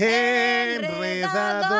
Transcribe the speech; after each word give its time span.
Enredados. 0.00 1.76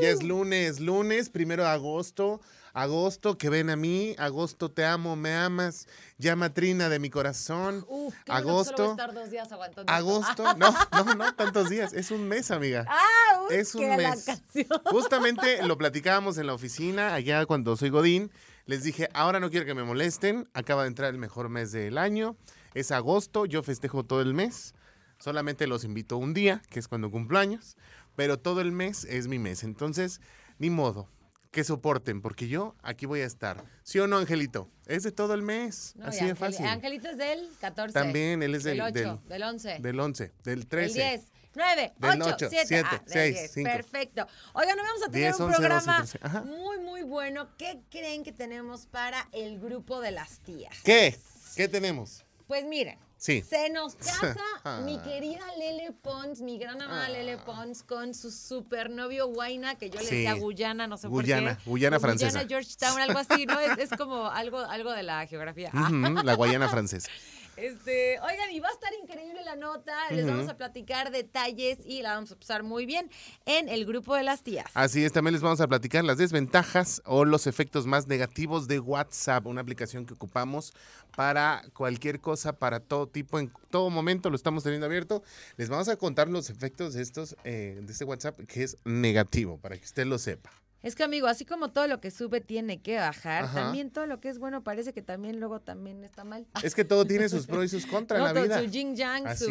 Ya 0.00 0.08
es 0.08 0.22
lunes, 0.22 0.80
lunes, 0.80 1.28
primero 1.28 1.64
de 1.64 1.68
agosto. 1.68 2.40
Agosto, 2.74 3.36
que 3.36 3.50
ven 3.50 3.68
a 3.68 3.76
mí. 3.76 4.16
Agosto, 4.18 4.70
te 4.70 4.86
amo, 4.86 5.14
me 5.14 5.34
amas. 5.34 5.86
Llama 6.16 6.54
Trina 6.54 6.88
de 6.88 6.98
mi 6.98 7.10
corazón. 7.10 7.84
Uf, 7.88 8.14
qué 8.24 8.32
Agosto. 8.32 8.94
Bueno 8.94 8.96
que 8.96 9.02
solo 9.02 9.04
voy 9.04 9.04
a 9.04 9.04
estar 9.04 9.14
dos 9.14 9.30
días 9.30 9.52
aguantando. 9.52 9.92
Agosto, 9.92 10.44
no, 10.56 10.74
no, 11.04 11.14
no, 11.14 11.34
tantos 11.34 11.68
días. 11.68 11.92
Es 11.92 12.10
un 12.10 12.26
mes, 12.26 12.50
amiga. 12.50 12.86
Ah, 12.88 13.42
Es 13.50 13.74
un 13.74 13.82
que 13.82 13.88
la 13.88 13.96
mes. 13.96 14.24
canción. 14.24 14.80
Justamente 14.86 15.62
lo 15.66 15.76
platicábamos 15.76 16.38
en 16.38 16.46
la 16.46 16.54
oficina, 16.54 17.12
allá 17.12 17.44
cuando 17.44 17.76
soy 17.76 17.90
Godín. 17.90 18.30
Les 18.64 18.84
dije, 18.84 19.10
ahora 19.12 19.40
no 19.40 19.50
quiero 19.50 19.66
que 19.66 19.74
me 19.74 19.84
molesten. 19.84 20.48
Acaba 20.54 20.82
de 20.82 20.88
entrar 20.88 21.10
el 21.10 21.18
mejor 21.18 21.50
mes 21.50 21.70
del 21.72 21.98
año. 21.98 22.34
Es 22.72 22.90
agosto, 22.90 23.44
yo 23.44 23.62
festejo 23.62 24.04
todo 24.04 24.22
el 24.22 24.32
mes. 24.32 24.72
Solamente 25.26 25.68
los 25.68 25.84
invito 25.84 26.16
un 26.16 26.34
día, 26.34 26.62
que 26.68 26.80
es 26.80 26.88
cuando 26.88 27.08
cumplo 27.10 27.38
años. 27.38 27.76
Pero 28.16 28.38
todo 28.40 28.60
el 28.60 28.72
mes 28.72 29.04
es 29.04 29.28
mi 29.28 29.38
mes. 29.38 29.62
Entonces, 29.62 30.20
ni 30.58 30.68
modo. 30.68 31.08
Que 31.52 31.62
soporten, 31.64 32.22
porque 32.22 32.48
yo 32.48 32.74
aquí 32.82 33.06
voy 33.06 33.20
a 33.20 33.26
estar. 33.26 33.62
¿Sí 33.84 33.98
o 34.00 34.06
no, 34.08 34.16
Angelito? 34.16 34.68
Es 34.86 35.02
de 35.02 35.12
todo 35.12 35.34
el 35.34 35.42
mes. 35.42 35.92
No, 35.96 36.06
así 36.06 36.24
de 36.24 36.34
fácil. 36.34 36.66
Angelito 36.66 37.08
es 37.10 37.18
del 37.18 37.48
14. 37.60 37.92
También, 37.92 38.42
él 38.42 38.54
es 38.54 38.64
del- 38.64 38.80
8, 38.80 38.92
del- 38.92 39.28
del 39.28 39.42
11. 39.42 39.78
Del 39.78 40.00
11, 40.00 40.32
del 40.44 40.66
13. 40.66 40.98
Del 40.98 41.20
10. 41.20 41.32
9, 41.54 41.92
Del 41.98 42.22
8, 42.22 42.30
ocho, 42.34 42.46
7, 42.48 42.66
siete, 42.66 42.88
ah, 42.90 42.98
del 43.04 43.12
seis, 43.12 43.34
10. 43.34 43.52
cinco. 43.52 43.70
Perfecto. 43.70 44.26
Oigan, 44.54 44.78
hoy 44.78 44.84
vamos 44.86 45.02
a 45.02 45.10
tener 45.10 45.20
10, 45.30 45.40
un 45.40 45.42
11, 45.46 45.56
12, 45.62 45.68
programa 45.68 45.96
13. 45.98 46.18
Ajá. 46.22 46.40
muy, 46.42 46.78
muy 46.78 47.02
bueno. 47.02 47.48
¿Qué 47.58 47.82
creen 47.90 48.24
que 48.24 48.32
tenemos 48.32 48.86
para 48.86 49.28
el 49.32 49.60
grupo 49.60 50.00
de 50.00 50.10
las 50.10 50.40
tías? 50.40 50.74
¿Qué? 50.82 51.16
¿Qué 51.54 51.68
tenemos? 51.68 52.24
Pues 52.46 52.64
miren. 52.64 52.98
Sí. 53.22 53.40
Se 53.48 53.70
nos 53.70 53.94
casa 54.10 54.36
Ah. 54.64 54.80
mi 54.84 54.98
querida 54.98 55.44
Lele 55.56 55.92
Pons, 55.92 56.40
mi 56.40 56.58
gran 56.58 56.82
amada 56.82 57.04
Ah. 57.06 57.08
Lele 57.08 57.36
Pons, 57.38 57.84
con 57.84 58.14
su 58.14 58.32
supernovio 58.32 59.28
Guaina, 59.28 59.76
que 59.76 59.90
yo 59.90 60.00
le 60.00 60.06
Sí. 60.06 60.16
decía 60.16 60.34
Guyana, 60.34 60.88
no 60.88 60.96
sé 60.98 61.06
Guyana, 61.06 61.50
por 61.54 61.58
qué. 61.64 61.70
Guyana 61.70 62.00
francesa. 62.00 62.42
Guyana, 62.42 62.48
Georgetown, 62.48 63.00
algo 63.00 63.18
así, 63.20 63.46
¿no? 63.46 63.60
Es, 63.60 63.78
es 63.78 63.90
como 63.96 64.26
algo, 64.26 64.58
algo 64.58 64.90
de 64.90 65.04
la 65.04 65.24
geografía. 65.28 65.70
Ah. 65.72 65.88
Ujú, 65.88 66.24
la 66.24 66.34
Guayana 66.34 66.68
francesa. 66.68 67.08
Este, 67.56 68.18
oigan, 68.20 68.50
y 68.50 68.60
va 68.60 68.68
a 68.68 68.72
estar 68.72 68.90
increíble 69.02 69.44
la 69.44 69.56
nota. 69.56 69.92
Les 70.10 70.26
vamos 70.26 70.48
a 70.48 70.56
platicar 70.56 71.10
detalles 71.10 71.78
y 71.84 72.02
la 72.02 72.14
vamos 72.14 72.32
a 72.32 72.36
pasar 72.36 72.62
muy 72.62 72.86
bien 72.86 73.10
en 73.44 73.68
el 73.68 73.84
grupo 73.84 74.14
de 74.14 74.22
las 74.22 74.42
tías. 74.42 74.66
Así 74.74 75.04
es, 75.04 75.12
también 75.12 75.34
les 75.34 75.42
vamos 75.42 75.60
a 75.60 75.68
platicar 75.68 76.02
las 76.04 76.16
desventajas 76.16 77.02
o 77.04 77.24
los 77.24 77.46
efectos 77.46 77.86
más 77.86 78.06
negativos 78.06 78.68
de 78.68 78.80
WhatsApp, 78.80 79.46
una 79.46 79.60
aplicación 79.60 80.06
que 80.06 80.14
ocupamos 80.14 80.72
para 81.14 81.62
cualquier 81.74 82.20
cosa, 82.20 82.54
para 82.54 82.80
todo 82.80 83.06
tipo, 83.06 83.38
en 83.38 83.52
todo 83.70 83.90
momento 83.90 84.30
lo 84.30 84.36
estamos 84.36 84.62
teniendo 84.62 84.86
abierto. 84.86 85.22
Les 85.56 85.68
vamos 85.68 85.88
a 85.88 85.96
contar 85.96 86.28
los 86.28 86.48
efectos 86.48 86.94
de 86.94 87.02
estos, 87.02 87.36
eh, 87.44 87.80
de 87.82 87.92
este 87.92 88.04
WhatsApp 88.04 88.40
que 88.46 88.62
es 88.62 88.78
negativo, 88.84 89.58
para 89.58 89.76
que 89.76 89.84
usted 89.84 90.06
lo 90.06 90.18
sepa. 90.18 90.50
Es 90.82 90.96
que, 90.96 91.04
amigo, 91.04 91.28
así 91.28 91.44
como 91.44 91.70
todo 91.70 91.86
lo 91.86 92.00
que 92.00 92.10
sube 92.10 92.40
tiene 92.40 92.80
que 92.82 92.96
bajar, 92.96 93.44
Ajá. 93.44 93.54
también 93.62 93.90
todo 93.90 94.06
lo 94.06 94.20
que 94.20 94.28
es 94.28 94.38
bueno 94.38 94.64
parece 94.64 94.92
que 94.92 95.00
también 95.02 95.38
luego 95.38 95.60
también 95.60 96.02
está 96.02 96.24
mal. 96.24 96.44
Es 96.62 96.74
que 96.74 96.84
todo 96.84 97.04
tiene 97.06 97.28
sus 97.28 97.46
pros 97.46 97.64
y 97.66 97.68
sus 97.68 97.86
contras 97.86 98.18
en 98.18 98.24
la 98.24 98.32
todo 98.34 98.42
vida. 98.42 98.58
Su 98.58 98.64
yin 98.66 98.96
yang, 98.96 99.26
Así 99.26 99.44
su 99.44 99.50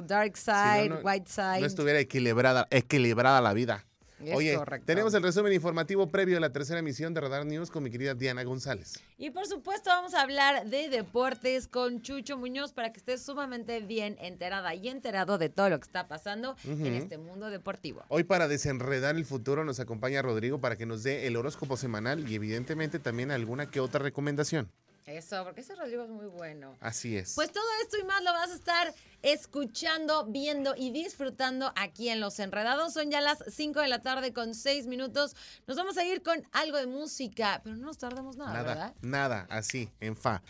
es. 0.00 0.06
dark 0.06 0.36
Si 0.36 0.44
side, 0.44 0.88
no, 0.88 0.94
no- 0.96 1.00
white 1.02 1.28
side. 1.28 1.60
No 1.60 1.66
estuviera 1.66 1.98
equilibrada, 1.98 2.68
equilibrada 2.70 3.40
la 3.40 3.52
vida. 3.54 3.84
Es 4.24 4.34
Oye, 4.34 4.56
correcto. 4.56 4.86
tenemos 4.86 5.14
el 5.14 5.22
resumen 5.22 5.52
informativo 5.52 6.08
previo 6.08 6.36
a 6.38 6.40
la 6.40 6.50
tercera 6.50 6.80
emisión 6.80 7.14
de 7.14 7.20
Radar 7.20 7.46
News 7.46 7.70
con 7.70 7.82
mi 7.82 7.90
querida 7.90 8.14
Diana 8.14 8.42
González. 8.42 9.00
Y 9.16 9.30
por 9.30 9.46
supuesto 9.46 9.90
vamos 9.90 10.14
a 10.14 10.22
hablar 10.22 10.66
de 10.66 10.88
deportes 10.88 11.68
con 11.68 12.02
Chucho 12.02 12.36
Muñoz 12.36 12.72
para 12.72 12.92
que 12.92 12.98
estés 12.98 13.22
sumamente 13.22 13.80
bien 13.80 14.16
enterada 14.20 14.74
y 14.74 14.88
enterado 14.88 15.38
de 15.38 15.48
todo 15.48 15.70
lo 15.70 15.78
que 15.78 15.84
está 15.84 16.08
pasando 16.08 16.56
en 16.64 16.94
este 16.94 17.18
mundo 17.18 17.50
deportivo. 17.50 18.04
Hoy 18.08 18.24
para 18.24 18.48
desenredar 18.48 19.16
el 19.16 19.24
futuro 19.24 19.64
nos 19.64 19.80
acompaña 19.80 20.22
Rodrigo 20.22 20.60
para 20.60 20.76
que 20.76 20.86
nos 20.86 21.02
dé 21.02 21.26
el 21.26 21.36
horóscopo 21.36 21.76
semanal 21.76 22.28
y 22.28 22.34
evidentemente 22.34 22.98
también 22.98 23.30
alguna 23.30 23.70
que 23.70 23.80
otra 23.80 24.00
recomendación. 24.00 24.70
Eso, 25.08 25.42
porque 25.42 25.62
ese 25.62 25.74
Rodrigo 25.74 26.04
es 26.04 26.10
muy 26.10 26.26
bueno. 26.26 26.76
Así 26.80 27.16
es. 27.16 27.34
Pues 27.34 27.50
todo 27.50 27.64
esto 27.82 27.96
y 27.98 28.04
más 28.04 28.22
lo 28.22 28.32
vas 28.32 28.50
a 28.50 28.54
estar 28.54 28.94
escuchando, 29.22 30.26
viendo 30.26 30.74
y 30.76 30.90
disfrutando 30.90 31.72
aquí 31.76 32.10
en 32.10 32.20
Los 32.20 32.38
Enredados. 32.40 32.92
Son 32.92 33.10
ya 33.10 33.22
las 33.22 33.38
5 33.50 33.80
de 33.80 33.88
la 33.88 34.02
tarde 34.02 34.34
con 34.34 34.54
6 34.54 34.86
minutos. 34.86 35.34
Nos 35.66 35.78
vamos 35.78 35.96
a 35.96 36.04
ir 36.04 36.22
con 36.22 36.46
algo 36.52 36.76
de 36.76 36.86
música, 36.86 37.62
pero 37.64 37.74
no 37.76 37.86
nos 37.86 37.96
tardamos 37.96 38.36
nada, 38.36 38.52
nada, 38.52 38.68
¿verdad? 38.68 38.94
nada, 39.00 39.46
así, 39.48 39.90
en 40.00 40.14
fa. 40.14 40.42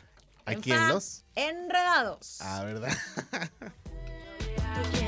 Aquí 0.45 0.71
fa, 0.71 0.77
en 0.77 0.89
los... 0.89 1.25
Enredados. 1.37 2.39
Ah, 2.41 2.65
¿verdad? 2.65 2.93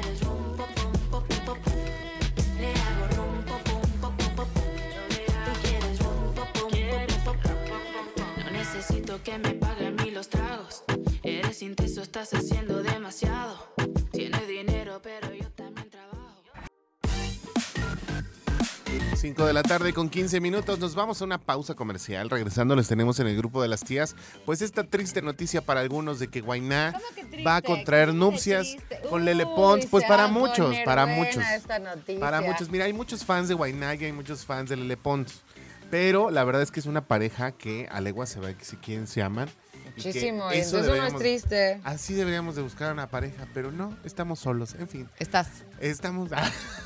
Estás 12.03 12.33
haciendo 12.33 12.83
demasiado. 12.83 13.59
Tienes 14.11 14.49
dinero, 14.49 15.01
pero 15.03 15.35
yo 15.35 15.51
también 15.53 15.91
trabajo. 15.91 16.43
5 19.15 19.47
de 19.47 19.53
la 19.53 19.63
tarde 19.63 19.93
con 19.93 20.09
15 20.09 20.41
minutos. 20.41 20.79
Nos 20.79 20.95
vamos 20.95 21.21
a 21.21 21.25
una 21.27 21.37
pausa 21.37 21.75
comercial. 21.75 22.31
Regresando 22.31 22.75
les 22.75 22.89
tenemos 22.89 23.21
en 23.21 23.27
el 23.27 23.37
grupo 23.37 23.61
de 23.61 23.69
las 23.69 23.85
tías. 23.85 24.17
Pues 24.47 24.63
esta 24.63 24.83
triste 24.85 25.21
noticia 25.21 25.61
para 25.61 25.81
algunos 25.81 26.19
de 26.19 26.29
que 26.29 26.41
Guainá 26.41 26.99
va 27.47 27.57
a 27.57 27.63
contraer 27.63 28.09
¿Cómo 28.09 28.21
que 28.21 28.33
nupcias 28.33 28.77
con 29.11 29.27
Lele 29.27 29.45
Pons. 29.45 29.87
Pues 29.87 30.05
para 30.05 30.27
muchos, 30.27 30.75
para 30.87 31.05
muchos. 31.05 31.45
Para 32.19 32.41
muchos, 32.41 32.71
mira, 32.71 32.87
hay 32.87 32.95
muchos 32.95 33.27
fans 33.27 33.49
de 33.49 33.55
Guainá 33.55 33.95
y 33.95 34.07
hay 34.07 34.13
muchos 34.13 34.47
fans 34.47 34.71
de 34.71 34.77
Lele 34.77 34.97
Pons. 34.97 35.43
Pero 35.91 36.31
la 36.31 36.45
verdad 36.45 36.63
es 36.63 36.71
que 36.71 36.81
es 36.81 36.87
una 36.87 37.07
pareja 37.07 37.53
que 37.53 37.89
a 37.91 38.01
legua 38.01 38.25
se 38.25 38.41
ve 38.41 38.57
que 38.57 38.65
si 38.65 38.77
quieren 38.77 39.07
se 39.07 39.23
aman. 39.23 39.51
Muchísimo. 39.97 40.51
eso 40.51 40.79
Eso 40.81 40.95
no 40.97 41.05
es 41.07 41.15
triste. 41.17 41.81
Así 41.85 42.15
deberíamos 42.15 42.57
de 42.57 42.63
buscar 42.63 42.93
una 42.93 43.09
pareja, 43.09 43.47
pero 43.55 43.71
no, 43.73 43.97
estamos 44.05 44.39
solos. 44.39 44.75
En 44.79 44.89
fin, 44.89 45.09
Estás. 45.19 45.49
estamos... 45.81 46.31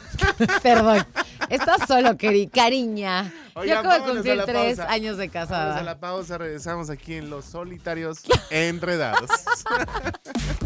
Perdón. 0.62 1.04
Estás 1.50 1.86
solo, 1.88 2.16
queri, 2.16 2.46
cariña. 2.46 3.32
Oigan, 3.54 3.82
Yo 3.82 3.88
acabo 3.90 4.06
de 4.06 4.12
cumplir 4.12 4.42
tres 4.44 4.76
pausa. 4.78 4.92
años 4.92 5.16
de 5.18 5.26
Vamos 5.28 5.36
a 5.36 5.40
casada. 5.40 5.82
la 5.82 5.98
pausa, 5.98 6.38
regresamos 6.38 6.88
aquí 6.90 7.14
en 7.14 7.30
Los 7.30 7.44
Solitarios 7.46 8.22
Enredados. 8.50 9.28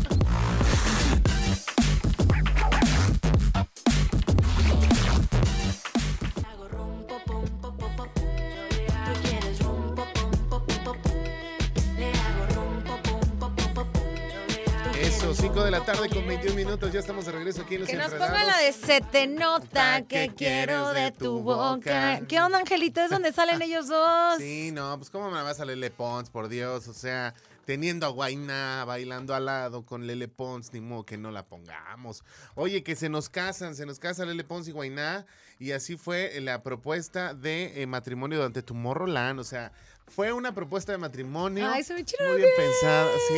5 15.59 15.65
de 15.65 15.71
la 15.73 15.85
tarde 15.85 16.09
con 16.09 16.19
pom, 16.19 16.29
21 16.29 16.55
minutos, 16.55 16.93
ya 16.93 17.01
estamos 17.01 17.27
de 17.27 17.33
regreso 17.33 17.63
aquí 17.63 17.75
en 17.75 17.81
Los 17.81 17.91
Que 17.91 17.97
nos 17.97 18.13
Enredados. 18.13 18.31
ponga 18.33 18.45
la 18.45 18.59
de 18.59 18.73
se 18.73 19.01
te 19.01 19.27
nota 19.27 20.03
que 20.03 20.33
quiero 20.37 20.93
de 20.93 21.11
tu 21.11 21.41
boca. 21.41 22.21
¿Qué 22.29 22.41
onda, 22.41 22.59
Angelito? 22.61 23.01
Es 23.01 23.11
donde 23.11 23.33
salen 23.33 23.61
ellos 23.61 23.89
dos. 23.89 24.39
Sí, 24.39 24.71
no, 24.71 24.97
pues 24.99 25.11
cómo 25.11 25.33
me 25.33 25.43
va 25.43 25.51
a 25.51 25.55
salir 25.55 25.77
Lele 25.77 25.91
Pons, 25.91 26.31
por 26.31 26.49
Dios, 26.49 26.87
o 26.87 26.95
sea, 26.95 27.35
teniendo 27.65 28.07
a 28.07 28.11
Guainá 28.11 28.85
bailando 28.85 29.35
al 29.35 29.47
lado 29.47 29.85
con 29.85 30.07
Lele 30.07 30.29
Pons, 30.29 30.73
ni 30.73 30.81
modo 30.81 31.05
que 31.05 31.19
no 31.19 31.33
la 31.33 31.45
pongamos. 31.45 32.23
Oye, 32.55 32.85
que 32.85 32.95
se 32.95 33.09
nos 33.09 33.29
casan, 33.29 33.75
se 33.75 33.85
nos 33.85 33.99
casa 33.99 34.25
Lele 34.25 34.45
Pons 34.45 34.69
y 34.69 34.71
Guainá, 34.71 35.27
y 35.59 35.73
así 35.73 35.97
fue 35.97 36.41
la 36.41 36.63
propuesta 36.63 37.35
de 37.35 37.83
eh, 37.83 37.87
matrimonio 37.89 38.39
durante 38.39 38.63
Tomorrowland, 38.63 39.41
o 39.41 39.45
sea, 39.45 39.73
fue 40.11 40.33
una 40.33 40.55
propuesta 40.55 40.93
de 40.93 40.99
matrimonio. 40.99 41.69
Ay, 41.71 41.83
se 41.85 41.95
chido. 42.05 42.29
Muy 42.29 42.39
bien 42.39 42.51
pensada, 42.57 43.09
sí, 43.29 43.35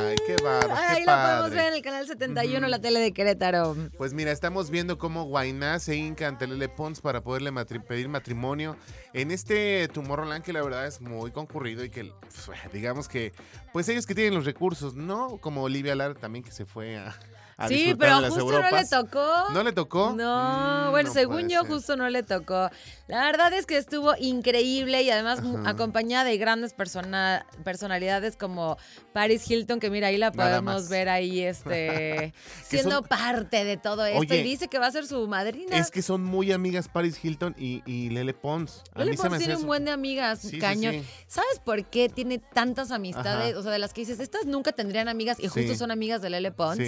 ay, 0.00 0.16
qué 0.26 0.36
barro, 0.42 0.74
Ahí 0.74 1.04
lo 1.04 1.12
podemos 1.12 1.50
ver 1.50 1.68
en 1.68 1.74
el 1.74 1.82
canal 1.82 2.06
71, 2.06 2.66
la 2.68 2.80
tele 2.80 3.00
de 3.00 3.12
Querétaro. 3.12 3.76
Pues 3.98 4.12
mira, 4.12 4.32
estamos 4.32 4.70
viendo 4.70 4.98
cómo 4.98 5.24
Guainá 5.24 5.78
se 5.78 5.96
hinca 5.96 6.28
ante 6.28 6.46
Lele 6.46 6.68
Pons 6.68 7.00
para 7.00 7.20
poderle 7.22 7.52
matri- 7.52 7.82
pedir 7.84 8.08
matrimonio 8.08 8.76
en 9.12 9.30
este 9.30 9.88
Tomorrowland 9.88 10.42
que 10.44 10.52
la 10.52 10.62
verdad 10.62 10.86
es 10.86 11.00
muy 11.00 11.30
concurrido 11.30 11.84
y 11.84 11.90
que, 11.90 12.04
pues, 12.20 12.72
digamos 12.72 13.08
que, 13.08 13.32
pues 13.72 13.88
ellos 13.88 14.06
que 14.06 14.14
tienen 14.14 14.34
los 14.34 14.44
recursos, 14.44 14.94
¿no? 14.94 15.38
Como 15.38 15.62
Olivia 15.62 15.94
Lara 15.94 16.14
también 16.14 16.44
que 16.44 16.52
se 16.52 16.64
fue 16.66 16.96
a, 16.96 17.14
a 17.56 17.68
Sí, 17.68 17.94
pero 17.98 18.16
de 18.16 18.22
las 18.22 18.30
justo 18.32 18.50
no 18.60 18.70
le 18.70 18.84
tocó. 18.86 19.50
¿No 19.52 19.62
le 19.62 19.72
tocó? 19.72 20.12
No, 20.16 20.86
Mm, 20.88 20.90
bueno, 20.90 21.08
no 21.08 21.12
según 21.14 21.48
yo, 21.48 21.60
ser. 21.62 21.70
justo 21.70 21.96
no 21.96 22.08
le 22.08 22.22
tocó. 22.22 22.70
La 23.08 23.24
verdad 23.26 23.52
es 23.52 23.66
que 23.66 23.76
estuvo 23.76 24.14
increíble 24.18 25.02
y 25.02 25.10
además 25.10 25.40
Ajá. 25.40 25.68
acompañada 25.68 26.24
de 26.24 26.36
grandes 26.38 26.72
persona- 26.72 27.44
personalidades 27.64 28.36
como 28.36 28.78
Paris 29.12 29.48
Hilton, 29.50 29.80
que 29.80 29.90
mira, 29.90 30.08
ahí 30.08 30.16
la 30.18 30.32
podemos 30.32 30.88
ver 30.88 31.08
ahí, 31.08 31.40
este, 31.40 32.32
siendo 32.66 32.96
son- 32.98 33.04
parte 33.04 33.64
de 33.64 33.76
todo 33.76 34.06
esto. 34.06 34.18
Oye, 34.20 34.38
y 34.40 34.42
dice 34.42 34.68
que 34.68 34.78
va 34.78 34.86
a 34.86 34.92
ser 34.92 35.06
su 35.06 35.26
madrina. 35.28 35.76
Es 35.76 35.90
que 35.90 36.00
son 36.02 36.22
muy 36.24 36.52
amigas 36.52 36.88
Paris 36.88 37.22
Hilton 37.22 37.54
y, 37.58 37.82
y 37.86 38.08
Lele 38.10 38.32
Pons. 38.34 38.82
A 38.94 39.00
Lele 39.00 39.10
mí 39.12 39.16
se 39.16 39.22
Pons 39.24 39.32
me 39.32 39.38
tiene 39.38 39.56
un 39.56 39.66
buen 39.66 39.84
de 39.84 39.90
amigas, 39.90 40.40
Sí, 40.40 40.58
cañón. 40.58 40.94
sí. 40.94 41.04
¿Sabes 41.26 41.58
por 41.64 41.84
qué 41.84 42.08
tiene 42.08 42.38
tantas 42.38 42.90
amistades? 42.90 43.50
Ajá. 43.52 43.58
O 43.58 43.62
sea, 43.62 43.72
de 43.72 43.78
las 43.78 43.92
que 43.92 44.00
dices, 44.02 44.20
estas 44.20 44.46
nunca 44.46 44.72
tendrían 44.72 45.08
amigas 45.08 45.38
y 45.40 45.48
justo 45.48 45.74
son 45.74 45.90
amigas 45.90 46.22
de 46.22 46.30
Lele 46.30 46.50
Pons. 46.52 46.78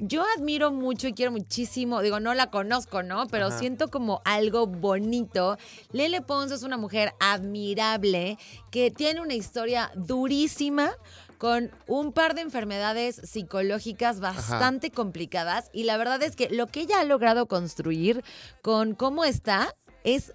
Yo 0.00 0.24
admiro 0.36 0.70
mucho 0.70 1.08
y 1.08 1.12
quiero 1.12 1.32
muchísimo, 1.32 2.00
digo, 2.02 2.20
no 2.20 2.32
la 2.32 2.50
conozco, 2.50 3.02
¿no? 3.02 3.26
Pero 3.26 3.46
Ajá. 3.46 3.58
siento 3.58 3.88
como 3.88 4.22
algo 4.24 4.66
bonito. 4.66 5.58
Lele 5.90 6.22
Pons 6.22 6.52
es 6.52 6.62
una 6.62 6.76
mujer 6.76 7.14
admirable 7.18 8.38
que 8.70 8.92
tiene 8.92 9.20
una 9.20 9.34
historia 9.34 9.90
durísima 9.96 10.92
con 11.38 11.70
un 11.86 12.12
par 12.12 12.34
de 12.34 12.42
enfermedades 12.42 13.20
psicológicas 13.24 14.20
bastante 14.20 14.90
complicadas 14.90 15.70
y 15.72 15.84
la 15.84 15.96
verdad 15.96 16.22
es 16.22 16.36
que 16.36 16.48
lo 16.50 16.66
que 16.66 16.80
ella 16.80 17.00
ha 17.00 17.04
logrado 17.04 17.46
construir 17.46 18.24
con 18.62 18.94
cómo 18.94 19.24
está 19.24 19.74
es 20.04 20.32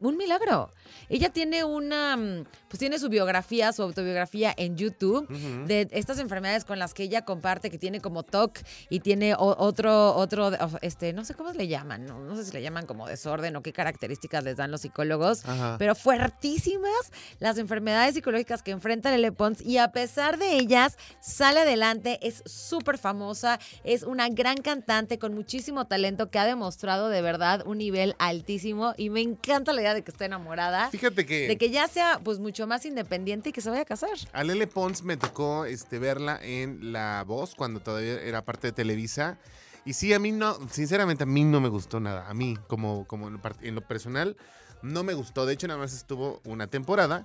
un 0.00 0.16
milagro. 0.16 0.70
Ella 1.08 1.30
tiene 1.30 1.64
una, 1.64 2.16
mm, 2.16 2.44
pues 2.68 2.78
tiene 2.78 2.98
su 2.98 3.08
biografía, 3.08 3.72
su 3.72 3.82
autobiografía 3.82 4.54
en 4.56 4.76
YouTube 4.76 5.28
de 5.66 5.88
estas 5.92 6.18
enfermedades 6.18 6.64
con 6.64 6.78
las 6.78 6.94
que 6.94 7.04
ella 7.04 7.24
comparte, 7.24 7.70
que 7.70 7.78
tiene 7.78 8.00
como 8.00 8.22
TOC 8.22 8.58
y 8.90 9.00
tiene 9.00 9.34
otro, 9.36 10.14
otro, 10.14 10.50
este, 10.82 11.12
no 11.12 11.24
sé 11.24 11.34
cómo 11.34 11.52
le 11.52 11.68
llaman, 11.68 12.06
no, 12.06 12.20
no 12.20 12.36
sé 12.36 12.44
si 12.44 12.52
le 12.52 12.62
llaman 12.62 12.86
como 12.86 13.06
desorden 13.06 13.56
o 13.56 13.62
qué 13.62 13.72
características 13.72 14.44
les 14.44 14.56
dan 14.56 14.70
los 14.70 14.82
psicólogos, 14.82 15.44
Ajá. 15.44 15.76
pero 15.78 15.94
fuertísimas 15.94 17.12
las 17.38 17.58
enfermedades 17.58 18.14
psicológicas 18.14 18.62
que 18.62 18.70
enfrenta 18.70 19.10
Lele 19.10 19.32
Pons 19.32 19.60
y 19.60 19.78
a 19.78 19.92
pesar 19.92 20.38
de 20.38 20.56
ellas 20.56 20.96
sale 21.20 21.60
adelante, 21.60 22.18
es 22.22 22.42
súper 22.46 22.98
famosa, 22.98 23.58
es 23.84 24.02
una 24.02 24.28
gran 24.28 24.58
cantante 24.58 25.18
con 25.18 25.34
muchísimo 25.34 25.86
talento 25.86 26.30
que 26.30 26.38
ha 26.38 26.44
demostrado 26.44 27.08
de 27.08 27.22
verdad 27.22 27.62
un 27.66 27.78
nivel 27.78 28.14
altísimo 28.18 28.94
y 28.96 29.10
me 29.10 29.20
encanta 29.20 29.72
la 29.72 29.80
idea 29.80 29.94
de 29.94 30.02
que 30.02 30.10
esté 30.10 30.26
enamorada, 30.26 30.75
Fíjate 30.90 31.24
que, 31.26 31.48
de 31.48 31.56
que 31.58 31.70
ya 31.70 31.88
sea 31.88 32.20
pues 32.22 32.38
mucho 32.38 32.66
más 32.66 32.84
independiente 32.86 33.50
y 33.50 33.52
que 33.52 33.60
se 33.60 33.70
vaya 33.70 33.82
a 33.82 33.84
casar. 33.86 34.10
a 34.32 34.44
Lele 34.44 34.66
Pons 34.66 35.02
me 35.02 35.16
tocó 35.16 35.64
este, 35.64 35.98
verla 35.98 36.38
en 36.42 36.92
La 36.92 37.24
Voz 37.26 37.54
cuando 37.54 37.80
todavía 37.80 38.20
era 38.20 38.44
parte 38.44 38.68
de 38.68 38.72
Televisa. 38.72 39.38
Y 39.84 39.92
sí, 39.92 40.12
a 40.12 40.18
mí 40.18 40.32
no, 40.32 40.56
sinceramente 40.70 41.22
a 41.22 41.26
mí 41.26 41.44
no 41.44 41.60
me 41.60 41.68
gustó 41.68 42.00
nada. 42.00 42.28
A 42.28 42.34
mí, 42.34 42.56
como, 42.66 43.06
como 43.06 43.28
en, 43.28 43.34
lo, 43.34 43.38
part- 43.40 43.62
en 43.62 43.74
lo 43.76 43.80
personal, 43.86 44.36
no 44.82 45.04
me 45.04 45.14
gustó. 45.14 45.46
De 45.46 45.54
hecho, 45.54 45.68
nada 45.68 45.78
más 45.78 45.92
estuvo 45.94 46.40
una 46.44 46.66
temporada. 46.66 47.24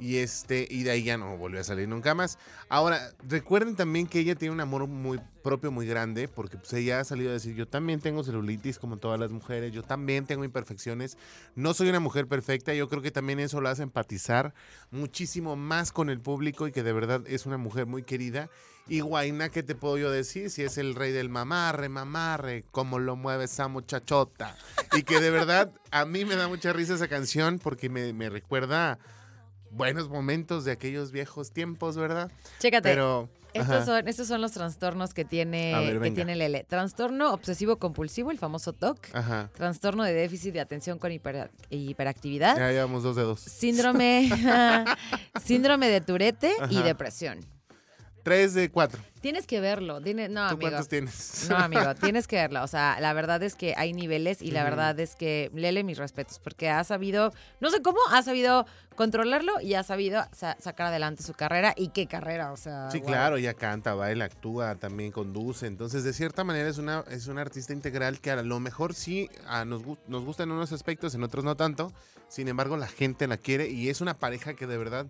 Y 0.00 0.16
este, 0.16 0.66
y 0.70 0.82
de 0.82 0.92
ahí 0.92 1.02
ya 1.02 1.18
no 1.18 1.36
volvió 1.36 1.60
a 1.60 1.64
salir 1.64 1.86
nunca 1.86 2.14
más. 2.14 2.38
Ahora, 2.70 3.12
recuerden 3.28 3.76
también 3.76 4.06
que 4.06 4.18
ella 4.18 4.34
tiene 4.34 4.54
un 4.54 4.60
amor 4.60 4.86
muy 4.86 5.20
propio, 5.42 5.70
muy 5.70 5.86
grande, 5.86 6.26
porque 6.26 6.56
pues 6.56 6.72
ella 6.72 7.00
ha 7.00 7.04
salido 7.04 7.30
a 7.30 7.34
decir, 7.34 7.54
yo 7.54 7.68
también 7.68 8.00
tengo 8.00 8.24
celulitis 8.24 8.78
como 8.78 8.96
todas 8.96 9.20
las 9.20 9.30
mujeres, 9.30 9.72
yo 9.72 9.82
también 9.82 10.24
tengo 10.24 10.44
imperfecciones, 10.44 11.18
no 11.54 11.74
soy 11.74 11.90
una 11.90 12.00
mujer 12.00 12.26
perfecta, 12.26 12.72
yo 12.72 12.88
creo 12.88 13.02
que 13.02 13.10
también 13.10 13.40
eso 13.40 13.60
la 13.60 13.70
hace 13.70 13.82
empatizar 13.82 14.54
muchísimo 14.90 15.54
más 15.54 15.92
con 15.92 16.08
el 16.08 16.20
público 16.20 16.66
y 16.66 16.72
que 16.72 16.82
de 16.82 16.92
verdad 16.92 17.22
es 17.26 17.44
una 17.44 17.58
mujer 17.58 17.86
muy 17.86 18.02
querida. 18.02 18.48
Y 18.88 19.00
Guaina, 19.00 19.50
¿qué 19.50 19.62
te 19.62 19.74
puedo 19.74 19.98
yo 19.98 20.10
decir? 20.10 20.50
Si 20.50 20.62
es 20.62 20.76
el 20.78 20.94
rey 20.94 21.12
del 21.12 21.28
mamarre, 21.28 21.88
mamarre, 21.88 22.64
cómo 22.72 22.98
lo 22.98 23.14
mueve 23.14 23.44
esa 23.44 23.68
muchachota. 23.68 24.56
Y 24.94 25.04
que 25.04 25.20
de 25.20 25.30
verdad 25.30 25.72
a 25.92 26.04
mí 26.04 26.24
me 26.24 26.34
da 26.34 26.48
mucha 26.48 26.72
risa 26.72 26.94
esa 26.94 27.06
canción 27.06 27.58
porque 27.60 27.88
me, 27.88 28.12
me 28.12 28.30
recuerda 28.30 28.98
buenos 29.70 30.08
momentos 30.08 30.64
de 30.64 30.72
aquellos 30.72 31.12
viejos 31.12 31.52
tiempos, 31.52 31.96
¿verdad? 31.96 32.30
Chécate. 32.58 32.88
Pero... 32.88 33.28
Estos 33.52 33.84
son, 33.84 34.06
estos 34.06 34.28
son 34.28 34.40
los 34.40 34.52
trastornos 34.52 35.12
que 35.12 35.24
tiene, 35.24 35.74
ver, 35.74 36.00
que 36.00 36.12
tiene 36.12 36.36
Lele. 36.36 36.62
Trastorno 36.62 37.32
obsesivo 37.32 37.78
compulsivo, 37.80 38.30
el 38.30 38.38
famoso 38.38 38.72
TOC. 38.72 39.08
Ajá. 39.12 39.50
Trastorno 39.54 40.04
de 40.04 40.12
déficit 40.12 40.52
de 40.52 40.60
atención 40.60 41.00
con 41.00 41.10
hiper- 41.10 41.50
hiperactividad. 41.68 42.56
Ya 42.56 42.70
llevamos 42.70 43.02
dos 43.02 43.16
dedos. 43.16 43.40
Síndrome, 43.40 44.30
síndrome 45.44 45.88
de 45.88 46.00
Tourette 46.00 46.52
y 46.70 46.80
depresión. 46.82 47.40
Tres 48.22 48.54
de 48.54 48.70
cuatro. 48.70 49.00
Tienes 49.20 49.46
que 49.46 49.60
verlo. 49.60 50.00
Tiene, 50.00 50.28
no, 50.28 50.46
¿Tú 50.48 50.54
amigo. 50.54 50.60
cuántos 50.70 50.88
tienes? 50.88 51.46
No, 51.50 51.56
amigo, 51.58 51.94
tienes 51.94 52.26
que 52.26 52.36
verlo. 52.36 52.62
O 52.62 52.66
sea, 52.66 52.98
la 53.00 53.12
verdad 53.12 53.42
es 53.42 53.54
que 53.54 53.74
hay 53.76 53.92
niveles 53.92 54.40
y 54.42 54.50
la 54.50 54.64
verdad 54.64 54.98
es 55.00 55.14
que 55.16 55.50
Lele, 55.54 55.84
mis 55.84 55.98
respetos, 55.98 56.38
porque 56.38 56.68
ha 56.70 56.82
sabido, 56.84 57.32
no 57.60 57.70
sé 57.70 57.82
cómo, 57.82 57.98
ha 58.12 58.22
sabido 58.22 58.66
controlarlo 58.96 59.60
y 59.62 59.74
ha 59.74 59.82
sabido 59.82 60.22
sa- 60.32 60.56
sacar 60.60 60.86
adelante 60.88 61.22
su 61.22 61.32
carrera. 61.34 61.72
¿Y 61.76 61.88
qué 61.88 62.06
carrera? 62.06 62.52
O 62.52 62.56
sea, 62.56 62.90
Sí, 62.90 62.98
wow. 62.98 63.06
claro, 63.08 63.36
ella 63.36 63.54
canta, 63.54 63.94
baila, 63.94 64.26
actúa, 64.26 64.74
también 64.76 65.12
conduce. 65.12 65.66
Entonces, 65.66 66.04
de 66.04 66.12
cierta 66.12 66.44
manera 66.44 66.68
es 66.68 66.78
una, 66.78 67.04
es 67.10 67.26
una 67.26 67.40
artista 67.42 67.72
integral 67.72 68.20
que 68.20 68.30
a 68.30 68.42
lo 68.42 68.60
mejor 68.60 68.94
sí 68.94 69.28
a 69.46 69.64
nos, 69.64 69.82
nos 70.08 70.24
gusta 70.24 70.42
en 70.42 70.50
unos 70.52 70.72
aspectos, 70.72 71.14
en 71.14 71.22
otros 71.22 71.44
no 71.44 71.56
tanto. 71.56 71.92
Sin 72.28 72.48
embargo, 72.48 72.76
la 72.76 72.86
gente 72.88 73.26
la 73.26 73.36
quiere 73.38 73.68
y 73.68 73.88
es 73.88 74.00
una 74.00 74.18
pareja 74.18 74.54
que 74.54 74.66
de 74.66 74.78
verdad, 74.78 75.06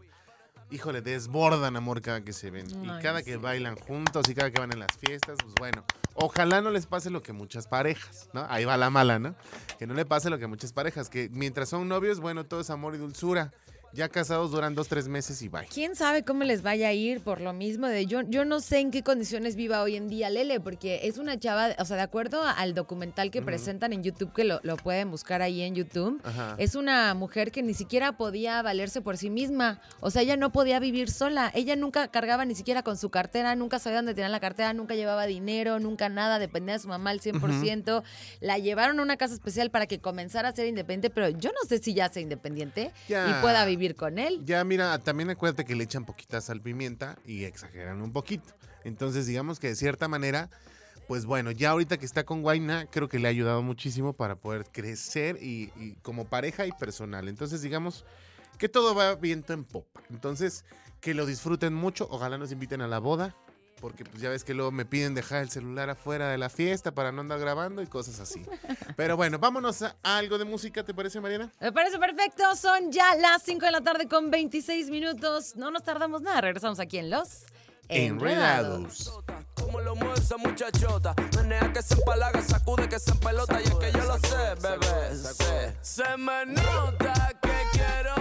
híjole, 0.71 1.03
desbordan 1.03 1.77
amor 1.77 2.01
cada 2.01 2.23
que 2.23 2.33
se 2.33 2.51
ven. 2.51 2.67
y 2.83 3.03
cada 3.03 3.23
que 3.23 3.37
bailan 3.37 3.77
juntos 3.77 4.29
y 4.29 4.35
cada 4.35 4.51
que 4.51 4.61
van 4.61 4.73
en 4.73 4.79
las 4.79 4.97
fiestas, 4.97 5.37
pues 5.43 5.55
bueno, 5.59 5.85
ojalá 6.15 6.61
no 6.61 6.71
les 6.71 6.87
pase 6.87 7.11
lo 7.11 7.23
que 7.23 7.33
muchas 7.33 7.67
parejas, 7.67 8.29
¿no? 8.33 8.47
Ahí 8.49 8.65
va 8.65 8.77
la 8.77 8.91
mala, 8.91 9.19
¿no? 9.19 9.35
Que 9.79 9.87
no 9.87 9.95
le 9.95 10.05
pase 10.05 10.31
lo 10.31 10.39
que 10.39 10.47
muchas 10.47 10.73
parejas, 10.73 11.11
que 11.11 11.29
mientras 11.33 11.69
son 11.69 11.89
novios, 11.89 12.21
bueno, 12.21 12.45
todo 12.45 12.61
es 12.61 12.71
amor 12.71 12.95
y 12.95 12.99
dulzura. 12.99 13.53
Ya 13.93 14.09
casados 14.09 14.53
duran 14.53 14.77
dos, 14.77 14.87
tres 14.87 15.09
meses 15.09 15.43
y 15.43 15.49
bye. 15.49 15.67
¿Quién 15.67 15.97
sabe 15.97 16.23
cómo 16.23 16.45
les 16.45 16.63
vaya 16.63 16.89
a 16.89 16.93
ir 16.93 17.21
por 17.21 17.41
lo 17.41 17.53
mismo 17.53 17.89
de 17.89 18.07
yo? 18.07 18.21
Yo 18.23 18.45
no 18.45 18.61
sé 18.61 18.79
en 18.79 18.93
qué 18.93 19.03
condiciones 19.03 19.57
viva 19.57 19.83
hoy 19.83 19.97
en 19.97 20.09
día 20.09 20.31
Lele, 20.31 20.61
porque 20.61 21.01
es 21.05 21.19
una 21.19 21.39
chava, 21.39 21.71
o 21.77 21.85
sea, 21.85 21.97
de 21.97 22.03
acuerdo 22.03 22.43
al 22.45 22.75
documental 22.75 23.33
que 23.33 23.43
presentan 23.43 23.93
en 23.93 24.05
YouTube, 24.05 24.33
que 24.33 24.45
lo, 24.45 24.61
lo 24.63 24.77
pueden 24.77 25.11
buscar 25.11 25.43
ahí 25.43 25.63
en 25.63 25.75
YouTube, 25.75 26.21
Ajá. 26.23 26.55
es 26.59 26.77
una 26.77 27.13
mujer 27.15 27.51
que 27.51 27.63
ni 27.65 27.75
siquiera 27.75 28.17
podía 28.17 28.63
valerse 28.63 29.01
por 29.01 29.17
sí 29.17 29.29
misma. 29.29 29.81
O 29.99 30.11
sea, 30.11 30.23
ella 30.23 30.37
no 30.37 30.53
podía 30.53 30.79
vivir 30.79 31.11
sola. 31.11 31.51
Ella 31.53 31.75
nunca 31.75 32.07
cargaba 32.09 32.45
ni 32.45 32.55
siquiera 32.55 32.85
con 32.85 32.97
su 32.97 33.11
cartera, 33.11 33.57
nunca 33.57 33.81
sabía 33.81 33.99
dónde 33.99 34.15
tenía 34.15 34.29
la 34.29 34.41
cartera, 34.41 34.73
nunca 34.73 34.95
llevaba 34.95 35.27
dinero, 35.27 35.81
nunca 35.81 36.09
nada, 36.09 36.39
dependía 36.39 36.75
de 36.75 36.79
su 36.79 36.87
mamá 36.89 37.11
al 37.11 37.21
100%. 37.21 38.05
La 38.39 38.59
llevaron 38.59 39.01
a 39.01 39.03
una 39.03 39.17
casa 39.17 39.35
especial 39.35 39.71
para 39.71 39.87
que 39.87 39.99
comenzara 40.01 40.51
a 40.51 40.53
ser 40.53 40.69
independiente, 40.69 41.11
pero 41.11 41.29
yo 41.31 41.51
no 41.51 41.69
sé 41.69 41.79
si 41.79 41.93
ya 41.93 42.09
sea 42.09 42.23
independiente 42.23 42.93
y 43.09 43.43
pueda 43.43 43.65
vivir 43.65 43.80
con 43.97 44.19
él. 44.19 44.41
Ya, 44.45 44.63
mira, 44.65 44.99
también 44.99 45.31
acuérdate 45.31 45.65
que 45.65 45.75
le 45.75 45.85
echan 45.85 46.05
poquita 46.05 46.41
sal 46.41 46.61
pimienta 46.61 47.17
y 47.25 47.45
exageran 47.45 48.03
un 48.03 48.13
poquito. 48.13 48.55
Entonces, 48.85 49.27
digamos 49.27 49.59
que 49.59 49.69
de 49.69 49.75
cierta 49.75 50.09
manera, 50.09 50.51
pues 51.09 51.27
bueno, 51.27 51.51
ya 51.51 51.71
ahorita 51.71 51.99
que 51.99 52.07
está 52.07 52.25
con 52.25 52.43
Guaina, 52.43 52.87
creo 52.87 53.09
que 53.09 53.19
le 53.19 53.29
ha 53.29 53.31
ayudado 53.31 53.63
muchísimo 53.63 54.13
para 54.13 54.37
poder 54.37 54.65
crecer 54.71 55.39
y, 55.43 55.73
y 55.77 55.97
como 56.03 56.27
pareja 56.27 56.67
y 56.67 56.73
personal. 56.73 57.29
Entonces, 57.29 57.63
digamos 57.63 58.05
que 58.59 58.69
todo 58.69 58.95
va 58.95 59.15
viento 59.15 59.53
en 59.53 59.65
popa. 59.65 60.03
Entonces, 60.11 60.65
que 61.01 61.15
lo 61.15 61.27
disfruten 61.27 61.75
mucho. 61.75 62.07
Ojalá 62.11 62.39
nos 62.39 62.53
inviten 62.53 62.81
a 62.81 62.89
la 62.89 62.99
boda. 62.99 63.35
Porque 63.81 64.05
pues 64.05 64.21
ya 64.23 64.29
ves 64.29 64.45
que 64.45 64.55
luego 64.55 64.71
me 64.71 64.85
piden 64.85 65.15
dejar 65.15 65.43
el 65.43 65.51
celular 65.51 65.91
afuera 65.91 66.29
de 66.29 66.39
la 66.39 66.49
fiesta 66.51 66.93
para 66.93 67.13
no 67.13 67.23
andar 67.23 67.39
grabando 67.41 67.83
y 67.83 67.87
cosas 67.87 68.21
así. 68.21 68.45
Pero 68.97 69.17
bueno, 69.17 69.39
vámonos 69.39 69.83
a 69.83 69.97
algo 70.03 70.39
de 70.39 70.45
música, 70.45 70.85
¿te 70.85 70.93
parece, 70.95 71.21
Mariana? 71.21 71.51
Me 71.61 71.73
parece 71.73 71.99
perfecto. 71.99 72.55
Son 72.57 72.93
ya 72.93 73.15
las 73.17 73.43
5 73.43 73.65
de 73.65 73.73
la 73.73 73.81
tarde 73.81 74.07
con 74.07 74.31
26 74.31 74.91
minutos. 74.91 75.57
No 75.57 75.71
nos 75.71 75.83
tardamos 75.83 76.23
nada. 76.23 76.41
Regresamos 76.43 76.79
aquí 76.81 76.99
en 76.99 77.11
Los 77.11 77.45
Enredados. 77.89 79.13
Como 79.55 79.81
lo 79.81 79.97
mueve 79.97 80.15
esa 80.19 80.37
muchachota. 80.37 81.15
Menea 81.37 81.73
que 81.73 81.83
se 81.83 81.95
empalaga, 81.95 82.41
sacude 82.43 82.89
que 82.89 82.99
se 82.99 83.11
empelota. 83.11 83.61
Y 83.61 83.65
es 83.65 83.75
que 83.75 83.93
yo 83.93 84.05
lo 84.05 84.19
sé, 84.19 84.55
bebé. 84.61 85.17
sé. 85.17 85.77
Se 85.81 86.17
me 86.17 86.47
nota 86.47 87.33
que 87.43 87.63
quiero 87.73 88.15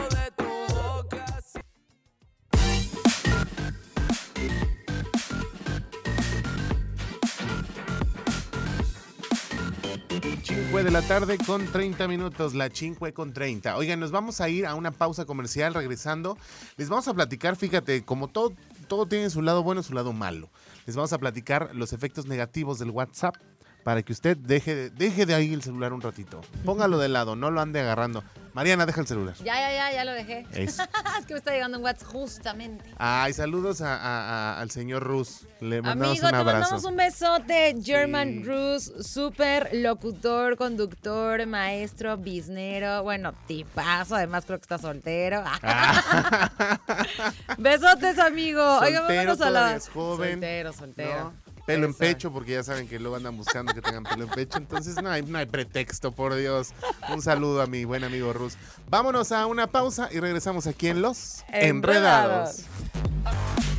5 10.21 10.83
de 10.83 10.91
la 10.91 11.01
tarde 11.01 11.37
con 11.37 11.65
30 11.65 12.07
minutos, 12.07 12.53
la 12.53 12.69
5 12.69 13.07
e 13.07 13.13
con 13.13 13.31
30. 13.31 13.77
Oigan, 13.77 13.99
nos 13.99 14.11
vamos 14.11 14.41
a 14.41 14.49
ir 14.49 14.65
a 14.65 14.75
una 14.75 14.91
pausa 14.91 15.25
comercial 15.25 15.73
regresando. 15.73 16.37
Les 16.77 16.89
vamos 16.89 17.07
a 17.07 17.13
platicar, 17.13 17.55
fíjate, 17.55 18.03
como 18.03 18.27
todo, 18.27 18.53
todo 18.87 19.05
tiene 19.05 19.29
su 19.29 19.41
lado 19.41 19.63
bueno 19.63 19.81
y 19.81 19.83
su 19.83 19.93
lado 19.93 20.11
malo. 20.11 20.49
Les 20.85 20.95
vamos 20.95 21.13
a 21.13 21.17
platicar 21.19 21.71
los 21.73 21.93
efectos 21.93 22.25
negativos 22.25 22.79
del 22.79 22.89
WhatsApp 22.89 23.35
para 23.83 24.03
que 24.03 24.11
usted 24.13 24.37
deje 24.37 24.75
de, 24.75 24.89
deje 24.89 25.25
de 25.25 25.33
ahí 25.35 25.53
el 25.53 25.61
celular 25.63 25.93
un 25.93 26.01
ratito. 26.01 26.41
Póngalo 26.65 26.97
de 26.97 27.09
lado, 27.09 27.35
no 27.35 27.49
lo 27.51 27.61
ande 27.61 27.79
agarrando. 27.79 28.23
Mariana, 28.53 28.85
deja 28.87 28.99
el 29.01 29.07
celular. 29.07 29.35
Ya, 29.43 29.53
ya, 29.55 29.71
ya, 29.71 29.91
ya 29.93 30.05
lo 30.05 30.11
dejé. 30.11 30.45
Es 30.53 30.77
que 31.27 31.33
me 31.33 31.37
está 31.39 31.51
llegando 31.51 31.77
un 31.77 31.83
WhatsApp 31.83 32.07
justamente. 32.11 32.83
Ay, 32.97 33.31
saludos 33.33 33.81
a- 33.81 33.95
a- 33.95 34.29
a- 34.55 34.59
al 34.59 34.71
señor 34.71 35.03
Rus. 35.03 35.45
Le 35.61 35.81
mandamos 35.83 36.11
Amigo, 36.19 36.25
un 36.25 36.31
te 36.31 36.35
abrazo. 36.35 36.59
mandamos 36.59 36.83
un 36.85 36.95
besote. 36.95 37.75
German 37.83 38.27
Sí. 38.29 38.43
Rus, 38.43 38.91
súper 39.07 39.69
locutor, 39.73 40.57
conductor, 40.57 41.45
maestro, 41.45 42.17
biznero. 42.17 43.03
Bueno, 43.03 43.33
tipazo. 43.47 44.15
Además, 44.15 44.45
creo 44.45 44.57
que 44.57 44.63
está 44.63 44.77
soltero. 44.79 45.43
Besotes, 47.57 48.17
amigo. 48.19 48.61
Oigan, 48.79 49.03
Soltero, 49.03 49.35
vámonos 49.37 49.41
a 49.41 49.49
la. 49.49 49.79
joven. 49.93 50.31
Soltero, 50.31 50.73
soltero. 50.73 51.23
¿no? 51.45 51.48
Pelo 51.69 51.85
en 51.85 51.93
pecho, 51.93 52.31
porque 52.33 52.53
ya 52.53 52.63
saben 52.63 52.87
que 52.87 52.97
luego 52.97 53.15
andan 53.15 53.37
buscando 53.37 53.75
que 53.75 53.81
tengan 53.81 54.03
pelo 54.03 54.23
en 54.23 54.29
pecho. 54.31 54.57
Entonces 54.57 54.99
no 55.03 55.11
hay, 55.11 55.21
no 55.21 55.37
hay 55.37 55.45
pretexto, 55.45 56.11
por 56.11 56.33
Dios. 56.33 56.73
Un 57.13 57.21
saludo 57.21 57.61
a 57.61 57.67
mi 57.67 57.85
buen 57.85 58.03
amigo 58.03 58.33
Rus. 58.33 58.55
Vámonos 58.89 59.31
a 59.31 59.45
una 59.45 59.67
pausa 59.67 60.09
y 60.11 60.19
regresamos 60.19 60.65
aquí 60.65 60.87
en 60.87 61.03
Los 61.03 61.43
Enredados. 61.49 62.65
Enredados. 62.65 63.78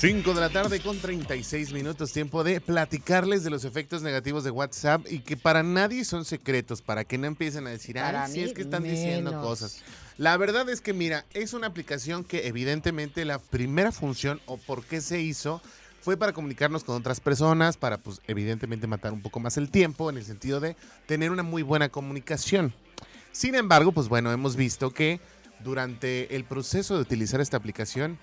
5 0.00 0.32
de 0.32 0.40
la 0.40 0.48
tarde 0.48 0.80
con 0.80 0.98
36 0.98 1.74
minutos, 1.74 2.10
tiempo 2.10 2.42
de 2.42 2.62
platicarles 2.62 3.44
de 3.44 3.50
los 3.50 3.66
efectos 3.66 4.00
negativos 4.00 4.44
de 4.44 4.50
WhatsApp 4.50 5.04
y 5.10 5.18
que 5.18 5.36
para 5.36 5.62
nadie 5.62 6.06
son 6.06 6.24
secretos, 6.24 6.80
para 6.80 7.04
que 7.04 7.18
no 7.18 7.26
empiecen 7.26 7.66
a 7.66 7.70
decir, 7.70 7.98
ay, 7.98 8.32
sí 8.32 8.40
es 8.40 8.54
que 8.54 8.62
están 8.62 8.82
diciendo 8.82 9.38
cosas. 9.42 9.82
La 10.16 10.38
verdad 10.38 10.70
es 10.70 10.80
que, 10.80 10.94
mira, 10.94 11.26
es 11.34 11.52
una 11.52 11.66
aplicación 11.66 12.24
que 12.24 12.46
evidentemente 12.46 13.26
la 13.26 13.38
primera 13.38 13.92
función 13.92 14.40
o 14.46 14.56
por 14.56 14.84
qué 14.84 15.02
se 15.02 15.20
hizo 15.20 15.60
fue 16.00 16.16
para 16.16 16.32
comunicarnos 16.32 16.82
con 16.82 16.96
otras 16.96 17.20
personas, 17.20 17.76
para 17.76 17.98
pues 17.98 18.22
evidentemente 18.26 18.86
matar 18.86 19.12
un 19.12 19.20
poco 19.20 19.38
más 19.38 19.58
el 19.58 19.70
tiempo 19.70 20.08
en 20.08 20.16
el 20.16 20.24
sentido 20.24 20.60
de 20.60 20.76
tener 21.04 21.30
una 21.30 21.42
muy 21.42 21.60
buena 21.60 21.90
comunicación. 21.90 22.72
Sin 23.32 23.54
embargo, 23.54 23.92
pues 23.92 24.08
bueno, 24.08 24.32
hemos 24.32 24.56
visto 24.56 24.92
que 24.92 25.20
durante 25.62 26.34
el 26.36 26.44
proceso 26.44 26.94
de 26.94 27.02
utilizar 27.02 27.42
esta 27.42 27.58
aplicación, 27.58 28.18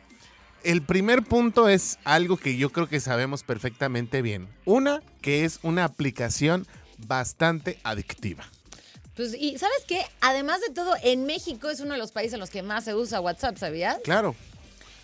el 0.64 0.82
primer 0.82 1.24
punto 1.24 1.70
es 1.70 2.00
algo 2.04 2.38
que 2.38 2.58
yo 2.58 2.72
creo 2.72 2.88
que 2.88 3.00
sabemos 3.00 3.44
perfectamente 3.44 4.22
bien. 4.22 4.48
Una, 4.66 5.02
que 5.22 5.46
es 5.46 5.60
una 5.64 5.84
aplicación 5.84 6.68
bastante 6.98 7.80
adictiva. 7.84 8.46
Pues, 9.16 9.34
y 9.34 9.58
¿sabes 9.58 9.84
qué? 9.88 10.02
Además 10.22 10.62
de 10.62 10.74
todo, 10.74 10.94
en 11.04 11.26
México 11.26 11.70
es 11.70 11.80
uno 11.80 11.94
de 11.94 12.00
los 12.00 12.12
países 12.12 12.34
en 12.34 12.40
los 12.40 12.50
que 12.50 12.62
más 12.62 12.84
se 12.86 12.94
usa 12.94 13.20
WhatsApp, 13.20 13.58
¿sabías? 13.58 13.98
Claro, 14.04 14.36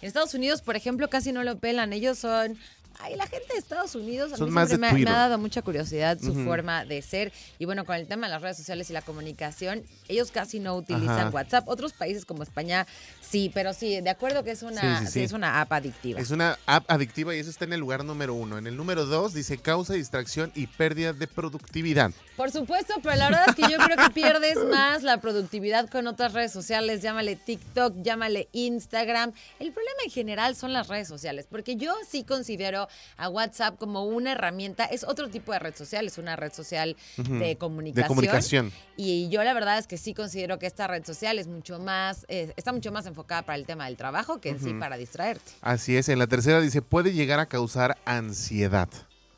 En 0.01 0.07
Estados 0.07 0.33
Unidos, 0.33 0.61
por 0.61 0.75
ejemplo, 0.75 1.09
casi 1.09 1.31
no 1.31 1.43
lo 1.43 1.57
pelan. 1.57 1.93
Ellos 1.93 2.19
son. 2.19 2.57
Ay, 2.99 3.15
la 3.15 3.27
gente 3.27 3.47
de 3.53 3.59
Estados 3.59 3.95
Unidos 3.95 4.33
a 4.33 4.37
mí 4.43 4.49
más 4.51 4.69
me, 4.69 4.75
ha- 4.75 4.77
me 4.77 4.89
Twitter. 4.91 5.09
ha 5.13 5.17
dado 5.17 5.37
mucha 5.37 5.61
curiosidad 5.61 6.17
su 6.19 6.33
forma 6.45 6.85
de 6.85 7.01
ser. 7.01 7.33
Y 7.59 7.65
bueno, 7.65 7.85
con 7.85 7.95
el 7.95 8.07
tema 8.07 8.27
de 8.27 8.31
las 8.33 8.41
redes 8.41 8.57
sociales 8.57 8.89
y 8.89 8.93
la 8.93 9.01
comunicación, 9.01 9.83
ellos 10.07 10.31
casi 10.31 10.59
no 10.59 10.75
utilizan 10.75 11.19
Ajá. 11.19 11.29
WhatsApp. 11.29 11.67
Otros 11.67 11.93
países 11.93 12.25
como 12.25 12.43
España, 12.43 12.85
sí, 13.21 13.51
pero 13.53 13.73
sí, 13.73 13.99
de 14.01 14.09
acuerdo 14.09 14.43
que 14.43 14.51
es 14.51 14.63
una, 14.63 14.99
Sí, 14.99 15.05
sí, 15.05 15.05
sí, 15.07 15.11
sí. 15.19 15.23
es 15.23 15.31
una 15.33 15.59
app 15.61 15.73
adictiva. 15.73 16.19
es 16.19 16.31
una 16.31 16.57
app 16.65 16.89
adictiva 16.89 17.35
y 17.35 17.39
eso 17.39 17.49
está 17.49 17.65
en 17.65 17.73
el 17.73 17.79
lugar 17.79 18.05
número 18.05 18.33
uno. 18.33 18.57
En 18.57 18.67
el 18.67 18.77
número 18.77 19.05
dos 19.05 19.33
dice 19.33 19.57
causa 19.57 19.93
distracción 19.93 20.51
y 20.55 20.67
pérdida 20.67 21.13
de 21.13 21.27
productividad. 21.27 22.11
Por 22.37 22.51
supuesto, 22.51 22.93
pero 23.03 23.15
la 23.15 23.25
verdad 23.29 23.45
es 23.49 23.55
que 23.55 23.71
yo 23.71 23.77
creo 23.77 23.97
que 23.97 24.09
pierdes 24.13 24.57
más 24.71 25.03
la 25.03 25.19
productividad 25.19 25.89
con 25.89 26.07
otras 26.07 26.33
redes 26.33 26.51
sociales, 26.51 27.01
llámale 27.01 27.35
TikTok, 27.35 28.01
llámale 28.01 28.47
Instagram. 28.51 29.31
El 29.59 29.71
problema 29.71 29.97
en 30.05 30.11
general 30.11 30.55
son 30.55 30.73
las 30.73 30.87
redes 30.87 31.07
sociales, 31.07 31.47
porque 31.49 31.75
yo 31.75 31.93
sí 32.09 32.23
considero 32.23 32.82
a 33.17 33.29
WhatsApp 33.29 33.77
como 33.77 34.05
una 34.05 34.33
herramienta, 34.33 34.85
es 34.85 35.03
otro 35.03 35.29
tipo 35.29 35.51
de 35.51 35.59
red 35.59 35.75
social, 35.75 36.05
es 36.07 36.17
una 36.17 36.35
red 36.35 36.53
social 36.53 36.95
de 37.17 37.57
comunicación. 37.57 38.03
De 38.03 38.07
comunicación. 38.07 38.71
Y 38.97 39.29
yo 39.29 39.43
la 39.43 39.53
verdad 39.53 39.77
es 39.77 39.87
que 39.87 39.97
sí 39.97 40.13
considero 40.13 40.59
que 40.59 40.67
esta 40.67 40.87
red 40.87 41.05
social 41.05 41.39
es 41.39 41.47
mucho 41.47 41.79
más, 41.79 42.25
eh, 42.27 42.53
está 42.55 42.71
mucho 42.71 42.91
más 42.91 43.05
enfocada 43.05 43.43
para 43.43 43.57
el 43.57 43.65
tema 43.65 43.85
del 43.85 43.97
trabajo 43.97 44.39
que 44.39 44.49
en 44.49 44.59
sí 44.59 44.73
para 44.73 44.97
distraerte. 44.97 45.51
Así 45.61 45.95
es. 45.97 46.09
En 46.09 46.19
la 46.19 46.27
tercera 46.27 46.61
dice 46.61 46.81
puede 46.81 47.13
llegar 47.13 47.39
a 47.39 47.47
causar 47.47 47.97
ansiedad. 48.05 48.89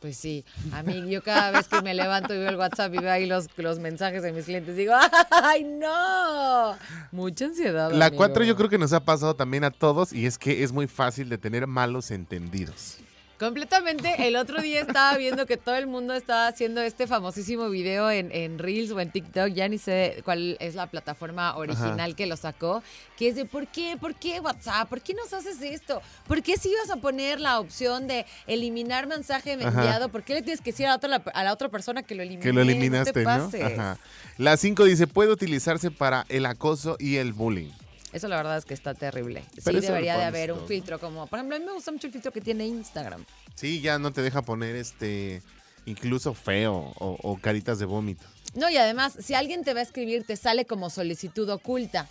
Pues 0.05 0.17
sí, 0.17 0.45
a 0.71 0.83
mí 0.83 1.09
yo 1.09 1.23
cada 1.23 1.49
vez 1.49 1.67
que 1.67 1.81
me 1.81 1.95
levanto 1.95 2.35
y 2.35 2.37
veo 2.37 2.49
el 2.49 2.57
WhatsApp 2.57 2.93
y 2.93 2.99
veo 2.99 3.11
ahí 3.11 3.25
los, 3.25 3.47
los 3.57 3.79
mensajes 3.79 4.21
de 4.21 4.33
mis 4.33 4.45
clientes, 4.45 4.75
digo, 4.75 4.93
¡ay, 5.31 5.63
no! 5.63 6.75
Mucha 7.11 7.45
ansiedad. 7.45 7.91
La 7.91 8.05
amigo. 8.05 8.17
cuatro 8.17 8.43
yo 8.43 8.55
creo 8.55 8.69
que 8.69 8.77
nos 8.77 8.93
ha 8.93 8.99
pasado 8.99 9.35
también 9.35 9.63
a 9.63 9.71
todos 9.71 10.13
y 10.13 10.27
es 10.27 10.37
que 10.37 10.63
es 10.63 10.71
muy 10.71 10.85
fácil 10.85 11.27
de 11.27 11.39
tener 11.39 11.65
malos 11.65 12.11
entendidos. 12.11 12.99
Completamente, 13.39 14.27
el 14.27 14.37
otro 14.37 14.61
día 14.61 14.79
estaba 14.79 15.17
viendo 15.17 15.45
que 15.45 15.57
todo 15.57 15.75
el 15.75 15.87
mundo 15.87 16.13
estaba 16.13 16.47
haciendo 16.47 16.81
este 16.81 17.05
famosísimo 17.05 17.69
video 17.69 18.09
en, 18.09 18.31
en 18.31 18.59
Reels 18.59 18.91
o 18.91 18.99
en 19.01 19.11
TikTok, 19.11 19.49
ya 19.49 19.67
ni 19.67 19.77
sé 19.77 20.21
cuál 20.23 20.55
es 20.61 20.75
la 20.75 20.87
plataforma 20.87 21.55
original 21.57 22.15
que 22.15 22.27
lo 22.27 22.37
sacó, 22.37 22.81
que 23.17 23.27
es 23.27 23.35
de 23.35 23.43
¿por 23.43 23.67
qué? 23.67 23.97
¿Por 23.99 24.15
qué 24.15 24.39
WhatsApp? 24.39 24.87
¿Por 24.87 25.01
qué 25.01 25.13
nos 25.13 25.33
haces 25.33 25.61
esto? 25.61 26.01
¿Por 26.27 26.41
qué 26.43 26.55
si 26.55 26.69
ibas 26.69 26.89
a 26.89 26.95
poner 26.95 27.41
la 27.41 27.59
opción 27.59 28.07
de 28.07 28.25
eliminar 28.47 29.05
mensaje 29.05 29.51
enviado? 29.51 30.07
¿Por 30.07 30.23
qué 30.23 30.35
le 30.35 30.41
tienes 30.41 30.61
que 30.61 30.71
decir 30.71 30.85
a 30.85 30.91
la 30.91 30.95
otra, 30.95 31.21
a 31.33 31.43
la 31.43 31.51
otra 31.51 31.67
persona 31.67 32.03
que 32.03 32.15
lo 32.15 32.23
elimine? 32.23 32.41
Que 32.41 32.53
lo 32.53 32.61
eliminaste, 32.61 33.11
te 33.11 33.23
¿no? 33.23 33.25
pases. 33.25 33.63
Ajá. 33.63 33.97
La 34.37 34.55
5 34.55 34.85
dice, 34.85 35.07
puede 35.07 35.31
utilizarse 35.31 35.91
para 35.91 36.25
el 36.29 36.45
acoso 36.45 36.95
y 36.99 37.17
el 37.17 37.33
bullying. 37.33 37.71
Eso 38.15 38.29
la 38.29 38.37
verdad 38.37 38.57
es 38.57 38.63
que 38.63 38.73
está 38.73 38.93
terrible. 38.93 39.43
Pero 39.65 39.81
sí, 39.81 39.85
debería 39.85 40.17
de 40.17 40.23
haber 40.23 40.53
un 40.53 40.65
filtro 40.65 40.99
como, 40.99 41.27
por 41.27 41.37
ejemplo, 41.37 41.57
a 41.57 41.59
mí 41.59 41.65
me 41.65 41.73
gusta 41.73 41.91
mucho 41.91 42.07
el 42.07 42.13
filtro 42.13 42.31
que 42.31 42.39
tiene 42.39 42.65
Instagram. 42.65 43.25
Sí, 43.55 43.81
ya 43.81 43.99
no 43.99 44.13
te 44.13 44.21
deja 44.21 44.41
poner 44.41 44.77
este 44.77 45.41
incluso 45.85 46.33
feo 46.33 46.93
o, 46.97 47.17
o 47.21 47.37
caritas 47.37 47.77
de 47.77 47.83
vómito. 47.83 48.25
No, 48.53 48.69
y 48.69 48.77
además, 48.77 49.17
si 49.19 49.33
alguien 49.33 49.63
te 49.63 49.73
va 49.73 49.81
a 49.81 49.83
escribir, 49.83 50.23
te 50.25 50.37
sale 50.37 50.65
como 50.65 50.89
solicitud 50.89 51.49
oculta. 51.49 52.07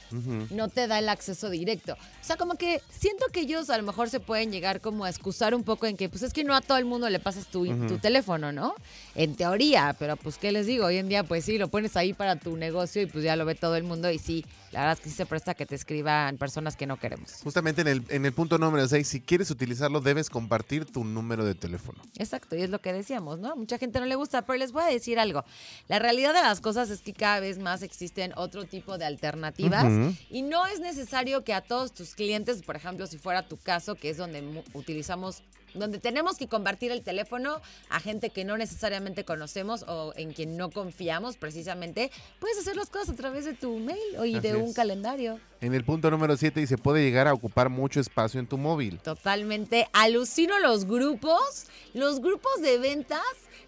No 0.51 0.69
te 0.69 0.87
da 0.87 0.99
el 0.99 1.09
acceso 1.09 1.49
directo. 1.49 1.95
O 1.95 2.27
sea, 2.27 2.37
como 2.37 2.57
que 2.57 2.83
siento 2.91 3.27
que 3.33 3.41
ellos 3.41 3.71
a 3.71 3.79
lo 3.79 3.83
mejor 3.83 4.11
se 4.11 4.21
pueden 4.21 4.53
llegar 4.53 4.81
como 4.81 5.05
a 5.05 5.11
excusar 5.11 5.55
un 5.55 5.63
poco 5.63 5.87
en 5.87 5.97
que, 5.97 6.09
pues 6.09 6.23
es 6.23 6.33
que 6.33 6.45
no 6.45 6.55
a 6.55 6.61
todo 6.61 6.77
el 6.79 6.85
mundo 6.85 7.09
le 7.09 7.19
pasas 7.19 7.47
tu, 7.47 7.65
teléfono, 8.01 8.53
¿no? 8.53 8.75
En 9.15 9.37
teoría, 9.37 9.97
pero 9.99 10.17
pues, 10.17 10.37
¿qué 10.37 10.53
les 10.53 10.67
digo? 10.67 10.87
Hoy 10.87 10.99
en 10.99 11.09
día, 11.09 11.25
pues 11.25 11.45
sí, 11.45 11.57
lo 11.57 11.69
pones 11.69 11.97
ahí 11.97 12.13
para 12.13 12.37
tu 12.37 12.57
negocio 12.57 13.01
y 13.01 13.07
pues 13.07 13.25
ya 13.25 13.37
lo 13.37 13.45
ve 13.45 13.55
todo 13.55 13.77
el 13.77 13.85
mundo 13.85 14.11
y 14.11 14.19
sí, 14.19 14.45
la 14.73 14.81
verdad 14.81 14.95
es 14.95 15.01
que 15.01 15.11
sí 15.11 15.17
se 15.17 15.27
presta 15.27 15.53
a 15.53 15.55
que 15.55 15.67
te 15.67 15.75
escriban 15.75 16.37
personas 16.37 16.77
que 16.77 16.87
no 16.87 16.99
queremos. 16.99 17.41
Justamente 17.43 17.83
en 17.83 17.89
el, 17.89 18.03
en 18.09 18.27
el 18.27 18.33
punto 18.33 18.59
número 18.59 18.87
6, 18.87 19.07
si 19.07 19.21
quieres 19.21 19.51
utilizarlo, 19.51 20.01
debes 20.01 20.29
compartir 20.29 20.85
tu 20.85 21.05
número 21.05 21.45
de 21.45 21.55
teléfono. 21.55 22.03
Exacto, 22.19 22.57
y 22.57 22.63
es 22.63 22.71
lo 22.71 22.81
que 22.81 22.93
decíamos, 22.93 23.39
¿no? 23.39 23.57
Mucha 23.57 23.79
gente 23.79 24.01
no 24.01 24.07
le 24.07 24.15
gusta, 24.15 24.43
pero 24.43 24.59
les 24.59 24.73
voy 24.73 24.83
a 24.83 24.87
decir 24.87 25.19
algo. 25.19 25.45
La 25.89 25.99
realidad 25.99 26.24
de 26.33 26.43
las 26.43 26.61
cosas 26.61 26.91
es 26.91 27.01
que 27.01 27.13
cada 27.13 27.41
vez 27.41 27.59
más 27.59 27.83
existen 27.83 28.33
otro 28.37 28.65
tipo 28.65 28.99
de 28.99 29.05
alternativas 29.05 29.87
y 30.31 30.43
no 30.43 30.67
es 30.67 30.81
necesario 30.81 31.45
que 31.45 31.53
a 31.55 31.61
todos 31.61 31.93
tus 31.93 32.15
clientes, 32.15 32.63
por 32.63 32.77
ejemplo, 32.77 33.07
si 33.07 33.19
fuera 33.19 33.47
tu 33.47 33.57
caso, 33.57 33.95
que 33.95 34.11
es 34.11 34.17
donde 34.17 34.65
utilizamos 34.73 35.43
donde 35.75 35.99
tenemos 35.99 36.37
que 36.37 36.49
compartir 36.49 36.91
el 36.93 37.03
teléfono 37.03 37.61
a 37.91 38.01
gente 38.01 38.31
que 38.31 38.45
no 38.45 38.57
necesariamente 38.57 39.25
conocemos 39.25 39.85
o 39.89 40.13
en 40.17 40.33
quien 40.33 40.57
no 40.57 40.71
confiamos 40.71 41.37
precisamente, 41.37 42.11
puedes 42.39 42.59
hacer 42.59 42.77
las 42.77 42.91
cosas 42.91 43.11
a 43.11 43.15
través 43.15 43.45
de 43.45 43.55
tu 43.55 43.79
mail 43.79 43.99
o 44.19 44.25
y 44.25 44.37
Así 44.37 44.49
de 44.49 44.57
un 44.57 44.69
es. 44.69 44.75
calendario. 44.75 45.41
En 45.61 45.75
el 45.75 45.85
punto 45.85 46.11
número 46.11 46.37
7 46.37 46.61
dice, 46.61 46.79
puede 46.79 47.03
llegar 47.03 47.27
a 47.27 47.35
ocupar 47.35 47.71
mucho 47.71 48.01
espacio 48.01 48.39
en 48.39 48.47
tu 48.47 48.57
móvil. 48.59 48.99
Totalmente. 49.01 49.89
Alucino 49.93 50.59
los 50.61 50.85
grupos. 50.85 51.67
Los 51.93 52.21
grupos 52.21 52.61
de 52.61 52.79
ventas. 52.79 53.23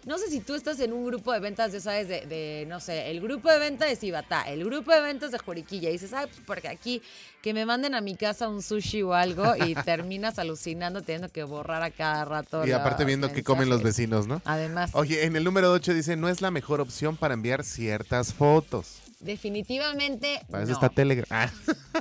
No 0.07 0.17
sé 0.17 0.29
si 0.29 0.39
tú 0.39 0.55
estás 0.55 0.79
en 0.79 0.93
un 0.93 1.05
grupo 1.05 1.33
de 1.33 1.41
ventas, 1.41 1.73
ya 1.73 1.81
sabes, 1.81 2.07
de, 2.07 2.25
de, 2.27 2.65
no 2.65 2.79
sé, 2.79 3.11
el 3.11 3.19
grupo 3.19 3.51
de 3.51 3.59
ventas 3.59 3.89
de 3.89 3.97
Cibatá, 3.97 4.43
el 4.43 4.63
grupo 4.63 4.93
de 4.93 5.01
ventas 5.01 5.31
de 5.31 5.37
Juriquilla. 5.37 5.89
Y 5.89 5.91
dices, 5.91 6.13
ay, 6.13 6.27
pues 6.27 6.39
porque 6.45 6.69
aquí 6.69 7.01
que 7.41 7.53
me 7.53 7.65
manden 7.65 7.93
a 7.93 7.99
mi 7.99 8.15
casa 8.15 8.47
un 8.47 8.61
sushi 8.61 9.01
o 9.01 9.13
algo 9.13 9.53
y 9.57 9.75
terminas 9.83 10.39
alucinando 10.39 11.01
teniendo 11.01 11.27
que 11.27 11.43
borrar 11.43 11.83
a 11.83 11.91
cada 11.91 12.23
rato. 12.23 12.65
Y 12.65 12.71
aparte 12.71 13.03
viendo 13.03 13.33
qué 13.33 13.43
comen 13.43 13.67
los 13.67 13.83
vecinos, 13.83 14.27
¿no? 14.27 14.41
Además, 14.45 14.91
Oye, 14.93 15.25
en 15.25 15.35
el 15.35 15.43
número 15.43 15.73
8 15.73 15.93
dice, 15.93 16.15
no 16.15 16.29
es 16.29 16.39
la 16.39 16.51
mejor 16.51 16.79
opción 16.79 17.17
para 17.17 17.33
enviar 17.33 17.65
ciertas 17.65 18.33
fotos. 18.33 19.01
definitivamente. 19.19 20.39
Para 20.49 20.63
eso 20.63 20.71
no. 20.71 20.77
está 20.77 20.87
Telegram. 20.87 21.27
Ah. 21.29 21.51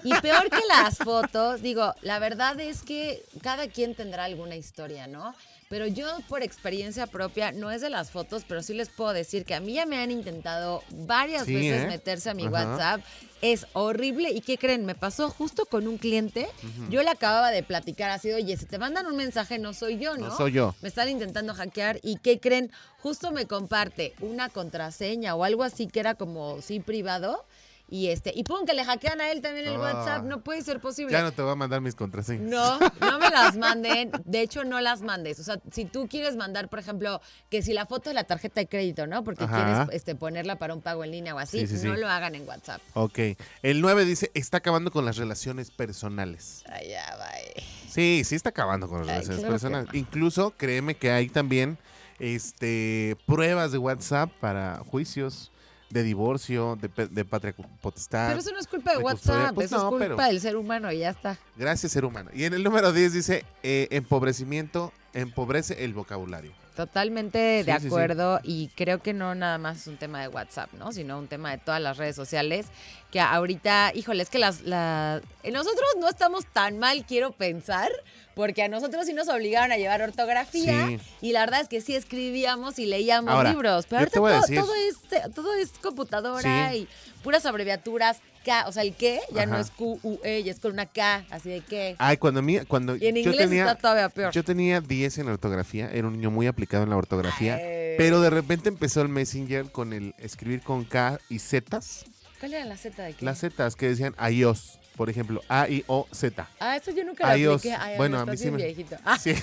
Y 0.05 0.15
peor 0.21 0.49
que 0.49 0.63
las 0.69 0.99
fotos, 1.05 1.61
digo, 1.61 1.93
la 2.03 2.21
verdad 2.21 2.61
es 2.61 2.83
que 2.83 3.25
cada 3.43 3.67
quien 3.67 3.97
tendrá 3.97 4.27
alguna 4.27 4.55
historia, 4.55 5.09
¿no? 5.09 5.35
Pero 5.69 5.87
yo 5.89 6.07
por 6.29 6.43
experiencia 6.43 7.09
propia, 7.09 7.51
no 7.51 7.73
es 7.73 7.81
de 7.81 7.91
las 7.91 8.13
fotos, 8.13 8.45
pero 8.47 8.63
sí 8.63 8.73
les 8.73 8.89
puedo 8.89 9.13
decir 9.13 9.45
que 9.45 9.55
a 9.55 9.61
mí 9.61 9.73
ya 9.75 9.85
me 9.85 9.99
han 9.99 10.13
intentado 10.13 10.85
varias 10.91 11.47
Sí, 11.47 11.55
veces 11.55 11.85
¿eh? 11.85 11.87
meterse 11.89 12.31
a 12.31 12.35
mi 12.35 12.45
Ajá. 12.45 12.53
WhatsApp. 12.53 13.01
Es 13.43 13.67
horrible. 13.73 14.31
¿Y 14.31 14.41
qué 14.41 14.59
creen? 14.59 14.87
Me 14.87 14.95
pasó 14.95 15.29
justo 15.29 15.67
con 15.67 15.89
un 15.89 15.99
cliente. 15.99 16.49
Yo 16.89 17.03
le 17.03 17.11
acababa 17.11 17.51
de 17.51 17.63
platicar 17.63 18.11
así, 18.11 18.33
oye, 18.33 18.57
si 18.57 18.65
te 18.65 18.79
mandan 18.79 19.07
un 19.07 19.17
mensaje, 19.17 19.59
no 19.59 19.75
soy 19.75 19.99
yo, 19.99 20.17
¿no? 20.17 20.29
No 20.29 20.37
soy 20.37 20.53
yo. 20.53 20.75
Me 20.83 20.89
están 20.89 21.09
intentando 21.09 21.53
hackear. 21.53 21.99
¿Y 22.03 22.17
qué 22.17 22.39
creen? 22.41 22.71
Justo 23.03 23.33
me 23.33 23.47
comparte 23.47 24.15
una 24.21 24.49
contraseña 24.49 25.35
o 25.35 25.45
algo 25.45 25.65
así 25.65 25.87
que 25.87 26.01
era 26.01 26.15
como, 26.15 26.63
sí, 26.63 26.81
privado. 26.81 27.45
Y 27.89 28.09
este, 28.09 28.33
y 28.35 28.43
pum, 28.43 28.67
que 28.67 28.75
le 28.75 28.85
hackean 28.85 29.21
a 29.21 29.31
él 29.31 29.41
también 29.41 29.67
el 29.69 29.77
Ah. 29.77 29.79
WhatsApp. 29.79 30.25
No 30.25 30.43
puede 30.43 30.61
ser 30.63 30.81
posible. 30.81 31.13
Ya 31.13 31.23
no 31.23 31.31
te 31.31 31.41
voy 31.41 31.53
a 31.53 31.55
mandar 31.55 31.81
mis 31.81 31.95
contraseñas. 31.95 32.43
No, 32.51 32.79
no 32.81 33.19
me 33.21 33.31
las 33.31 33.57
manden. 33.57 34.11
De 34.25 34.41
hecho, 34.41 34.65
no 34.65 34.81
las 34.81 35.03
mandes. 35.03 35.39
O 35.39 35.45
sea, 35.45 35.61
si 35.71 35.85
tú 35.85 36.09
quieres 36.09 36.35
mandar, 36.35 36.69
por 36.69 36.81
ejemplo, 36.81 37.21
que 37.49 37.63
si 37.63 37.73
la 37.73 37.87
foto 37.87 38.11
de 38.11 38.15
la 38.15 38.25
tarjeta 38.25 38.61
de 38.61 38.67
crédito, 38.67 39.07
¿no? 39.07 39.23
Porque 39.23 39.45
Ajá. 39.45 39.85
quieres 39.87 39.95
este, 40.01 40.17
ponerla 40.17 40.57
para 40.59 40.75
un 40.75 40.83
pago 40.83 41.05
en 41.05 41.13
línea 41.13 41.35
o 41.35 41.39
así, 41.39 41.61
Sí, 41.61 41.67
sí, 41.69 41.79
sí. 41.79 41.87
no 41.87 41.95
lo 41.95 42.09
hagan 42.09 42.35
en 42.35 42.47
WhatsApp. 42.49 42.81
Ok. 42.95 43.19
El 43.63 43.81
9 43.81 44.05
dice, 44.05 44.33
está 44.35 44.57
acabando 44.57 44.91
con 44.91 45.05
las 45.05 45.17
relaciones 45.17 45.71
personales. 45.71 46.65
Ay, 46.69 46.89
ya, 46.89 47.17
bye. 47.17 47.63
Sí, 47.89 48.23
sí 48.25 48.35
está 48.35 48.49
acabando 48.51 48.89
con 48.89 48.99
las 49.07 49.09
Ay, 49.09 49.15
relaciones 49.15 49.39
claro 49.41 49.53
personales. 49.55 49.93
no. 49.93 49.99
Incluso, 49.99 50.51
créeme 50.57 50.97
que 50.97 51.13
hay 51.13 51.29
también 51.29 51.79
este, 52.19 53.17
pruebas 53.27 53.71
de 53.71 53.79
WhatsApp 53.79 54.31
para 54.41 54.79
juicios 54.91 55.53
de 55.91 56.03
divorcio, 56.03 56.77
de, 56.81 57.07
de 57.07 57.25
patria 57.25 57.55
potestad. 57.81 58.29
Pero 58.29 58.41
eso 58.41 58.51
no 58.53 58.59
es 58.59 58.67
culpa 58.67 58.93
de. 58.93 58.99
WhatsApp, 58.99 59.55
Pues 59.55 59.67
eso 59.67 59.77
no, 59.79 59.83
es 59.85 59.89
culpa 59.91 60.05
pero- 60.17 60.17
del 60.17 60.41
ser 60.41 60.57
humano 60.57 60.91
y 60.93 60.99
ya 60.99 61.11
está. 61.11 61.39
Gracias, 61.57 61.93
ser 61.93 62.05
humano. 62.05 62.31
Y 62.35 62.45
en 62.45 62.55
el 62.55 62.63
número 62.65 62.93
10 62.93 63.13
dice, 63.13 63.45
eh, 63.63 63.89
empobrecimiento, 63.91 64.93
empobrece 65.15 65.85
el 65.85 65.95
vocabulario. 65.95 66.53
Totalmente 66.77 67.39
de 67.39 67.65
Sí, 67.65 67.73
sí, 67.73 67.81
sí. 67.81 67.87
acuerdo 67.87 68.39
y 68.43 68.69
creo 68.77 69.03
que 69.03 69.13
no 69.15 69.35
nada 69.35 69.59
más 69.59 69.79
es 69.79 69.87
un 69.87 69.97
tema 69.97 70.21
de 70.21 70.29
WhatsApp, 70.29 70.73
¿no? 70.75 70.93
Sino 70.93 71.19
un 71.19 71.27
tema 71.27 71.51
de 71.51 71.59
todas 71.59 71.81
las 71.81 71.97
redes 71.97 72.15
sociales 72.15 72.67
que 73.11 73.19
ahorita, 73.21 73.93
híjole, 73.95 74.23
es 74.23 74.29
que 74.29 74.39
las, 74.39 74.61
la- 74.63 75.21
nosotros 75.51 75.87
no 75.99 76.09
estamos 76.09 76.45
tan 76.53 76.79
mal, 76.79 77.05
quiero 77.07 77.33
pensar, 77.33 77.91
porque 78.35 78.63
a 78.63 78.69
nosotros 78.69 79.07
sí 79.07 79.15
nos 79.15 79.29
obligaron 79.29 79.73
a 79.73 79.77
llevar 79.79 80.03
ortografía 80.03 80.99
y 81.23 81.33
la 81.33 81.41
verdad 81.41 81.63
es 81.63 81.69
que 81.69 81.81
sí 81.81 81.95
escribíamos 81.97 82.79
y 82.79 82.85
leíamos 82.87 83.33
Ahora, 83.33 83.51
libros, 83.51 83.87
pero 83.89 84.01
ahorita 84.03 84.17
todo, 84.61 84.75
es, 84.75 85.33
todo 85.35 85.55
es 85.55 85.71
computadora 85.83 86.75
y 86.75 86.87
puras 87.23 87.47
abreviaturas, 87.47 88.19
K, 88.47 88.65
o 88.69 88.73
sea, 88.73 88.85
el 88.85 88.95
qué 88.95 89.21
ya 89.35 89.45
no 89.45 89.59
es 89.59 89.71
Q-U-E, 89.73 90.45
ya 90.45 90.53
es 90.53 90.61
con 90.61 90.71
una 90.73 90.87
K, 90.87 91.25
así 91.31 91.49
de 91.51 91.63
qué. 91.63 91.97
Ay, 91.99 92.17
cuando, 92.17 92.43
mi, 92.43 92.61
cuando 92.61 92.95
Y 92.95 93.07
en 93.09 93.17
yo 93.17 93.23
inglés 93.33 93.39
tenía, 93.49 93.63
está 93.67 93.75
todavía 93.77 94.09
peor. 94.09 94.33
Yo 94.33 94.45
tenía 94.45 94.81
10 94.81 95.19
en 95.19 95.29
ortografía, 95.29 95.91
era 95.93 96.07
un 96.07 96.13
niño 96.15 96.31
muy 96.31 96.47
aplicado 96.47 96.85
en 96.85 96.91
la 96.91 96.97
ortografía, 96.97 97.57
Ay. 97.57 97.95
pero 97.99 98.21
de 98.21 98.31
repente 98.31 98.69
empezó 98.69 99.03
el 99.03 99.09
Messenger 99.09 99.71
con 99.73 99.93
el 99.93 100.15
escribir 100.19 100.61
con 100.63 100.85
K 100.85 101.19
y 101.29 101.41
Zetas, 101.41 102.05
¿Cuál 102.39 102.55
era 102.55 102.65
la 102.67 102.77
Z 102.77 103.03
de 103.03 103.15
qué? 103.15 103.25
las 103.25 103.41
Zetas 103.41 103.75
que 103.77 103.89
decían 103.89 104.15
iOS, 104.31 104.79
por 104.95 105.11
ejemplo, 105.11 105.43
A, 105.49 105.69
I, 105.69 105.83
O, 105.89 106.07
Z. 106.13 106.49
Ah, 106.61 106.77
eso 106.77 106.91
yo 106.93 107.03
nunca 107.05 107.37
lo 107.37 107.55
apliqué. 107.55 107.75
Ay, 107.75 107.97
Bueno, 107.97 108.17
no, 108.19 108.23
a 108.23 108.27
mí 108.27 108.37
sí 108.37 108.51
me- 108.51 108.59
viejito. 108.59 108.97
Ah, 109.05 109.19
Sí. 109.23 109.35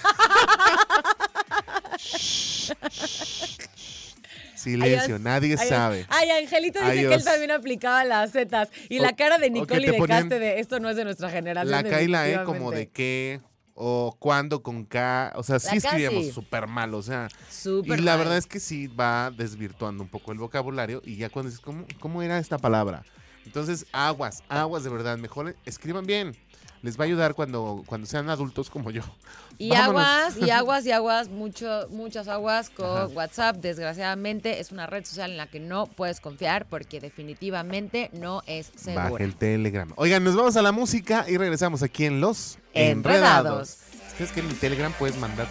Silencio, 4.63 5.19
nadie 5.19 5.57
sabe. 5.57 6.05
Ay, 6.09 6.29
Angelito 6.31 6.79
dice 6.79 7.07
que 7.07 7.13
él 7.13 7.23
también 7.23 7.51
aplicaba 7.51 8.03
las 8.03 8.31
Zetas. 8.31 8.69
Y 8.89 8.99
O- 8.99 9.01
la 9.01 9.15
cara 9.15 9.37
de 9.37 9.49
Nicole 9.49 9.87
y 9.87 9.91
de 9.91 10.05
Caste 10.05 10.39
de 10.39 10.59
esto 10.59 10.79
no 10.79 10.89
es 10.89 10.95
de 10.95 11.03
nuestra 11.03 11.29
generación. 11.29 11.71
La 11.71 11.83
K 11.83 12.01
y 12.01 12.07
la 12.07 12.29
E 12.29 12.43
como 12.43 12.71
de 12.71 12.89
qué 12.89 13.41
o 13.75 14.15
cuándo 14.19 14.61
con 14.61 14.85
K, 14.85 15.33
o 15.35 15.41
sea, 15.43 15.59
sí 15.59 15.77
escribíamos 15.77 16.27
súper 16.27 16.67
mal, 16.67 16.93
o 16.93 17.01
sea, 17.01 17.27
y 17.65 17.87
la 17.97 18.11
mal. 18.11 18.17
verdad 18.19 18.37
es 18.37 18.45
que 18.45 18.59
sí 18.59 18.85
va 18.87 19.31
desvirtuando 19.35 20.03
un 20.03 20.09
poco 20.09 20.31
el 20.31 20.37
vocabulario 20.37 21.01
y 21.03 21.15
ya 21.15 21.29
cuando 21.29 21.49
dices, 21.49 21.63
¿cómo, 21.63 21.85
cómo 21.99 22.21
era 22.21 22.37
esta 22.37 22.59
palabra? 22.59 23.03
Entonces, 23.45 23.85
aguas, 23.91 24.43
aguas 24.47 24.83
de 24.83 24.89
verdad, 24.91 25.17
mejor 25.17 25.55
escriban 25.65 26.05
bien. 26.05 26.35
Les 26.83 26.99
va 26.99 27.05
a 27.05 27.07
ayudar 27.07 27.33
cuando, 27.33 27.81
cuando 27.87 28.05
sean 28.05 28.29
adultos 28.29 28.69
como 28.69 28.91
yo. 28.91 29.01
Y 29.59 29.69
Vámonos. 29.69 30.01
aguas, 30.01 30.37
y 30.37 30.49
aguas, 30.51 30.85
y 30.87 30.91
aguas, 30.91 31.29
mucho, 31.29 31.87
muchas 31.91 32.27
aguas 32.27 32.71
con 32.71 32.85
Ajá. 32.85 33.07
WhatsApp. 33.07 33.57
Desgraciadamente 33.57 34.59
es 34.59 34.71
una 34.71 34.87
red 34.87 35.05
social 35.05 35.29
en 35.31 35.37
la 35.37 35.45
que 35.45 35.59
no 35.59 35.85
puedes 35.85 36.19
confiar 36.19 36.65
porque 36.67 36.99
definitivamente 36.99 38.09
no 38.13 38.41
es 38.47 38.71
segura. 38.75 39.11
Baje 39.11 39.23
el 39.23 39.35
Telegram. 39.35 39.93
Oigan, 39.95 40.23
nos 40.23 40.35
vamos 40.35 40.57
a 40.57 40.63
la 40.63 40.71
música 40.71 41.25
y 41.27 41.37
regresamos 41.37 41.83
aquí 41.83 42.05
en 42.05 42.19
Los 42.19 42.57
Enredados. 42.73 43.77
Enredados. 43.77 43.77
¿Sabes 44.17 44.31
que 44.31 44.39
en 44.39 44.47
mi 44.47 44.53
Telegram 44.55 44.91
puedes 44.97 45.17
mandar? 45.17 45.47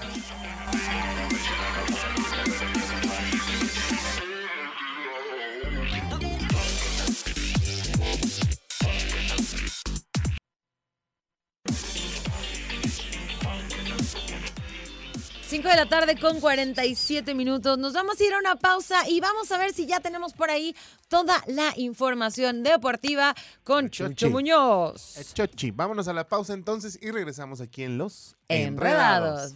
Cinco 15.53 15.69
de 15.69 15.77
la 15.77 15.87
tarde 15.87 16.17
con 16.19 16.41
47 16.41 17.35
minutos. 17.35 17.77
Nos 17.77 17.93
vamos 17.93 18.19
a 18.19 18.25
ir 18.25 18.33
a 18.33 18.39
una 18.39 18.57
pausa 18.57 19.07
y 19.07 19.21
vamos 19.21 19.53
a 19.53 19.59
ver 19.59 19.75
si 19.75 19.85
ya 19.85 20.01
tenemos 20.01 20.33
por 20.33 20.49
ahí 20.49 20.75
toda 21.09 21.45
la 21.47 21.75
información 21.77 22.63
deportiva 22.63 23.35
con 23.63 23.91
Chochi. 23.91 24.15
Chucho 24.15 24.31
Muñoz. 24.31 25.19
Eh, 25.19 25.27
Chochi, 25.35 25.71
vámonos 25.71 26.09
a 26.09 26.15
la 26.15 26.27
pausa 26.27 26.55
entonces 26.55 26.99
y 27.03 27.11
regresamos 27.11 27.61
aquí 27.61 27.83
en 27.83 27.99
Los 27.99 28.35
Enredados. 28.49 29.53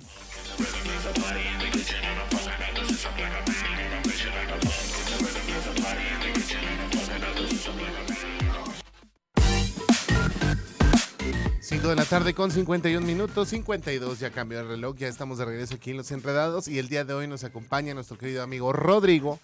De 11.88 11.94
la 11.94 12.04
tarde 12.04 12.34
con 12.34 12.50
51 12.50 13.06
minutos, 13.06 13.48
52 13.50 14.18
ya 14.18 14.30
cambió 14.30 14.58
el 14.58 14.66
reloj, 14.66 14.96
ya 14.96 15.06
estamos 15.06 15.38
de 15.38 15.44
regreso 15.44 15.76
aquí 15.76 15.92
en 15.92 15.98
Los 15.98 16.10
Enredados 16.10 16.66
y 16.66 16.80
el 16.80 16.88
día 16.88 17.04
de 17.04 17.14
hoy 17.14 17.28
nos 17.28 17.44
acompaña 17.44 17.94
nuestro 17.94 18.18
querido 18.18 18.42
amigo 18.42 18.72
Rodrigo, 18.72 19.38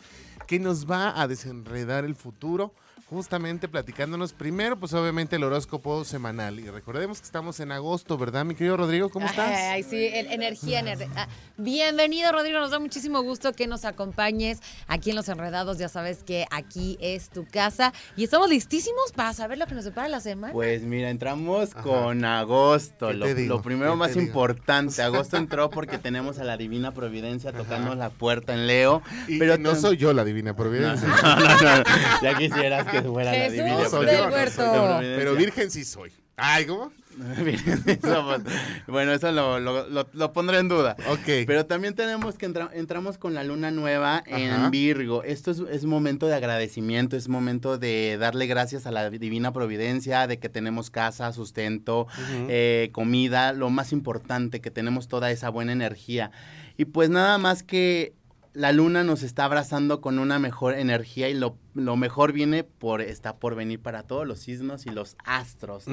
que 0.49 0.59
nos 0.59 0.91
va 0.91 1.21
a 1.21 1.29
desenredar 1.29 2.05
el 2.05 2.17
futuro, 2.17 2.75
justamente 3.13 3.69
platicándonos 3.69 4.33
primero, 4.33 4.79
pues 4.79 4.93
obviamente 4.95 5.37
el 5.37 5.45
horóscopo 5.45 6.05
semanal. 6.05 6.59
Y 6.59 6.69
recordemos 6.71 7.21
que 7.21 7.27
estamos 7.27 7.61
en 7.61 7.71
agosto, 7.73 8.17
¿verdad, 8.19 8.45
mi 8.45 8.55
querido 8.55 8.77
Rodrigo? 8.77 9.11
¿Cómo 9.11 9.27
estás? 9.27 9.51
Ay, 9.55 9.83
sí, 9.83 10.07
el- 10.13 10.33
energía, 10.33 10.81
ener- 10.81 11.09
ah, 11.17 11.29
Bienvenido, 11.59 12.33
Rodrigo. 12.33 12.59
Nos 12.59 12.71
da 12.71 12.79
muchísimo 12.81 13.23
gusto 13.23 13.53
que 13.53 13.67
nos 13.67 13.85
acompañes 13.85 14.59
aquí 14.89 15.11
en 15.11 15.17
Los 15.17 15.29
Enredados. 15.29 15.79
Ya 15.79 15.89
sabes 15.89 16.25
que 16.25 16.47
aquí 16.51 16.97
es 17.01 17.29
tu 17.31 17.47
casa 17.47 17.93
y 18.17 18.25
estamos 18.25 18.49
listísimos 18.49 19.13
para 19.15 19.33
saber 19.35 19.59
lo 19.59 19.67
que 19.67 19.75
nos 19.75 19.85
depara 19.85 20.09
la 20.09 20.21
semana. 20.21 20.53
Pues 20.53 20.83
mira, 20.83 21.11
entramos 21.11 21.71
Ajá. 21.75 21.83
con 21.83 22.25
agosto. 22.25 23.09
¿Qué 23.09 23.47
Lo, 23.47 23.61
primero 23.63 23.93
¿Qué 23.93 23.97
más 23.99 24.09
digo? 24.15 24.23
importante, 24.23 25.03
agosto 25.03 25.37
entró 25.37 25.71
porque 25.71 25.99
tenemos 25.99 26.39
a 26.39 26.45
la 26.45 26.57
Divina 26.57 26.93
Providencia 26.93 27.53
tocando 27.53 27.95
la 27.95 28.11
puerta 28.11 28.55
en 28.55 28.67
Leo. 28.67 29.03
Y, 29.29 29.39
pero 29.39 29.55
y 29.57 29.59
no 29.59 29.75
soy 29.77 29.97
yo 29.99 30.13
la 30.13 30.25
divina 30.25 30.57
providencia, 30.57 31.07
No, 31.23 31.37
no, 31.37 31.79
no, 31.79 31.85
Ya 32.23 32.39
quisieras 32.39 32.87
que 32.89 33.02
fuera 33.13 33.33
la 33.33 33.49
Divina 33.49 33.89
soy 33.89 34.07
del 34.07 34.17
yo, 34.17 34.25
no 34.25 34.31
soy 34.31 34.35
Huerto. 34.35 34.99
pero 35.17 35.35
virgen 35.35 35.71
sí 35.71 35.85
soy. 35.85 36.13
Ay, 36.37 36.65
¿cómo? 36.67 36.91
Bueno, 38.87 39.13
eso 39.13 39.31
lo, 39.33 39.61
lo- 39.61 39.87
lo- 39.89 40.09
lo 40.13 40.33
pondré 40.33 40.59
en 40.59 40.69
duda. 40.69 40.97
Ok. 41.11 41.45
Pero 41.47 41.67
también 41.67 41.95
tenemos 41.95 42.37
que 42.37 42.47
entra- 42.47 42.71
entramos 42.73 43.19
con 43.19 43.35
la 43.35 43.45
luna 43.45 43.71
nueva 43.71 44.23
en 44.27 44.51
Ajá. 44.51 44.71
Virgo. 44.71 45.23
Esto 45.23 45.51
es, 45.51 45.59
es 45.71 45.85
momento 45.85 46.27
de 46.27 46.35
agradecimiento, 46.35 47.17
es 47.17 47.29
momento 47.29 47.79
de 47.79 48.17
darle 48.19 48.47
gracias 48.47 48.87
a 48.87 48.91
la 48.91 49.11
divina 49.11 49.53
providencia, 49.53 50.27
de 50.27 50.39
que 50.39 50.49
tenemos 50.49 50.91
casa, 50.91 51.33
sustento, 51.33 52.07
eh, 52.49 52.89
comida, 52.93 53.53
lo 53.53 53.71
más 53.71 53.93
importante, 53.93 54.61
que 54.61 54.71
tenemos 54.71 55.09
toda 55.09 55.31
esa 55.31 55.49
buena 55.51 55.73
energía. 55.73 56.31
Y 56.77 56.87
pues 56.87 57.11
nada 57.11 57.37
más 57.39 57.63
que 57.63 58.15
la 58.55 58.73
luna 58.73 59.03
nos 59.03 59.23
está 59.23 59.47
abrazando 59.47 60.01
con 60.01 60.19
una 60.19 60.39
mejor 60.39 60.75
energía 60.75 61.29
y 61.31 61.35
lo, 61.35 61.57
lo 61.75 61.97
mejor 61.97 62.33
viene 62.33 62.65
por, 62.65 63.01
está 63.01 63.37
por 63.37 63.55
venir 63.55 63.81
para 63.81 64.03
todos 64.03 64.27
los 64.27 64.41
signos 64.41 64.85
y 64.87 64.91
los 64.91 65.17
astros. 65.25 65.87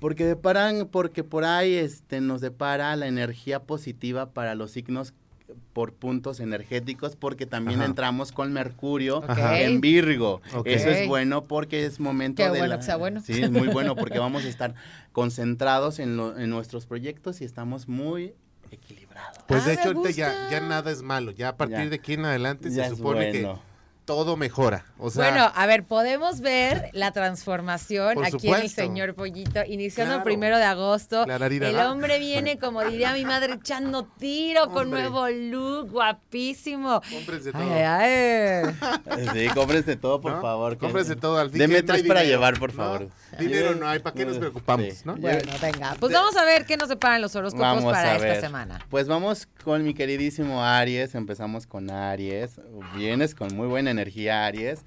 Porque 0.00 0.24
deparan, 0.24 0.88
porque 0.90 1.24
por 1.24 1.44
ahí 1.44 1.74
este, 1.74 2.20
nos 2.20 2.40
depara 2.40 2.94
la 2.96 3.06
energía 3.08 3.64
positiva 3.64 4.30
para 4.30 4.54
los 4.54 4.70
signos 4.70 5.14
por 5.72 5.92
puntos 5.92 6.40
energéticos, 6.40 7.14
porque 7.16 7.46
también 7.46 7.80
Ajá. 7.80 7.88
entramos 7.88 8.32
con 8.32 8.52
Mercurio 8.52 9.22
en 9.36 9.80
Virgo. 9.80 10.42
Eso 10.64 10.90
es 10.90 11.06
bueno 11.08 11.44
porque 11.46 11.86
es 11.86 12.00
momento 12.00 12.36
Qué 12.42 12.44
de 12.44 12.58
bueno 12.58 12.66
la- 12.66 12.78
que 12.78 12.84
sea 12.84 12.96
bueno. 12.96 13.20
Sí, 13.20 13.42
es 13.42 13.50
muy 13.50 13.68
bueno 13.68 13.94
porque 13.96 14.18
vamos 14.18 14.44
a 14.44 14.48
estar 14.48 14.74
concentrados 15.12 15.98
en, 15.98 16.16
lo- 16.16 16.38
en 16.38 16.50
nuestros 16.50 16.86
proyectos 16.86 17.40
y 17.40 17.44
estamos 17.44 17.88
muy 17.88 18.34
equilibrados. 18.70 19.05
Pues 19.46 19.62
Ah, 19.62 19.66
de 19.68 19.74
me 19.74 19.80
hecho, 19.80 19.88
ahorita 19.88 20.10
ya, 20.10 20.48
ya 20.50 20.60
nada 20.60 20.90
es 20.90 21.02
malo. 21.02 21.30
Ya 21.32 21.48
a 21.50 21.56
partir 21.56 21.78
Ya. 21.78 21.86
de 21.88 21.96
aquí 21.96 22.14
en 22.14 22.24
adelante 22.24 22.70
Ya 22.70 22.88
se 22.88 22.96
supone 22.96 23.32
que 23.32 23.48
todo 24.04 24.36
mejora. 24.36 24.84
O 24.98 25.10
sea, 25.10 25.30
bueno, 25.30 25.50
a 25.52 25.66
ver, 25.66 25.82
podemos 25.82 26.40
ver 26.40 26.90
la 26.92 27.10
transformación 27.10 28.24
aquí 28.24 28.48
en 28.48 28.54
el 28.54 28.70
señor 28.70 29.14
Pollito, 29.16 29.60
iniciando 29.66 30.14
el 30.14 30.22
primero 30.22 30.58
de 30.58 30.64
agosto. 30.64 31.24
Clararira. 31.24 31.68
El 31.68 31.78
hombre 31.80 32.20
viene, 32.20 32.56
como 32.56 32.84
diría 32.84 33.12
mi 33.14 33.24
madre, 33.24 33.54
echando 33.54 34.04
tiro 34.04 34.70
con 34.70 34.90
nuevo 34.90 35.28
look, 35.28 35.90
guapísimo. 35.90 37.00
cómprense 37.10 37.50
todo. 37.50 37.62
Ay, 37.62 37.82
ay, 37.82 38.74
ay. 39.06 39.26
Sí, 39.32 39.48
cómprense 39.54 39.96
todo, 39.96 40.20
por 40.20 40.32
¿no? 40.34 40.40
favor. 40.40 40.74
que- 40.74 40.78
Cómprense 40.78 41.16
todo 41.16 41.38
al 41.38 41.50
fin. 41.50 41.58
Deme 41.58 41.80
no 41.80 41.86
tres 41.86 42.02
para 42.06 42.20
dinero, 42.20 42.38
llevar, 42.38 42.58
por 42.60 42.70
¿no? 42.74 42.76
favor. 42.76 43.08
Dinero 43.38 43.74
no 43.74 43.88
hay, 43.88 43.98
¿para 43.98 44.14
qué 44.14 44.24
nos 44.26 44.38
preocupamos? 44.38 44.86
Sí. 44.86 45.02
¿no? 45.04 45.16
Bueno, 45.16 45.52
venga. 45.60 45.96
Pues 45.98 46.12
vamos 46.12 46.36
a 46.36 46.44
ver 46.44 46.66
qué 46.66 46.76
nos 46.76 46.88
separan 46.88 47.20
los 47.20 47.34
horóscopos 47.36 47.66
Vamos 47.66 47.84
para 47.84 48.16
esta 48.16 48.40
semana. 48.40 48.84
Pues 48.88 49.08
vamos 49.08 49.48
con 49.64 49.84
mi 49.84 49.94
queridísimo 49.94 50.64
Aries. 50.64 51.14
Empezamos 51.14 51.66
con 51.66 51.90
Aries. 51.90 52.60
Vienes 52.96 53.34
con 53.34 53.54
muy 53.54 53.66
buena 53.66 53.90
energía, 53.90 54.46
Aries. 54.46 54.84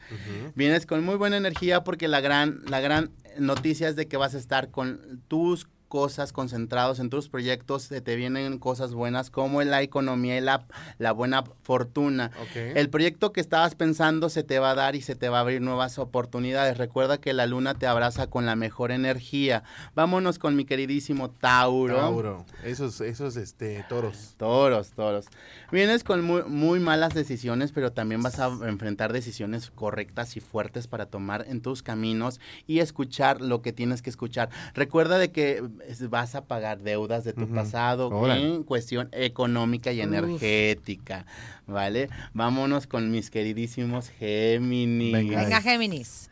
Vienes 0.56 0.86
con 0.86 1.04
muy 1.04 1.16
buena 1.16 1.38
energía 1.38 1.84
porque 1.84 2.08
la 2.08 2.22
gran, 2.22 2.62
la 2.68 2.80
gran 2.80 3.12
noticia 3.38 3.88
es 3.90 3.96
de 3.96 4.08
que 4.08 4.18
vas 4.18 4.36
a 4.36 4.38
estar 4.38 4.70
con 4.72 5.22
tus 5.28 5.68
cosas 5.90 6.32
concentrados 6.32 7.00
en 7.00 7.10
tus 7.10 7.28
proyectos, 7.28 7.84
se 7.84 8.00
te 8.00 8.16
vienen 8.16 8.60
cosas 8.60 8.94
buenas 8.94 9.30
como 9.30 9.62
la 9.64 9.82
economía 9.82 10.38
y 10.38 10.42
la, 10.42 10.66
la 11.00 11.12
buena 11.12 11.44
fortuna. 11.64 12.32
El 12.56 12.90
proyecto 12.90 13.34
que 13.34 13.42
estabas 13.42 13.76
pensando 13.76 14.30
se 14.30 14.44
te 14.44 14.60
va 14.60 14.72
a 14.72 14.76
dar 14.76 14.96
y 14.96 15.02
se 15.02 15.16
te 15.16 15.28
va 15.30 15.40
a 15.40 15.42
abrir 15.42 15.62
nuevas 15.62 15.98
oportunidades. 15.98 16.78
Recuerda 16.78 17.18
que 17.18 17.34
la 17.34 17.48
luna 17.48 17.74
te 17.74 17.88
abraza 17.88 18.28
con 18.28 18.46
la 18.46 18.56
mejor 18.56 18.92
energía. 18.92 19.64
Vámonos 19.96 20.40
con 20.40 20.56
mi 20.56 20.64
queridísimo 20.64 21.32
Tauro. 21.32 21.98
Tauro. 21.98 22.46
Esos, 22.64 23.02
esos 23.02 23.36
este, 23.36 23.84
toros. 23.90 24.36
Toros, 24.38 24.92
toros. 24.92 25.26
Vienes 25.72 26.04
con 26.04 26.24
muy, 26.24 26.44
muy 26.44 26.80
malas 26.80 27.16
decisiones, 27.16 27.72
pero 27.72 27.92
también 27.92 28.22
vas 28.22 28.40
a 28.40 28.48
enfrentar 28.68 29.12
decisiones 29.12 29.72
correctas 29.72 30.38
y 30.38 30.40
fuertes 30.40 30.88
para 30.88 31.08
tomar 31.08 31.46
en 31.48 31.62
tus 31.62 31.82
caminos 31.82 32.40
y 32.68 32.80
escuchar 32.80 33.42
lo 33.42 33.64
que 33.64 33.74
tienes 33.74 34.04
que 34.04 34.12
escuchar. 34.12 34.50
Recuerda 34.76 35.18
de 35.18 35.32
que 35.32 35.64
es- 35.88 36.10
vas 36.10 36.36
a 36.36 36.46
pagar 36.46 36.80
deudas 36.80 37.24
de 37.24 37.34
tu 37.34 37.48
pasado 37.48 38.10
Órale. 38.10 38.56
en 38.56 38.64
cuestión 38.64 39.10
económica 39.12 39.92
y 39.92 40.00
Uf. 40.00 40.06
energética, 40.08 41.26
¿vale? 41.68 42.10
Vámonos 42.34 42.88
con 42.88 43.12
mis 43.12 43.30
queridísimos 43.30 44.10
Géminis. 44.10 45.14
Venga. 45.14 45.44
Venga, 45.44 45.62
Géminis. 45.62 46.26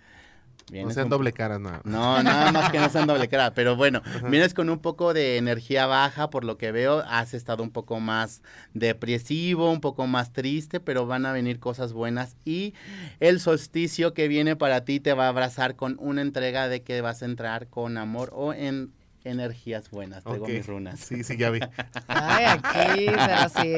No 0.69 0.91
sean 0.91 1.05
un- 1.05 1.11
doble 1.11 1.31
caras, 1.31 1.61
nada. 1.61 1.79
No, 1.85 2.21
nada 2.21 2.51
más 2.51 2.69
que 2.69 2.77
no 2.77 2.89
sean 2.89 3.07
doble 3.07 3.29
cara, 3.29 3.53
pero 3.53 3.77
bueno, 3.77 4.01
vienes 4.29 4.53
con 4.53 4.69
un 4.69 4.79
poco 4.79 5.13
de 5.13 5.37
energía 5.37 5.85
baja, 5.85 6.29
por 6.29 6.43
lo 6.43 6.57
que 6.57 6.73
veo, 6.73 7.05
has 7.07 7.33
estado 7.33 7.63
un 7.63 7.69
poco 7.71 8.01
más 8.01 8.41
depresivo, 8.73 9.71
un 9.71 9.79
poco 9.79 10.07
más 10.07 10.33
triste, 10.33 10.81
pero 10.81 11.05
van 11.05 11.25
a 11.25 11.31
venir 11.31 11.59
cosas 11.59 11.93
buenas 11.93 12.35
y 12.43 12.73
el 13.21 13.39
solsticio 13.39 14.13
que 14.13 14.27
viene 14.27 14.57
para 14.57 14.83
ti 14.83 14.99
te 14.99 15.13
va 15.13 15.27
a 15.27 15.29
abrazar 15.29 15.77
con 15.77 15.95
una 16.01 16.21
entrega 16.21 16.67
de 16.67 16.81
que 16.81 16.99
vas 16.99 17.21
a 17.21 17.25
entrar 17.25 17.67
con 17.67 17.97
amor 17.97 18.31
o 18.33 18.51
en 18.53 18.91
energías 19.27 19.89
buenas. 19.91 20.23
Tengo 20.23 20.43
Ok. 20.43 20.49
mis 20.49 20.65
runas. 20.67 20.99
Sí, 20.99 21.23
sí, 21.23 21.37
ya 21.37 21.49
vi. 21.49 21.59
Ay, 22.07 22.45
aquí, 22.45 23.07
sí. 23.61 23.75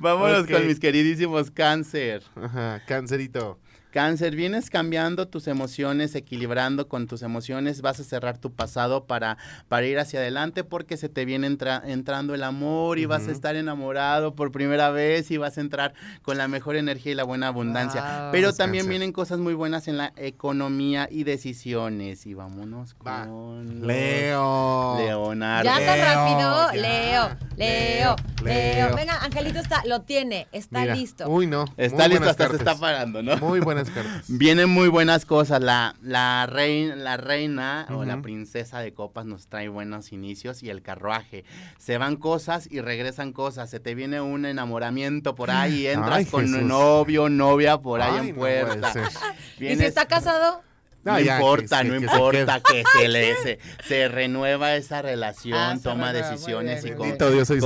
Vámonos 0.00 0.46
con 0.46 0.66
mis 0.66 0.80
queridísimos 0.80 1.50
cáncer. 1.50 2.22
Ajá, 2.34 2.82
cancerito. 2.86 3.58
Cáncer, 3.90 4.36
vienes 4.36 4.70
cambiando 4.70 5.28
tus 5.28 5.48
emociones, 5.48 6.14
equilibrando 6.14 6.88
con 6.88 7.06
tus 7.06 7.22
emociones, 7.22 7.82
vas 7.82 8.00
a 8.00 8.04
cerrar 8.04 8.38
tu 8.38 8.52
pasado 8.52 9.04
para, 9.04 9.36
para 9.68 9.86
ir 9.86 9.98
hacia 9.98 10.20
adelante 10.20 10.64
porque 10.64 10.96
se 10.96 11.08
te 11.08 11.24
viene 11.24 11.46
entra- 11.48 11.82
entrando 11.84 12.34
el 12.34 12.42
amor 12.44 12.98
y 12.98 13.06
vas 13.06 13.26
a 13.28 13.32
estar 13.32 13.56
enamorado 13.56 14.34
por 14.34 14.52
primera 14.52 14.90
vez 14.90 15.30
y 15.30 15.36
vas 15.36 15.58
a 15.58 15.60
entrar 15.60 15.94
con 16.22 16.38
la 16.38 16.48
mejor 16.48 16.76
energía 16.76 17.12
y 17.12 17.14
la 17.16 17.24
buena 17.24 17.48
abundancia. 17.48 18.00
Wow. 18.22 18.32
Pero 18.32 18.52
también 18.52 18.82
Cáncer. 18.84 18.90
vienen 18.90 19.12
cosas 19.12 19.38
muy 19.38 19.54
buenas 19.54 19.88
en 19.88 19.96
la 19.96 20.12
economía 20.16 21.08
y 21.10 21.24
decisiones. 21.24 22.26
Y 22.26 22.34
vámonos 22.34 22.94
Va. 23.06 23.26
con 23.26 23.80
los 23.80 23.86
Leo. 23.86 24.96
Leonardo. 24.98 25.64
Ya 25.64 25.84
tan 25.84 25.98
rápido. 26.00 26.82
Leo, 26.82 27.28
Leo. 27.60 28.16
Leo. 28.42 28.96
Venga, 28.96 29.22
Angelito 29.22 29.58
está, 29.58 29.82
lo 29.86 30.00
tiene, 30.02 30.48
está 30.50 30.80
Mira, 30.80 30.94
listo. 30.94 31.28
Uy, 31.28 31.46
no. 31.46 31.66
Está 31.76 32.04
muy 32.04 32.14
listo, 32.14 32.30
hasta 32.30 32.48
se 32.48 32.56
está 32.56 32.74
parando, 32.76 33.22
¿no? 33.22 33.36
Muy 33.36 33.60
buenas 33.60 33.90
cartas. 33.90 34.24
Vienen 34.28 34.70
muy 34.70 34.88
buenas 34.88 35.26
cosas. 35.26 35.60
La, 35.60 35.94
la, 36.00 36.46
reina, 36.46 36.96
la 36.96 37.16
reina 37.18 37.86
o 37.90 38.04
la 38.04 38.22
princesa 38.22 38.80
de 38.80 38.94
copas 38.94 39.26
nos 39.26 39.46
trae 39.48 39.68
buenos 39.68 40.12
inicios 40.12 40.62
y 40.62 40.70
el 40.70 40.82
carruaje. 40.82 41.44
Se 41.78 41.98
van 41.98 42.16
cosas 42.16 42.66
y 42.70 42.80
regresan 42.80 43.32
cosas. 43.32 43.68
Se 43.68 43.78
te 43.78 43.94
viene 43.94 44.20
un 44.20 44.46
enamoramiento 44.46 45.34
por 45.34 45.50
ahí 45.50 45.80
y 45.82 45.86
entras 45.88 46.18
Ay, 46.18 46.24
con 46.26 46.46
Jesús. 46.46 46.62
novio, 46.62 47.28
novia 47.28 47.78
por 47.78 48.00
ahí 48.00 48.18
Ay, 48.20 48.28
en 48.30 48.80
no. 48.80 48.88
¿Y 49.60 49.76
si 49.76 49.84
está 49.84 50.06
casado? 50.06 50.62
No 51.04 51.18
ya, 51.20 51.36
importa, 51.36 51.82
que- 51.82 51.88
no 51.88 51.94
que- 51.94 52.00
que 52.00 52.08
se 52.08 52.14
importa 52.16 52.60
que 52.60 52.84
se 52.92 53.08
le 53.08 53.34
se, 53.42 53.58
se 53.86 54.08
renueva 54.08 54.74
esa 54.76 55.02
relación, 55.02 55.58
Ah, 55.58 55.78
toma 55.82 56.12
renueva, 56.12 56.30
decisiones 56.30 56.82
bien, 56.82 56.94
y 56.94 56.96
con, 56.98 57.08
Dios, 57.30 57.48
soy 57.48 57.60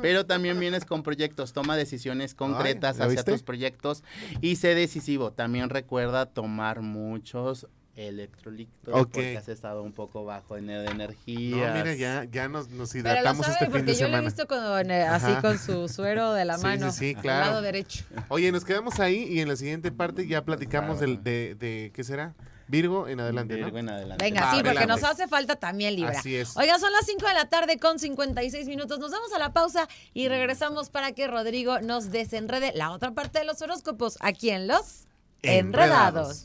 pero 0.00 0.26
también 0.26 0.58
vienes 0.60 0.84
con 0.84 1.02
proyectos, 1.02 1.52
toma 1.52 1.76
decisiones 1.76 2.34
concretas 2.34 2.98
¿ya 2.98 3.04
hacia 3.04 3.16
viste? 3.16 3.32
tus 3.32 3.42
proyectos 3.42 4.04
y 4.40 4.56
sé 4.56 4.74
decisivo. 4.74 5.32
También 5.32 5.68
recuerda 5.70 6.26
tomar 6.26 6.80
muchos 6.80 7.66
electrolitos 7.98 8.94
Ok. 8.94 9.10
porque 9.12 9.36
has 9.36 9.48
estado 9.48 9.82
un 9.82 9.92
poco 9.92 10.24
bajo 10.24 10.56
en 10.56 10.68
de 10.68 10.84
No, 10.84 10.90
energía. 10.90 11.72
mira, 11.74 11.94
ya, 11.94 12.24
ya 12.30 12.48
nos, 12.48 12.68
nos 12.68 12.92
Pero 12.92 13.04
lo 13.04 13.10
hidratamos 13.10 13.46
sabe 13.46 13.58
este 13.60 13.70
fin 13.76 13.86
de 13.86 13.92
yo 13.94 13.98
lo 14.00 14.04
he 14.06 14.10
semana. 14.10 14.24
visto 14.28 14.46
con, 14.46 14.90
eh, 14.90 15.02
así 15.02 15.32
con 15.40 15.58
su 15.58 15.88
suero 15.88 16.32
de 16.32 16.44
la 16.44 16.56
Sí, 16.58 16.62
mano. 16.62 16.92
sí, 16.92 16.98
sí, 16.98 17.14
al 17.16 17.22
claro. 17.22 17.46
lado 17.46 17.62
derecho. 17.62 18.04
Oye, 18.28 18.52
nos 18.52 18.64
quedamos 18.64 19.00
ahí 19.00 19.24
y 19.24 19.40
en 19.40 19.48
la 19.48 19.56
siguiente 19.56 19.90
parte 19.90 20.26
ya 20.28 20.44
platicamos 20.44 21.00
del, 21.00 21.22
de, 21.24 21.56
de, 21.58 21.90
¿qué 21.94 22.04
será? 22.04 22.34
Virgo 22.70 23.08
en 23.08 23.18
adelante, 23.18 23.56
¿no? 23.56 23.64
Virgo 23.64 23.78
en 23.78 23.88
adelante. 23.88 24.22
Venga, 24.22 24.42
Va, 24.42 24.50
sí, 24.50 24.56
porque 24.58 24.68
adelante. 24.78 24.92
nos 25.00 25.10
hace 25.10 25.26
falta 25.26 25.56
también 25.56 25.96
Libra. 25.96 26.10
Así 26.18 26.36
es. 26.36 26.54
Oiga, 26.56 26.78
son 26.78 26.92
las 26.92 27.06
5 27.06 27.26
de 27.26 27.32
la 27.34 27.46
tarde 27.48 27.78
con 27.78 27.98
56 27.98 28.66
minutos. 28.68 28.98
Nos 28.98 29.10
vamos 29.10 29.32
a 29.32 29.38
la 29.38 29.52
pausa 29.54 29.88
y 30.12 30.28
regresamos 30.28 30.90
para 30.90 31.12
que 31.12 31.26
Rodrigo 31.26 31.80
nos 31.80 32.10
desenrede 32.10 32.72
la 32.74 32.90
otra 32.90 33.12
parte 33.12 33.38
de 33.38 33.46
los 33.46 33.62
horóscopos 33.62 34.18
aquí 34.20 34.50
en 34.50 34.68
Los 34.68 35.06
Enredados. 35.42 36.44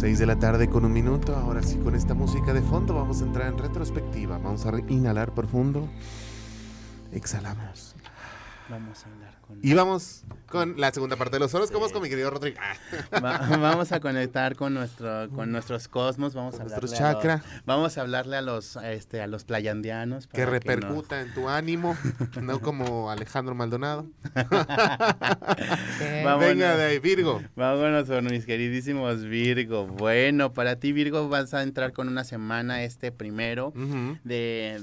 Seis 0.00 0.18
de 0.18 0.24
la 0.24 0.38
tarde 0.38 0.70
con 0.70 0.86
un 0.86 0.94
minuto. 0.94 1.36
Ahora 1.36 1.62
sí, 1.62 1.76
con 1.76 1.94
esta 1.94 2.14
música 2.14 2.54
de 2.54 2.62
fondo 2.62 2.94
vamos 2.94 3.20
a 3.20 3.26
entrar 3.26 3.48
en 3.48 3.58
retrospectiva. 3.58 4.38
Vamos 4.38 4.64
a 4.64 4.72
inhalar 4.88 5.34
profundo. 5.34 5.90
Exhalamos. 7.12 7.94
Vamos 8.70 9.04
a 9.04 9.08
hablar 9.08 9.40
con... 9.40 9.58
Y 9.62 9.74
vamos 9.74 10.22
con 10.48 10.80
la 10.80 10.90
segunda 10.92 11.16
parte 11.16 11.36
de 11.36 11.40
los 11.40 11.52
horóscopos 11.54 11.92
con 11.92 12.02
mi 12.02 12.08
querido 12.08 12.30
Rodrigo. 12.30 12.56
Ah, 12.60 13.20
Va- 13.20 13.56
vamos 13.56 13.90
a 13.92 14.00
conectar 14.00 14.54
con 14.56 14.74
nuestro 14.74 15.28
con 15.30 15.50
nuestros 15.50 15.88
cosmos, 15.88 16.34
vamos 16.34 16.56
Con 16.56 16.72
a 16.72 16.78
los- 16.78 16.92
chakra. 16.94 17.42
vamos 17.66 17.98
a 17.98 18.02
hablarle 18.02 18.36
a 18.36 18.42
los 18.42 18.76
a 18.76 18.92
este 18.92 19.20
a 19.22 19.26
los 19.26 19.44
playandianos 19.44 20.26
que 20.28 20.46
repercuta 20.46 21.20
en 21.20 21.34
tu 21.34 21.48
ánimo, 21.48 21.96
no 22.40 22.60
como 22.60 23.10
Alejandro 23.10 23.54
Maldonado. 23.54 24.06
Vámonos. 24.34 26.40
Venga 26.40 26.76
de 26.76 26.84
ahí, 26.84 26.98
Virgo. 26.98 27.42
Vámonos 27.56 28.08
con 28.08 28.24
mis 28.26 28.46
queridísimos 28.46 29.24
Virgo. 29.24 29.86
Bueno, 29.86 30.52
para 30.52 30.76
ti 30.76 30.92
Virgo 30.92 31.28
vas 31.28 31.54
a 31.54 31.62
entrar 31.62 31.92
con 31.92 32.08
una 32.08 32.24
semana 32.24 32.82
este 32.84 33.12
primero 33.12 33.72
de, 34.24 34.80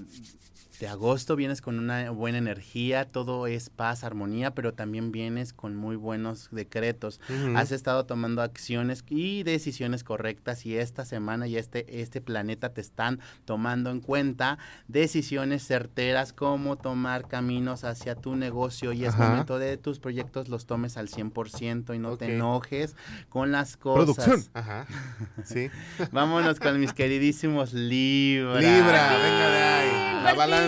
de 0.79 0.87
agosto. 0.87 1.35
Vienes 1.35 1.61
con 1.61 1.79
una 1.79 2.11
buena 2.11 2.37
energía, 2.37 3.05
todo 3.05 3.47
es 3.47 3.69
paz, 3.69 4.03
armonía, 4.03 4.51
pero 4.51 4.73
también 4.73 5.11
vienes 5.11 5.53
con 5.53 5.75
muy 5.75 5.95
buenos 5.95 6.49
decretos. 6.51 7.19
Has 7.55 7.71
estado 7.71 8.05
tomando 8.05 8.41
acciones 8.41 9.03
y 9.09 9.43
decisiones 9.43 10.03
correctas 10.03 10.65
y 10.65 10.77
esta 10.77 11.05
semana 11.05 11.47
y 11.47 11.57
este, 11.57 12.01
este 12.01 12.21
planeta 12.21 12.73
te 12.73 12.81
están 12.81 13.19
tomando 13.45 13.89
en 13.89 14.01
cuenta 14.01 14.57
decisiones 14.87 15.65
certeras 15.65 16.33
como 16.33 16.75
tomar 16.77 17.27
caminos 17.27 17.83
hacia 17.83 18.15
tu 18.15 18.35
negocio 18.35 18.93
y 18.93 19.05
es 19.05 19.13
Ajá. 19.13 19.29
momento 19.29 19.59
de 19.59 19.77
tus 19.77 19.99
proyectos 19.99 20.49
los 20.49 20.65
tomes 20.65 20.97
al 20.97 21.09
100% 21.09 21.95
y 21.95 21.99
no 21.99 22.17
te 22.17 22.35
enojes 22.35 22.95
con 23.29 23.51
las 23.51 23.77
cosas. 23.77 24.15
Producción. 24.15 24.43
Ajá. 24.53 24.85
Sí. 25.43 25.69
Vámonos 26.11 26.59
con 26.59 26.79
mis 26.79 26.93
queridísimos 26.93 27.73
Libra. 27.73 28.59
Libra, 28.59 29.17
venga 29.17 29.49
de 29.49 29.63
ahí. 29.63 30.23
La 30.23 30.33
balanza. 30.33 30.66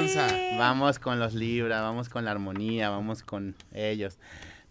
Vamos 0.58 0.98
con 0.98 1.20
los 1.20 1.34
Libra, 1.34 1.82
vamos 1.82 2.08
con 2.08 2.24
la 2.24 2.32
armonía, 2.32 2.90
vamos 2.90 3.22
con 3.22 3.56
ellos. 3.74 4.18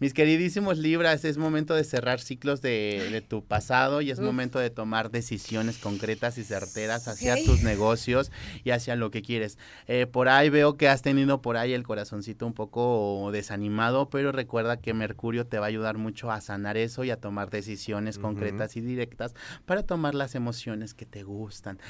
Mis 0.00 0.14
queridísimos 0.14 0.78
Libras, 0.78 1.24
es 1.24 1.38
momento 1.38 1.74
de 1.74 1.82
cerrar 1.82 2.20
ciclos 2.20 2.62
de, 2.62 3.08
de 3.10 3.20
tu 3.20 3.44
pasado 3.44 4.00
y 4.00 4.10
es 4.10 4.20
Uf. 4.20 4.24
momento 4.24 4.58
de 4.60 4.70
tomar 4.70 5.10
decisiones 5.10 5.78
concretas 5.78 6.38
y 6.38 6.44
certeras 6.44 7.08
hacia 7.08 7.34
tus 7.44 7.62
negocios 7.62 8.30
y 8.64 8.70
hacia 8.70 8.94
lo 8.94 9.10
que 9.10 9.22
quieres. 9.22 9.58
Eh, 9.86 10.06
por 10.06 10.28
ahí 10.28 10.50
veo 10.50 10.76
que 10.76 10.88
has 10.88 11.02
tenido 11.02 11.42
por 11.42 11.56
ahí 11.56 11.72
el 11.72 11.82
corazoncito 11.82 12.46
un 12.46 12.54
poco 12.54 13.28
desanimado, 13.32 14.08
pero 14.08 14.30
recuerda 14.30 14.76
que 14.76 14.94
Mercurio 14.94 15.46
te 15.46 15.58
va 15.58 15.66
a 15.66 15.68
ayudar 15.68 15.98
mucho 15.98 16.30
a 16.30 16.40
sanar 16.40 16.76
eso 16.76 17.02
y 17.02 17.10
a 17.10 17.20
tomar 17.20 17.50
decisiones 17.50 18.18
concretas 18.18 18.76
y 18.76 18.80
directas 18.80 19.34
para 19.66 19.82
tomar 19.82 20.14
las 20.14 20.36
emociones 20.36 20.94
que 20.94 21.06
te 21.06 21.24
gustan. 21.24 21.80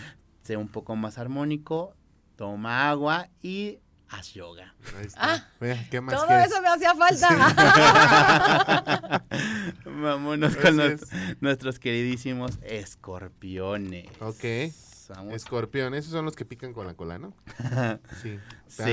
Sé 0.42 0.56
un 0.56 0.68
poco 0.68 0.96
más 0.96 1.18
armónico, 1.18 1.94
toma 2.38 2.88
agua 2.88 3.28
y 3.42 3.80
haz 4.08 4.32
yoga. 4.32 4.72
Ahí 4.96 5.06
está. 5.06 5.20
Ah, 5.34 5.44
Vea, 5.60 5.86
¿qué 5.90 6.00
más 6.00 6.14
Todo 6.14 6.28
quieres? 6.28 6.46
eso 6.52 6.62
me 6.62 6.68
hacía 6.68 6.94
falta. 6.94 7.28
Vámonos 9.84 10.52
Así 10.52 10.62
con 10.62 10.76
los- 10.76 11.00
nuestros 11.40 11.78
queridísimos 11.80 12.58
escorpiones. 12.62 14.06
Ok. 14.20 14.72
Vamos. 15.16 15.32
Escorpión, 15.34 15.94
esos 15.94 16.12
son 16.12 16.26
los 16.26 16.36
que 16.36 16.44
pican 16.44 16.72
con 16.74 16.86
la 16.86 16.92
cola, 16.94 17.18
¿no? 17.18 17.32
Sí. 18.22 18.38
Sí. 18.68 18.84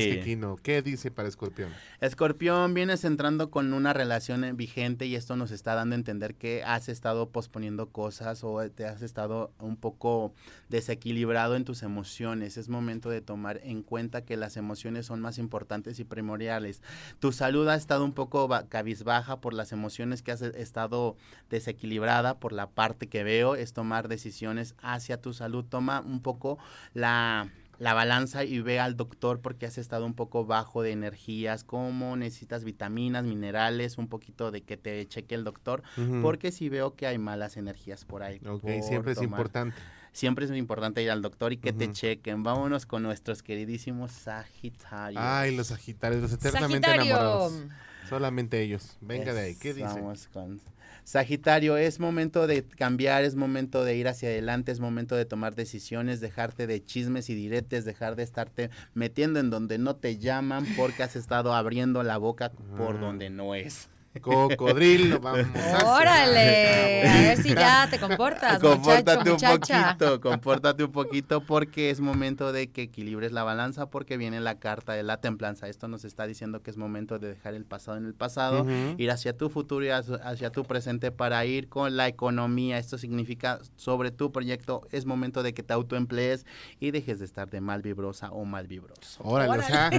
¿Qué 0.63 0.81
dice 0.81 1.11
para 1.11 1.27
escorpión? 1.27 1.69
Escorpión, 2.01 2.73
vienes 2.73 3.03
entrando 3.05 3.49
con 3.51 3.73
una 3.73 3.93
relación 3.93 4.43
eh, 4.43 4.53
vigente 4.53 5.05
y 5.05 5.15
esto 5.15 5.35
nos 5.35 5.51
está 5.51 5.75
dando 5.75 5.95
a 5.95 5.97
entender 5.97 6.35
que 6.35 6.63
has 6.63 6.89
estado 6.89 7.29
posponiendo 7.29 7.89
cosas 7.89 8.43
o 8.43 8.59
te 8.71 8.85
has 8.85 9.01
estado 9.01 9.51
un 9.59 9.75
poco 9.77 10.33
desequilibrado 10.69 11.55
en 11.55 11.65
tus 11.65 11.83
emociones. 11.83 12.57
Es 12.57 12.69
momento 12.69 13.09
de 13.09 13.21
tomar 13.21 13.59
en 13.63 13.81
cuenta 13.83 14.21
que 14.23 14.37
las 14.37 14.57
emociones 14.57 15.05
son 15.05 15.21
más 15.21 15.37
importantes 15.37 15.99
y 15.99 16.03
primordiales. 16.03 16.81
Tu 17.19 17.31
salud 17.31 17.67
ha 17.69 17.75
estado 17.75 18.03
un 18.05 18.13
poco 18.13 18.47
ba- 18.47 18.67
cabizbaja 18.67 19.39
por 19.41 19.53
las 19.53 19.71
emociones 19.71 20.21
que 20.21 20.31
has 20.31 20.41
e- 20.41 20.61
estado 20.61 21.15
desequilibrada 21.49 22.39
por 22.39 22.51
la 22.51 22.67
parte 22.69 23.07
que 23.07 23.23
veo. 23.23 23.55
Es 23.55 23.73
tomar 23.73 24.07
decisiones 24.07 24.75
hacia 24.81 25.21
tu 25.21 25.33
salud. 25.33 25.65
Toma 25.67 26.01
un 26.01 26.21
poco 26.21 26.57
la 26.93 27.49
la 27.79 27.93
balanza 27.93 28.43
y 28.43 28.59
ve 28.61 28.79
al 28.79 28.95
doctor 28.95 29.41
porque 29.41 29.65
has 29.65 29.77
estado 29.77 30.05
un 30.05 30.13
poco 30.13 30.45
bajo 30.45 30.81
de 30.81 30.91
energías, 30.91 31.63
como 31.63 32.15
necesitas 32.15 32.63
vitaminas, 32.63 33.23
minerales, 33.23 33.97
un 33.97 34.07
poquito 34.07 34.51
de 34.51 34.61
que 34.61 34.77
te 34.77 35.05
cheque 35.07 35.35
el 35.35 35.43
doctor, 35.43 35.83
porque 36.21 36.51
si 36.51 36.69
veo 36.69 36.95
que 36.95 37.07
hay 37.07 37.17
malas 37.17 37.57
energías 37.57 38.05
por 38.05 38.23
ahí. 38.23 38.39
Ok, 38.47 38.61
por 38.61 38.83
siempre 38.83 39.11
es 39.13 39.21
importante. 39.21 39.75
Siempre 40.15 40.45
es 40.45 40.51
muy 40.51 40.59
importante 40.59 41.03
ir 41.03 41.11
al 41.11 41.21
doctor 41.21 41.51
y 41.51 41.57
que 41.57 41.73
te 41.73 41.91
chequen. 41.91 42.41
Vámonos 42.41 42.85
con 42.85 43.03
nuestros 43.03 43.43
queridísimos 43.43 44.11
Sagitarios. 44.11 45.21
Ay, 45.21 45.55
los 45.55 45.67
Sagitarios, 45.67 46.21
los 46.21 46.31
eternamente 46.31 46.87
Sagitario. 46.87 47.11
enamorados. 47.11 47.63
Solamente 48.09 48.61
ellos. 48.61 48.97
Venga 49.01 49.33
de 49.33 49.39
ahí. 49.41 49.55
¿Qué 49.55 49.73
dice? 49.73 49.87
Vamos 49.87 50.27
con 50.31 50.61
Sagitario, 51.03 51.77
es 51.77 51.99
momento 51.99 52.47
de 52.47 52.63
cambiar, 52.63 53.23
es 53.25 53.35
momento 53.35 53.83
de 53.83 53.95
ir 53.95 54.07
hacia 54.07 54.29
adelante, 54.29 54.71
es 54.71 54.79
momento 54.79 55.15
de 55.15 55.25
tomar 55.25 55.53
decisiones, 55.53 56.19
dejarte 56.19 56.65
de 56.65 56.83
chismes 56.83 57.29
y 57.29 57.35
diretes, 57.35 57.85
dejar 57.85 58.15
de 58.15 58.23
estarte 58.23 58.69
metiendo 58.95 59.39
en 59.39 59.49
donde 59.51 59.77
no 59.77 59.95
te 59.97 60.17
llaman 60.17 60.65
porque 60.77 61.03
has 61.03 61.15
estado 61.15 61.53
abriendo 61.53 62.01
la 62.03 62.17
boca 62.17 62.51
por 62.77 62.95
Ah. 62.95 62.99
donde 62.99 63.29
no 63.29 63.53
es. 63.53 63.89
Cocodrilo, 64.21 65.19
vamos. 65.21 65.47
Órale, 65.83 67.07
a 67.07 67.13
ver 67.21 67.37
si 67.41 67.53
ya 67.53 67.87
te 67.89 67.99
comportas, 67.99 68.59
Compórtate 68.59 69.29
muchacho, 69.29 69.53
un 69.53 69.59
muchacha. 69.59 69.87
poquito, 69.97 70.21
compórtate 70.21 70.83
un 70.83 70.91
poquito 70.91 71.41
porque 71.41 71.89
es 71.89 71.99
momento 71.99 72.51
de 72.51 72.71
que 72.71 72.83
equilibres 72.83 73.31
la 73.31 73.43
balanza 73.43 73.87
porque 73.89 74.17
viene 74.17 74.39
la 74.39 74.59
carta 74.59 74.93
de 74.93 75.03
la 75.03 75.17
templanza. 75.17 75.67
Esto 75.67 75.87
nos 75.87 76.05
está 76.05 76.27
diciendo 76.27 76.61
que 76.61 76.71
es 76.71 76.77
momento 76.77 77.19
de 77.19 77.29
dejar 77.29 77.53
el 77.53 77.65
pasado 77.65 77.97
en 77.97 78.05
el 78.05 78.13
pasado, 78.13 78.65
ir 78.97 79.11
hacia 79.11 79.35
tu 79.37 79.49
futuro 79.49 79.85
y 79.85 79.89
hacia 79.89 80.49
tu 80.49 80.63
presente 80.63 81.11
para 81.11 81.45
ir 81.45 81.69
con 81.69 81.97
la 81.97 82.07
economía. 82.07 82.77
Esto 82.77 82.97
significa 82.97 83.59
sobre 83.75 84.11
tu 84.11 84.31
proyecto 84.31 84.87
es 84.91 85.05
momento 85.05 85.43
de 85.43 85.53
que 85.53 85.63
te 85.63 85.73
autoemplees 85.73 86.45
y 86.79 86.91
dejes 86.91 87.19
de 87.19 87.25
estar 87.25 87.49
de 87.49 87.61
mal 87.61 87.81
vibrosa 87.81 88.31
o 88.31 88.45
mal 88.45 88.67
vibroso. 88.67 89.21
Órale, 89.23 89.59
o 89.59 89.61
sea, 89.61 89.89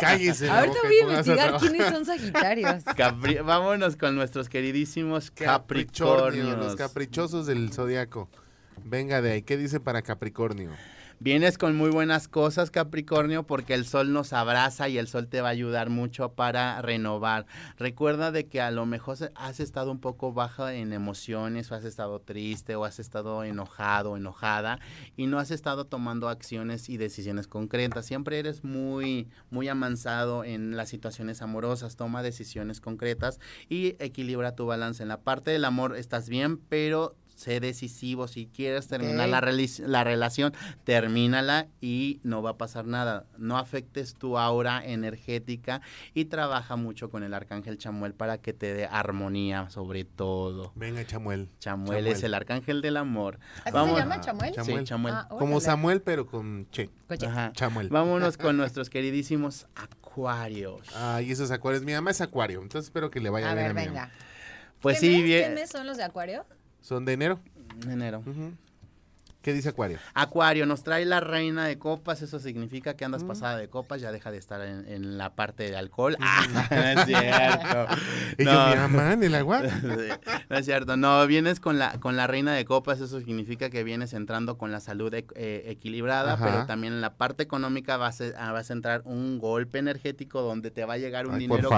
cállese. 0.00 0.48
Ahorita 0.50 0.78
voy 0.84 0.96
a 0.96 1.02
investigar 1.10 1.56
quiénes 1.58 1.88
son 1.90 2.04
Sagitarios. 2.04 2.84
Capri- 2.96 3.39
Vámonos 3.44 3.96
con 3.96 4.14
nuestros 4.14 4.48
queridísimos 4.48 5.30
Capricornio, 5.30 6.44
Capricornios. 6.44 6.58
los 6.58 6.76
caprichosos 6.76 7.46
del 7.46 7.72
zodiaco. 7.72 8.28
Venga 8.84 9.20
de 9.22 9.32
ahí. 9.32 9.42
¿Qué 9.42 9.56
dice 9.56 9.80
para 9.80 10.02
Capricornio? 10.02 10.70
Vienes 11.22 11.58
con 11.58 11.76
muy 11.76 11.90
buenas 11.90 12.28
cosas, 12.28 12.70
Capricornio, 12.70 13.42
porque 13.42 13.74
el 13.74 13.84
sol 13.84 14.10
nos 14.10 14.32
abraza 14.32 14.88
y 14.88 14.96
el 14.96 15.06
sol 15.06 15.28
te 15.28 15.42
va 15.42 15.48
a 15.48 15.50
ayudar 15.50 15.90
mucho 15.90 16.32
para 16.32 16.80
renovar. 16.80 17.44
Recuerda 17.76 18.32
de 18.32 18.46
que 18.46 18.62
a 18.62 18.70
lo 18.70 18.86
mejor 18.86 19.18
has 19.34 19.60
estado 19.60 19.92
un 19.92 20.00
poco 20.00 20.32
baja 20.32 20.72
en 20.72 20.94
emociones, 20.94 21.70
o 21.70 21.74
has 21.74 21.84
estado 21.84 22.20
triste, 22.20 22.74
o 22.74 22.86
has 22.86 22.98
estado 22.98 23.44
enojado, 23.44 24.16
enojada, 24.16 24.80
y 25.14 25.26
no 25.26 25.38
has 25.38 25.50
estado 25.50 25.84
tomando 25.84 26.30
acciones 26.30 26.88
y 26.88 26.96
decisiones 26.96 27.46
concretas. 27.46 28.06
Siempre 28.06 28.38
eres 28.38 28.64
muy, 28.64 29.28
muy 29.50 29.68
amansado 29.68 30.42
en 30.42 30.74
las 30.74 30.88
situaciones 30.88 31.42
amorosas. 31.42 31.96
Toma 31.96 32.22
decisiones 32.22 32.80
concretas 32.80 33.40
y 33.68 33.94
equilibra 33.98 34.54
tu 34.54 34.64
balance. 34.64 35.02
En 35.02 35.10
la 35.10 35.20
parte 35.20 35.50
del 35.50 35.66
amor 35.66 35.98
estás 35.98 36.30
bien, 36.30 36.56
pero 36.56 37.14
sé 37.40 37.58
decisivo. 37.60 38.28
Si 38.28 38.46
quieres 38.46 38.86
terminar 38.86 39.28
la, 39.28 39.40
la 39.40 40.04
relación, 40.04 40.52
termínala 40.84 41.68
y 41.80 42.20
no 42.22 42.42
va 42.42 42.50
a 42.50 42.56
pasar 42.58 42.84
nada. 42.86 43.24
No 43.38 43.56
afectes 43.56 44.14
tu 44.14 44.36
aura 44.38 44.84
energética 44.84 45.80
y 46.14 46.26
trabaja 46.26 46.76
mucho 46.76 47.08
con 47.10 47.22
el 47.22 47.32
arcángel 47.32 47.78
Chamuel 47.78 48.12
para 48.12 48.38
que 48.38 48.52
te 48.52 48.74
dé 48.74 48.84
armonía 48.86 49.70
sobre 49.70 50.04
todo. 50.04 50.72
Venga, 50.74 51.04
Chamuel. 51.06 51.48
Chamuel, 51.58 52.06
es 52.06 52.22
el 52.22 52.34
arcángel 52.34 52.82
del 52.82 52.96
amor. 52.98 53.38
¿Así 53.64 53.72
Vamos- 53.72 53.94
se 53.94 54.00
llama 54.00 54.20
Chamuel? 54.20 54.54
Chamuel. 54.54 54.78
Sí, 54.80 54.84
Chamuel. 54.84 55.14
Ah, 55.14 55.26
Como. 55.30 55.60
Samuel, 55.60 56.02
pero 56.02 56.26
con 56.26 56.66
Che. 56.70 56.90
Ajá. 57.26 57.52
Chamuel. 57.54 57.88
Vámonos 57.88 58.36
con 58.36 58.56
nuestros 58.58 58.90
queridísimos 58.90 59.66
acuarios. 59.74 60.88
Ay, 60.94 61.30
esos 61.30 61.50
acuarios. 61.50 61.84
Mi 61.84 61.92
mamá 61.92 62.10
es 62.10 62.20
acuario, 62.20 62.60
entonces 62.62 62.86
espero 62.88 63.10
que 63.10 63.20
le 63.20 63.30
vaya 63.30 63.50
A 63.50 63.54
bien 63.54 63.66
ver, 63.68 63.70
a 63.70 63.74
mi 63.74 63.86
venga. 63.86 64.00
mamá. 64.02 64.12
Pues 64.80 64.98
¿Qué 65.00 65.06
sí, 65.06 65.16
mes? 65.16 65.24
bien. 65.24 65.48
¿Qué 65.50 65.60
mes 65.60 65.70
son 65.70 65.86
los 65.86 65.96
de 65.98 66.04
Acuario? 66.04 66.44
¿Son 66.80 67.04
de 67.04 67.12
enero? 67.12 67.38
Enero. 67.88 68.20
Ujú. 68.20 68.52
¿Qué 69.42 69.54
dice 69.54 69.70
acuario? 69.70 69.98
Acuario, 70.12 70.66
nos 70.66 70.82
trae 70.82 71.06
la 71.06 71.20
reina 71.20 71.64
de 71.64 71.78
copas, 71.78 72.20
eso 72.20 72.38
significa 72.38 72.94
que 72.94 73.06
andas 73.06 73.24
pasada 73.24 73.56
de 73.56 73.68
copas, 73.68 74.00
ya 74.02 74.12
deja 74.12 74.30
de 74.30 74.36
estar 74.36 74.60
en, 74.60 74.86
en 74.86 75.16
la 75.16 75.34
parte 75.34 75.62
de 75.70 75.76
alcohol. 75.76 76.16
Ah, 76.20 76.44
no 76.70 76.76
es 77.00 77.06
cierto. 77.06 77.86
Y 78.38 78.44
yo, 78.44 78.52
No. 78.88 79.12
el 79.22 79.34
agua. 79.34 79.62
No 80.50 80.56
es 80.56 80.64
cierto, 80.66 80.96
no, 80.96 81.26
vienes 81.26 81.58
con 81.60 81.78
la, 81.78 81.98
con 82.00 82.16
la 82.16 82.26
reina 82.26 82.52
de 82.54 82.64
copas, 82.64 83.00
eso 83.00 83.20
significa 83.20 83.70
que 83.70 83.82
vienes 83.84 84.12
entrando 84.12 84.58
con 84.58 84.72
la 84.72 84.80
salud 84.80 85.12
e- 85.14 85.26
eh, 85.36 85.62
equilibrada, 85.66 86.34
Ajá. 86.34 86.44
pero 86.44 86.66
también 86.66 86.92
en 86.94 87.00
la 87.00 87.14
parte 87.14 87.42
económica 87.42 87.96
vas 87.96 88.20
a, 88.20 88.24
ah, 88.36 88.52
vas 88.52 88.68
a 88.70 88.72
entrar 88.72 89.02
un 89.04 89.38
golpe 89.38 89.78
energético 89.78 90.42
donde 90.42 90.70
te 90.70 90.84
va 90.84 90.94
a 90.94 90.98
llegar 90.98 91.26
un 91.26 91.34
Ay, 91.34 91.40
dinero 91.40 91.70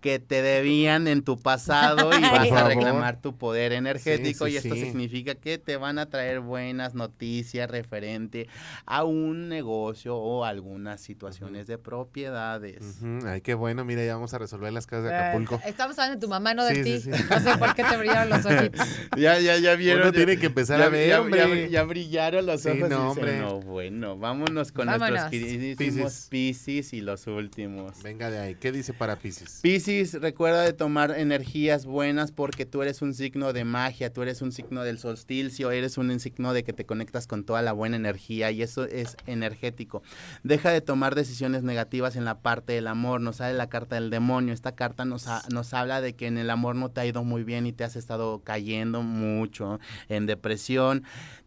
que, 0.00 0.18
te 0.18 0.42
debían 0.42 1.06
en 1.08 1.22
tu 1.22 1.38
pasado 1.38 2.10
y 2.12 2.16
Ay. 2.16 2.22
vas 2.22 2.52
a 2.52 2.54
favor. 2.54 2.74
reclamar 2.74 3.20
tu 3.20 3.36
poder 3.36 3.72
energético 3.72 4.46
Sí, 4.46 4.52
sí, 4.52 4.54
y 4.54 4.56
esto 4.56 4.74
sí. 4.74 4.80
significa 4.86 5.34
que 5.34 5.58
te 5.58 5.76
van 5.76 5.98
a 5.98 6.06
traer 6.06 6.40
buenas 6.40 6.94
noticias 6.96 7.70
referente 7.70 8.48
a 8.86 9.04
un 9.04 9.48
negocio 9.48 10.16
o 10.16 10.44
algunas 10.44 11.00
situaciones 11.00 11.66
de 11.66 11.78
propiedades. 11.78 12.98
Ay, 13.26 13.40
qué 13.42 13.54
bueno. 13.54 13.84
Mira, 13.84 14.04
ya 14.04 14.14
vamos 14.14 14.32
a 14.34 14.38
resolver 14.38 14.72
las 14.72 14.86
casas 14.86 15.04
de 15.10 15.14
Acapulco. 15.14 15.56
Eh, 15.64 15.68
Estamos 15.68 15.98
hablando 15.98 16.16
de 16.16 16.20
tu 16.26 16.28
mamá, 16.28 16.54
no 16.54 16.64
de 16.64 16.74
Sí, 16.76 16.82
ti. 16.82 17.00
sí, 17.00 17.12
sí. 17.12 17.22
No 17.30 17.40
sé 17.40 17.58
por 17.58 17.74
qué 17.74 17.84
te 17.84 17.96
brillaron 17.96 18.30
los 18.30 18.44
ojitos. 18.46 18.86
Ya, 19.16 19.38
ya, 19.38 19.58
ya 19.58 19.74
vieron. 19.76 20.02
Uno 20.02 20.10
ya- 20.12 20.16
tiene 20.16 20.38
que 20.38 20.46
empezar 20.46 20.78
ya, 20.78 20.86
a 20.86 20.88
ver, 20.88 21.08
ya- 21.10 21.20
hombre. 21.20 21.62
ya- 21.64 21.68
ya 21.68 21.82
brillaron 21.84 22.46
los 22.46 22.62
Sí, 22.62 22.68
ojos. 22.70 22.78
y 22.78 22.82
no, 22.82 22.86
dicen, 22.88 23.02
hombre. 23.24 23.38
no, 23.38 23.60
bueno, 23.60 24.16
vámonos 24.18 24.72
con 24.72 24.86
Vámonos. 24.86 25.10
nuestros 25.10 25.30
queridísimos 25.30 26.26
Piscis. 26.28 26.28
Piscis 26.30 26.92
y 26.94 27.00
los 27.02 27.26
últimos. 27.26 28.02
Venga 28.02 28.30
de 28.30 28.38
ahí. 28.38 28.54
¿Qué 28.54 28.72
dice 28.72 28.94
para 28.94 29.16
Pisces? 29.16 29.60
Piscis, 29.62 30.14
recuerda 30.14 30.62
de 30.62 30.72
tomar 30.72 31.10
energías 31.18 31.84
buenas 31.84 32.32
porque 32.32 32.64
tú 32.64 32.80
eres 32.82 33.02
un 33.02 33.12
signo 33.14 33.52
de 33.52 33.64
magia, 33.64 34.12
tú 34.12 34.22
eres 34.22 34.40
un 34.42 34.52
signo 34.52 34.82
del 34.84 34.98
solsticio, 34.98 35.70
eres 35.70 35.98
un 35.98 36.18
signo 36.20 36.52
de 36.54 36.64
que 36.64 36.72
te 36.72 36.85
conectas 36.86 37.26
con 37.26 37.44
toda 37.44 37.60
la 37.62 37.72
buena 37.72 37.96
energía 37.96 38.50
y 38.50 38.62
eso 38.62 38.84
es 38.84 39.16
energético. 39.26 40.02
Deja 40.42 40.70
de 40.70 40.80
tomar 40.80 41.14
decisiones 41.14 41.62
negativas 41.62 42.16
en 42.16 42.24
la 42.24 42.38
parte 42.38 42.72
del 42.72 42.86
amor, 42.86 43.20
nos 43.20 43.36
sale 43.36 43.54
la 43.54 43.68
carta 43.68 43.96
del 43.96 44.10
demonio, 44.10 44.54
esta 44.54 44.74
carta 44.74 45.04
nos, 45.04 45.26
ha- 45.28 45.42
nos 45.52 45.74
habla 45.74 46.00
de 46.00 46.14
que 46.14 46.26
en 46.26 46.38
el 46.38 46.50
amor 46.50 46.76
no 46.76 46.88
te 46.90 47.00
ha 47.00 47.06
ido 47.06 47.24
muy 47.24 47.44
bien 47.44 47.66
y 47.66 47.72
te 47.72 47.84
has 47.84 47.96
estado 47.96 48.40
cayendo 48.44 49.02
mucho 49.02 49.80
en 50.08 50.26
depresión. 50.26 51.04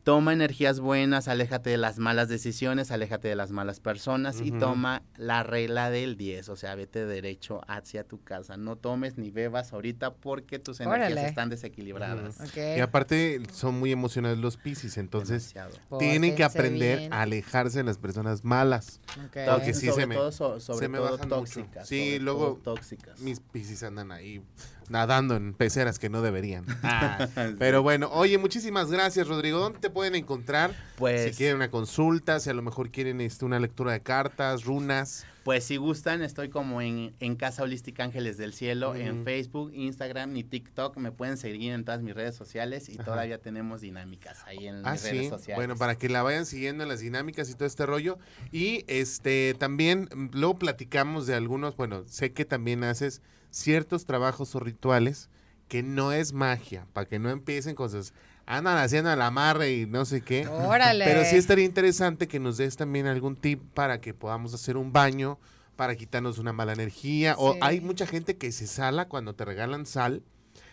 Toma 0.09 0.33
energías 0.33 0.79
buenas, 0.79 1.27
aléjate 1.27 1.69
de 1.69 1.77
las 1.77 1.99
malas 1.99 2.29
decisiones, 2.29 2.89
aléjate 2.89 3.27
de 3.27 3.35
las 3.35 3.51
malas 3.51 3.79
personas 3.79 4.41
y 4.41 4.49
toma 4.51 5.03
la 5.17 5.43
regla 5.43 5.91
del 5.91 6.17
10, 6.17 6.49
o 6.49 6.55
sea, 6.55 6.73
vete 6.73 7.05
derecho 7.05 7.61
hacia 7.67 8.03
tu 8.03 8.23
casa. 8.23 8.57
No 8.57 8.75
tomes 8.75 9.19
ni 9.19 9.29
bebas 9.29 9.71
ahorita 9.71 10.15
porque 10.15 10.57
tus 10.57 10.79
energías 10.79 11.11
Órale. 11.11 11.27
están 11.27 11.49
desequilibradas. 11.51 12.37
Y 12.57 12.79
aparte 12.79 13.39
son 13.53 13.79
muy 13.79 13.91
emocionales 13.91 14.39
los 14.39 14.57
Pisces, 14.57 14.97
entonces 14.97 15.53
Demasiado. 15.53 15.97
tienen 15.99 16.33
que 16.35 16.43
aprender 16.43 16.97
bien. 17.01 17.13
a 17.13 17.21
alejarse 17.21 17.77
de 17.77 17.83
las 17.83 17.99
personas 17.99 18.43
malas. 18.43 19.01
Ok. 19.27 19.37
Porque 19.47 19.75
sí 19.75 19.89
sobre 19.89 20.01
se 20.01 20.07
me- 20.07 20.15
todo, 20.15 20.31
so- 20.31 20.59
sobre 20.59 20.85
se 20.85 20.87
me 20.89 20.97
todo 20.97 21.11
bajan 21.11 21.19
mucho. 21.29 21.35
tóxicas. 21.35 21.87
Sí, 21.87 22.05
sobre 22.13 22.19
luego 22.23 22.59
todo 22.63 22.73
tóxicas. 22.73 23.19
Mis 23.19 23.39
Pisces 23.41 23.83
andan 23.83 24.11
ahí 24.11 24.41
nadando 24.89 25.36
en 25.36 25.54
peceras 25.54 25.99
que 25.99 26.10
no 26.10 26.21
deberían. 26.21 26.65
Ah, 26.84 27.28
pero 27.60 27.84
bueno, 27.84 28.10
oye, 28.12 28.38
muchísimas 28.38 28.89
gracias, 28.89 29.28
Rodrigo. 29.28 29.60
¿Dónde 29.60 29.80
te 29.80 29.89
pueden 29.89 30.15
encontrar? 30.15 30.73
Pues, 30.97 31.32
Si 31.32 31.38
quieren 31.38 31.58
una 31.58 31.69
consulta, 31.69 32.39
si 32.39 32.49
a 32.49 32.54
lo 32.54 32.62
mejor 32.62 32.89
quieren 32.89 33.21
este, 33.21 33.45
una 33.45 33.60
lectura 33.60 33.91
de 33.91 34.02
cartas, 34.02 34.63
runas. 34.63 35.25
Pues 35.49 35.63
si 35.63 35.77
gustan, 35.77 36.21
estoy 36.21 36.49
como 36.49 36.79
en, 36.79 37.15
en 37.19 37.35
Casa 37.35 37.63
Holística 37.63 38.03
Ángeles 38.03 38.38
del 38.38 38.53
Cielo, 38.53 38.93
en. 38.93 39.23
Facebook, 39.25 39.71
Instagram 39.73 40.38
y 40.38 40.43
TikTok. 40.43 40.95
Me 40.97 41.12
pueden 41.12 41.38
seguir 41.38 41.71
en 41.71 41.83
todas 41.85 42.03
mis 42.03 42.13
redes 42.13 42.35
sociales 42.35 42.88
y 42.88 42.93
Ajá. 42.93 43.05
todavía 43.05 43.39
tenemos 43.41 43.81
dinámicas 43.81 44.43
ahí 44.45 44.67
en 44.67 44.85
Ah, 44.85 44.91
mis 44.91 45.01
redes 45.01 45.23
sí. 45.23 45.29
sociales. 45.29 45.55
Bueno, 45.55 45.75
para 45.75 45.97
que 45.97 46.07
la 46.07 46.21
vayan 46.21 46.45
siguiendo 46.45 46.83
en 46.83 46.89
las 46.89 46.99
dinámicas 46.99 47.49
y 47.49 47.55
todo 47.55 47.65
este 47.65 47.88
rollo. 47.88 48.19
Y 48.51 48.83
este 48.85 49.55
también 49.57 50.07
mm, 50.15 50.27
luego 50.33 50.59
platicamos 50.59 51.25
de 51.25 51.33
algunos, 51.33 51.75
bueno, 51.75 52.03
sé 52.05 52.31
que 52.31 52.45
también 52.45 52.83
haces 52.83 53.23
ciertos 53.49 54.05
trabajos 54.05 54.53
o 54.53 54.59
rituales 54.59 55.31
que 55.67 55.81
no 55.81 56.12
es 56.12 56.31
magia, 56.31 56.85
para 56.93 57.07
que 57.07 57.17
no 57.17 57.31
empiecen 57.31 57.73
cosas, 57.73 58.13
andan 58.49 58.79
haciendo 58.79 59.13
el 59.13 59.21
amarre 59.21 59.71
y 59.73 59.85
no 59.85 60.05
sé 60.05 60.21
qué. 60.21 60.47
Órale. 60.47 61.05
Pero 61.05 61.23
sí 61.23 61.35
estaría 61.35 61.65
interesante 61.65 62.27
que 62.27 62.39
nos 62.39 62.57
des 62.57 62.75
también 62.75 63.05
algún 63.05 63.35
tip 63.35 63.62
para 63.73 64.01
que 64.01 64.15
podamos 64.15 64.53
hacer 64.55 64.75
un 64.75 64.91
baño, 64.91 65.39
para 65.75 65.95
quitarnos 65.95 66.39
una 66.39 66.51
mala 66.51 66.73
energía. 66.73 67.35
O 67.38 67.55
hay 67.62 67.79
mucha 67.79 68.07
gente 68.07 68.38
que 68.38 68.51
se 68.51 68.65
sala 68.65 69.07
cuando 69.07 69.35
te 69.35 69.45
regalan 69.45 69.85
sal, 69.85 70.23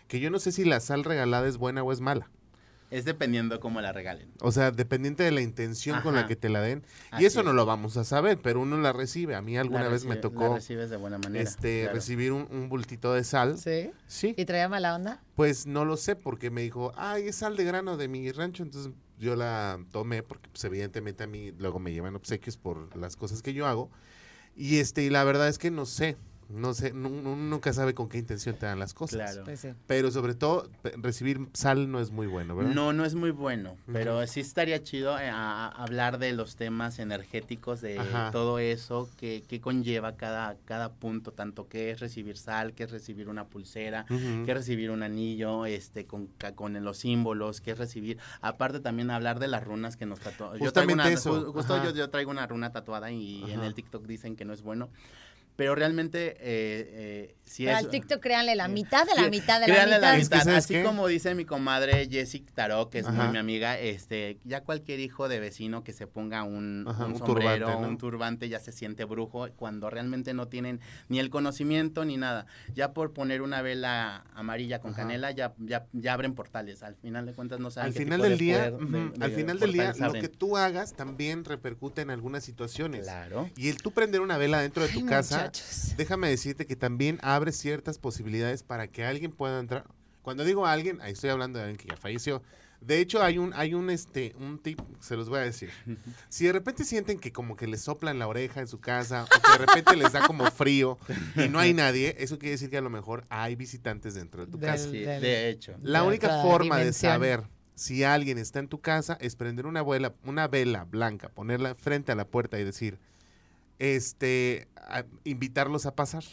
que 0.09 0.21
yo 0.21 0.31
no 0.31 0.39
sé 0.39 0.53
si 0.53 0.65
la 0.65 0.81
sal 0.81 1.05
regalada 1.05 1.47
es 1.47 1.59
buena 1.59 1.83
o 1.83 1.93
es 1.93 2.01
mala. 2.01 2.31
Es 2.91 3.05
dependiendo 3.05 3.59
cómo 3.59 3.81
la 3.81 3.93
regalen. 3.93 4.31
O 4.41 4.53
sea, 4.53 4.71
dependiente 4.71 5.23
de 5.25 5.33
la 5.33 5.41
intención 5.41 6.01
con 6.03 6.15
la 6.15 6.27
que 6.27 6.37
te 6.37 6.49
la 6.49 6.61
den. 6.61 6.85
Así 7.11 7.25
y 7.25 7.27
eso 7.27 7.43
no 7.43 7.53
lo 7.53 7.67
vamos 7.67 7.97
a 7.97 8.05
saber, 8.05 8.39
pero 8.41 8.61
uno 8.61 8.79
la 8.79 8.93
recibe. 8.93 9.35
A 9.35 9.43
mí 9.43 9.57
alguna 9.59 9.85
La 9.85 9.89
vez 9.89 10.05
me 10.05 10.17
tocó 10.17 10.49
La 10.51 10.55
recibes 10.57 10.89
de 10.91 10.97
buena 10.97 11.19
manera. 11.19 11.43
este 11.43 11.83
claro. 11.83 11.95
recibir 11.97 12.33
un, 12.33 12.47
un 12.51 12.69
bultito 12.69 13.13
de 13.13 13.25
sal. 13.25 13.59
¿Sí? 13.59 13.91
Sí. 14.07 14.35
¿Y 14.37 14.45
traía 14.45 14.69
mala 14.69 14.95
onda? 14.95 15.21
Pues 15.35 15.67
no 15.67 15.85
lo 15.85 15.97
sé 15.97 16.15
porque 16.15 16.51
me 16.51 16.63
dijo, 16.63 16.93
ay, 16.97 17.29
es 17.29 17.37
sal 17.37 17.57
de 17.57 17.65
grano 17.65 17.97
de 17.97 18.07
mi 18.07 18.31
rancho. 18.31 18.63
Entonces 18.63 18.93
yo 19.19 19.35
la 19.35 19.81
tomé 19.91 20.23
porque 20.23 20.49
pues, 20.49 20.63
evidentemente 20.65 21.25
a 21.25 21.27
mí 21.27 21.53
luego 21.59 21.81
me 21.81 21.93
llevan 21.93 22.15
obsequios 22.15 22.57
por 22.57 22.97
las 22.97 23.17
cosas 23.17 23.43
que 23.43 23.53
yo 23.53 23.67
hago. 23.67 23.91
Y 24.55 24.79
este, 24.79 25.03
y 25.03 25.11
la 25.11 25.25
verdad 25.25 25.49
es 25.49 25.59
que 25.59 25.71
no 25.71 25.87
sé. 25.87 26.17
No 26.49 26.75
sé, 26.75 26.93
nu- 26.93 27.09
nu- 27.23 27.35
nunca 27.35 27.73
sabe 27.73 27.93
con 27.93 28.09
qué 28.09 28.19
intención 28.19 28.55
te 28.57 28.67
dan 28.67 28.79
las 28.79 28.95
cosas. 28.95 29.17
Claro. 29.33 29.45
Pues 29.45 29.59
sí. 29.61 29.69
Pero 29.89 30.11
sobre 30.13 30.35
todo, 30.35 30.69
recibir 30.99 31.41
sal 31.55 31.91
no 31.91 31.99
es 32.01 32.13
muy 32.13 32.29
bueno, 32.29 32.55
¿verdad? 32.55 32.73
No, 32.73 32.93
no 32.93 33.05
es 33.05 33.17
muy 33.17 33.33
bueno, 33.33 33.77
pero 33.93 34.25
sí 34.29 34.41
estaría 34.41 34.81
chido 34.83 35.19
eh, 35.19 35.29
a- 35.29 35.67
a 35.67 35.69
hablar 35.83 36.19
de 36.19 36.33
los 36.33 36.55
temas 36.55 37.01
energéticos, 37.01 37.81
de 37.81 37.99
Ajá. 37.99 38.31
todo 38.31 38.61
eso 38.61 39.11
que, 39.17 39.43
que 39.49 39.61
conlleva 39.61 40.17
cada, 40.17 40.57
cada 40.67 40.93
punto, 40.93 41.33
tanto 41.33 41.69
que 41.69 41.91
es 41.91 41.99
recibir 42.01 42.37
sal, 42.37 42.75
que 42.75 42.85
es 42.85 42.91
recibir 42.93 43.29
una 43.29 43.47
pulsera, 43.47 44.05
que 44.07 44.45
es 44.51 44.57
recibir 44.57 44.91
un 44.93 45.03
anillo, 45.03 45.67
este, 45.67 46.07
con, 46.07 46.29
con 46.55 46.83
los 46.85 46.99
símbolos, 46.99 47.61
que 47.61 47.73
es 47.73 47.79
recibir, 47.79 48.19
aparte 48.41 48.79
también 48.81 49.11
hablar 49.11 49.41
de 49.41 49.49
las 49.49 49.65
runas 49.65 49.97
que 49.97 50.07
nos 50.07 50.21
tatuamos. 50.21 50.61
Yo 50.61 50.73
traigo 50.73 50.93
una, 50.93 51.09
eso, 51.11 51.53
justo 51.53 51.83
yo, 51.83 51.91
yo 51.93 52.09
traigo 52.09 52.31
una 52.31 52.47
runa 52.47 52.71
tatuada 52.71 53.11
y 53.11 53.43
en 53.51 53.61
el 53.65 53.75
TikTok 53.75 54.05
dicen 54.07 54.37
que 54.37 54.45
no 54.45 54.53
es 54.53 54.63
bueno, 54.63 54.89
pero 55.57 55.75
realmente 55.75 56.37
eh, 56.39 56.39
eh, 56.41 57.37
si 57.45 57.65
Pero 57.65 57.79
es... 57.79 57.85
al 57.85 57.91
TikTok 57.91 58.21
créanle 58.21 58.55
la 58.57 58.69
mitad 58.69 59.07
de 59.07 59.15
la 59.15 59.25
Sí, 59.25 59.31
mitad 59.31 59.55
de 59.61 59.69
la 59.69 59.75
Créanle 59.75 59.97
mitad. 59.97 60.01
la 60.13 60.17
Es 60.19 60.29
que, 60.29 60.35
mitad. 60.37 60.45
¿sabes 60.45 60.65
Así 60.65 60.75
qué? 60.75 60.83
como 60.83 61.07
dice 61.09 61.35
mi 61.35 61.45
comadre 61.45 62.09
Jessica 62.11 62.53
Tarot, 62.55 62.91
que 62.91 62.99
es 62.99 63.09
muy 63.11 63.29
mi 63.29 63.39
amiga, 63.39 63.79
este, 63.79 64.39
ya 64.45 64.63
cualquier 64.63 65.01
hijo 65.01 65.29
de 65.29 65.41
vecino 65.41 65.83
que 65.85 65.93
se 65.93 66.07
ponga 66.07 66.43
un, 66.43 66.85
Ajá, 66.89 67.07
un 67.07 67.13
un 67.13 67.19
sombrero, 67.19 67.67
turbante, 67.67 67.83
¿no? 67.83 67.89
un 67.89 67.99
turbante, 67.99 68.49
ya 68.49 68.59
se 68.61 68.73
siente 68.73 69.05
brujo, 69.05 69.49
cuando 69.57 69.89
realmente 69.91 70.35
no 70.35 70.49
tienen 70.49 70.81
ni 71.09 71.19
el 71.21 71.31
conocimiento 71.31 72.05
ni 72.05 72.17
nada. 72.17 72.47
Ya 72.75 72.93
por 72.93 73.13
poner 73.13 73.43
una 73.43 73.63
vela 73.63 74.25
amarilla 74.35 74.81
con 74.81 74.91
Ajá. 74.93 75.03
canela, 75.03 75.31
ya, 75.31 75.55
ya, 75.59 75.87
ya 75.93 76.13
abren 76.13 76.35
portales. 76.35 76.83
Al 76.83 76.97
final 76.97 77.27
de 77.27 77.33
cuentas 77.33 77.61
no 77.61 77.71
saben 77.71 77.89
Al 77.89 77.93
qué 77.95 78.01
final 78.05 78.19
tipo 78.19 78.29
del 78.29 78.39
de 78.39 78.45
día, 78.45 78.57
poder 78.71 78.73
de- 78.91 78.99
ujú, 79.07 79.15
al 79.25 79.31
final 79.33 79.59
del 79.61 79.73
día, 79.73 79.95
lo 79.99 80.13
que 80.13 80.29
tú 80.29 80.57
hagas 80.57 80.93
también 80.95 81.45
repercute 81.45 82.03
en 82.03 82.11
algunas 82.11 82.45
situaciones. 82.45 83.03
Claro. 83.05 83.49
Y 83.57 83.69
el 83.69 83.79
tú 83.79 83.93
prender 83.93 84.21
una 84.21 84.37
vela 84.37 84.61
dentro 84.61 84.83
de 84.87 84.93
tu 84.93 85.01
Ay, 85.01 85.07
casa, 85.07 85.46
muchachos. 85.47 85.95
déjame 85.97 86.29
decirte 86.29 86.67
que 86.67 86.77
también 86.77 87.19
abre 87.23 87.53
ciertas 87.53 87.99
posibilidades 87.99 88.63
para 88.63 88.87
que 88.89 89.05
alguien 89.05 89.33
pueda 89.33 89.59
entrar. 89.61 89.85
Cuando 90.23 90.45
digo 90.45 90.67
alguien, 90.67 91.01
ahí 91.03 91.13
estoy 91.13 91.31
hablando 91.31 91.59
de 91.59 91.65
alguien 91.67 91.79
que 91.79 91.89
ya 91.89 91.97
falleció. 91.97 92.43
De 92.81 92.99
hecho, 93.01 93.23
hay 93.23 93.39
un, 93.39 93.55
hay 93.55 93.73
un, 93.75 93.89
este, 93.89 94.35
un 94.39 94.59
tip, 94.59 94.79
se 95.01 95.17
los 95.17 95.29
voy 95.31 95.39
a 95.39 95.43
decir. 95.43 95.71
Si 96.29 96.45
de 96.45 96.53
repente 96.53 96.85
sienten 96.85 97.19
que 97.19 97.33
como 97.33 97.57
que 97.57 97.67
les 97.67 97.81
soplan 97.81 98.19
la 98.19 98.29
oreja 98.29 98.61
en 98.61 98.67
su 98.69 98.81
casa, 98.81 99.25
o 99.25 99.27
que 99.43 99.53
de 99.53 99.67
repente 99.67 99.97
les 99.97 100.13
da 100.13 100.27
como 100.27 100.45
frío 100.51 100.99
y 101.37 101.49
no 101.49 101.59
hay 101.59 101.73
nadie, 101.73 102.15
eso 102.19 102.39
quiere 102.39 102.53
decir 102.53 102.69
que 102.69 102.77
a 102.77 102.83
lo 102.83 102.91
mejor 102.91 103.25
hay 103.31 103.57
visitantes 103.57 104.15
dentro 104.15 104.45
de 104.45 104.53
tu 104.53 104.59
Del- 104.59 104.71
casa. 104.71 104.89
Del- 104.91 105.23
de 105.23 105.49
hecho. 105.49 105.75
La 105.81 106.03
de 106.03 106.09
única 106.09 106.43
forma 106.43 106.79
de 106.79 106.93
saber 106.93 107.45
si 107.75 108.05
alguien 108.05 108.37
está 108.39 108.59
en 108.59 108.69
tu 108.69 108.81
casa 108.81 109.17
es 109.21 109.37
prender 109.37 109.65
una 109.67 109.83
vela, 109.83 110.15
una 110.25 110.47
vela 110.49 110.85
blanca, 110.85 111.29
ponerla 111.31 111.75
frente 111.77 112.13
a 112.13 112.15
la 112.15 112.27
puerta 112.27 112.59
y 112.59 112.65
decir, 112.65 112.99
este, 113.79 114.69
a- 114.77 115.05
invitarlos 115.25 115.87
a 115.87 115.95
pasar. 115.95 116.25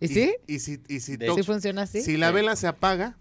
¿Y 0.00 0.08
sí? 0.08 0.34
Y, 0.46 0.60
si, 0.60 0.80
y 0.88 1.00
si, 1.00 1.16
De 1.16 1.26
to- 1.26 1.34
¿Sí 1.34 1.42
funciona 1.42 1.82
así? 1.82 2.00
si 2.02 2.16
la 2.16 2.30
vela 2.30 2.56
se 2.56 2.66
apaga, 2.66 3.16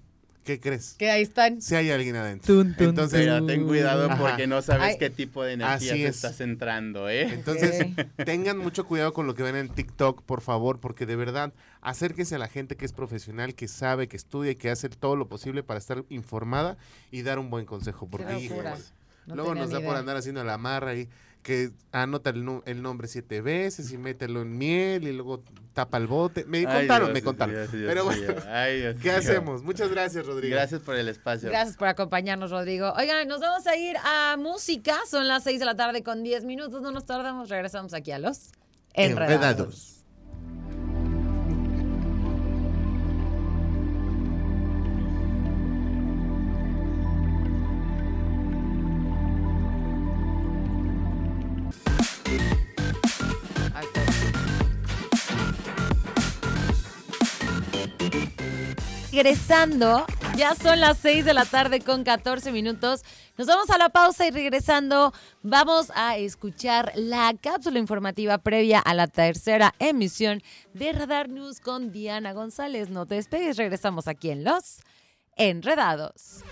¿qué 0.45 0.61
crees? 0.61 0.95
Que 0.97 1.11
ahí 1.11 1.23
están. 1.23 1.61
Si 1.61 1.75
hay 1.75 1.91
alguien 1.91 2.15
adentro. 2.15 2.53
Tun, 2.55 2.73
tun, 2.73 2.87
Entonces, 2.89 3.19
Pero 3.19 3.45
ten 3.45 3.67
cuidado 3.67 4.05
Ajá. 4.09 4.17
porque 4.17 4.47
no 4.47 4.61
sabes 4.61 4.93
Ay. 4.93 4.97
qué 4.97 5.09
tipo 5.09 5.43
de 5.43 5.53
energía 5.53 5.75
Así 5.75 5.87
te 6.01 6.07
es. 6.07 6.15
estás 6.15 6.39
entrando, 6.39 7.09
¿eh? 7.09 7.23
Entonces, 7.33 7.85
tengan 8.25 8.57
mucho 8.57 8.85
cuidado 8.85 9.11
con 9.13 9.27
lo 9.27 9.35
que 9.35 9.43
ven 9.43 9.57
en 9.57 9.67
TikTok, 9.67 10.21
por 10.23 10.39
favor, 10.39 10.79
porque 10.79 11.05
de 11.05 11.17
verdad, 11.17 11.51
acérquense 11.81 12.35
a 12.35 12.39
la 12.39 12.47
gente 12.47 12.77
que 12.77 12.85
es 12.85 12.93
profesional, 12.93 13.55
que 13.55 13.67
sabe, 13.67 14.07
que 14.07 14.15
estudia 14.15 14.51
y 14.51 14.55
que 14.55 14.69
hace 14.69 14.87
todo 14.87 15.17
lo 15.17 15.27
posible 15.27 15.63
para 15.63 15.79
estar 15.79 16.05
informada 16.09 16.77
y 17.11 17.23
dar 17.23 17.39
un 17.39 17.49
buen 17.49 17.65
consejo. 17.65 18.07
Porque, 18.09 18.49
No 19.27 19.35
luego 19.35 19.53
nos 19.53 19.69
da 19.69 19.81
por 19.81 19.97
andar 19.97 20.15
haciendo 20.15 20.43
la 20.45 20.53
amarra 20.53 20.95
y 20.95 21.09
que 21.43 21.71
anota 21.91 22.31
el, 22.31 22.81
nombre 22.81 23.07
siete 23.07 23.41
veces 23.41 23.91
y 23.91 23.97
mételo 23.97 24.41
en 24.41 24.57
miel 24.57 25.07
y 25.07 25.13
luego 25.13 25.43
tapa 25.73 25.97
el 25.97 26.07
bote. 26.07 26.45
Me 26.45 26.59
Ay, 26.59 26.65
contaron, 26.65 27.07
Dios, 27.07 27.13
me 27.13 27.21
contaron. 27.21 27.55
Dios, 27.55 27.71
Dios 27.71 27.85
Pero 27.87 28.05
bueno, 28.05 28.33
Ay, 28.47 28.81
Dios 28.81 28.95
¿qué 29.01 29.11
hacemos? 29.11 29.63
Muchas 29.63 29.89
gracias, 29.89 30.25
Rodrigo. 30.25 30.55
Gracias 30.55 30.81
por 30.81 30.95
el 30.95 31.07
espacio. 31.07 31.49
Gracias 31.49 31.77
por 31.77 31.87
acompañarnos, 31.87 32.51
Rodrigo. 32.51 32.93
Oigan, 32.97 33.27
nos 33.27 33.39
vamos 33.39 33.65
a 33.67 33.75
ir 33.75 33.95
a 34.03 34.35
música. 34.37 34.97
Son 35.09 35.27
las 35.27 35.43
6 35.43 35.59
de 35.59 35.65
la 35.65 35.75
tarde 35.75 36.03
con 36.03 36.23
10 36.23 36.43
minutos. 36.45 36.81
No 36.81 36.91
nos 36.91 37.05
tardamos. 37.05 37.49
Regresamos 37.49 37.93
aquí 37.93 38.11
a 38.11 38.19
los 38.19 38.51
Enredados. 38.93 39.93
Ahí 39.93 39.98
Regresando, 59.21 60.05
ya 60.37 60.55
son 60.55 60.79
las 60.79 60.97
6 60.99 61.25
de 61.25 61.33
la 61.33 61.43
tarde 61.43 61.81
con 61.81 62.05
14 62.05 62.53
minutos. 62.53 63.03
Nos 63.37 63.47
vamos 63.47 63.69
a 63.69 63.77
la 63.77 63.89
pausa 63.89 64.25
y 64.25 64.31
regresando 64.31 65.11
vamos 65.43 65.91
a 65.93 66.15
escuchar 66.15 66.93
la 66.95 67.33
cápsula 67.33 67.79
informativa 67.79 68.37
previa 68.37 68.79
a 68.79 68.93
la 68.93 69.07
tercera 69.07 69.75
emisión 69.77 70.41
de 70.73 70.93
Radar 70.93 71.27
News 71.27 71.59
con 71.59 71.91
Diana 71.91 72.31
González. 72.31 72.89
No 72.89 73.07
te 73.07 73.15
despegues, 73.15 73.57
regresamos 73.57 74.07
aquí 74.07 74.29
en 74.29 74.45
Los 74.45 74.79
Enredados. 75.35 76.45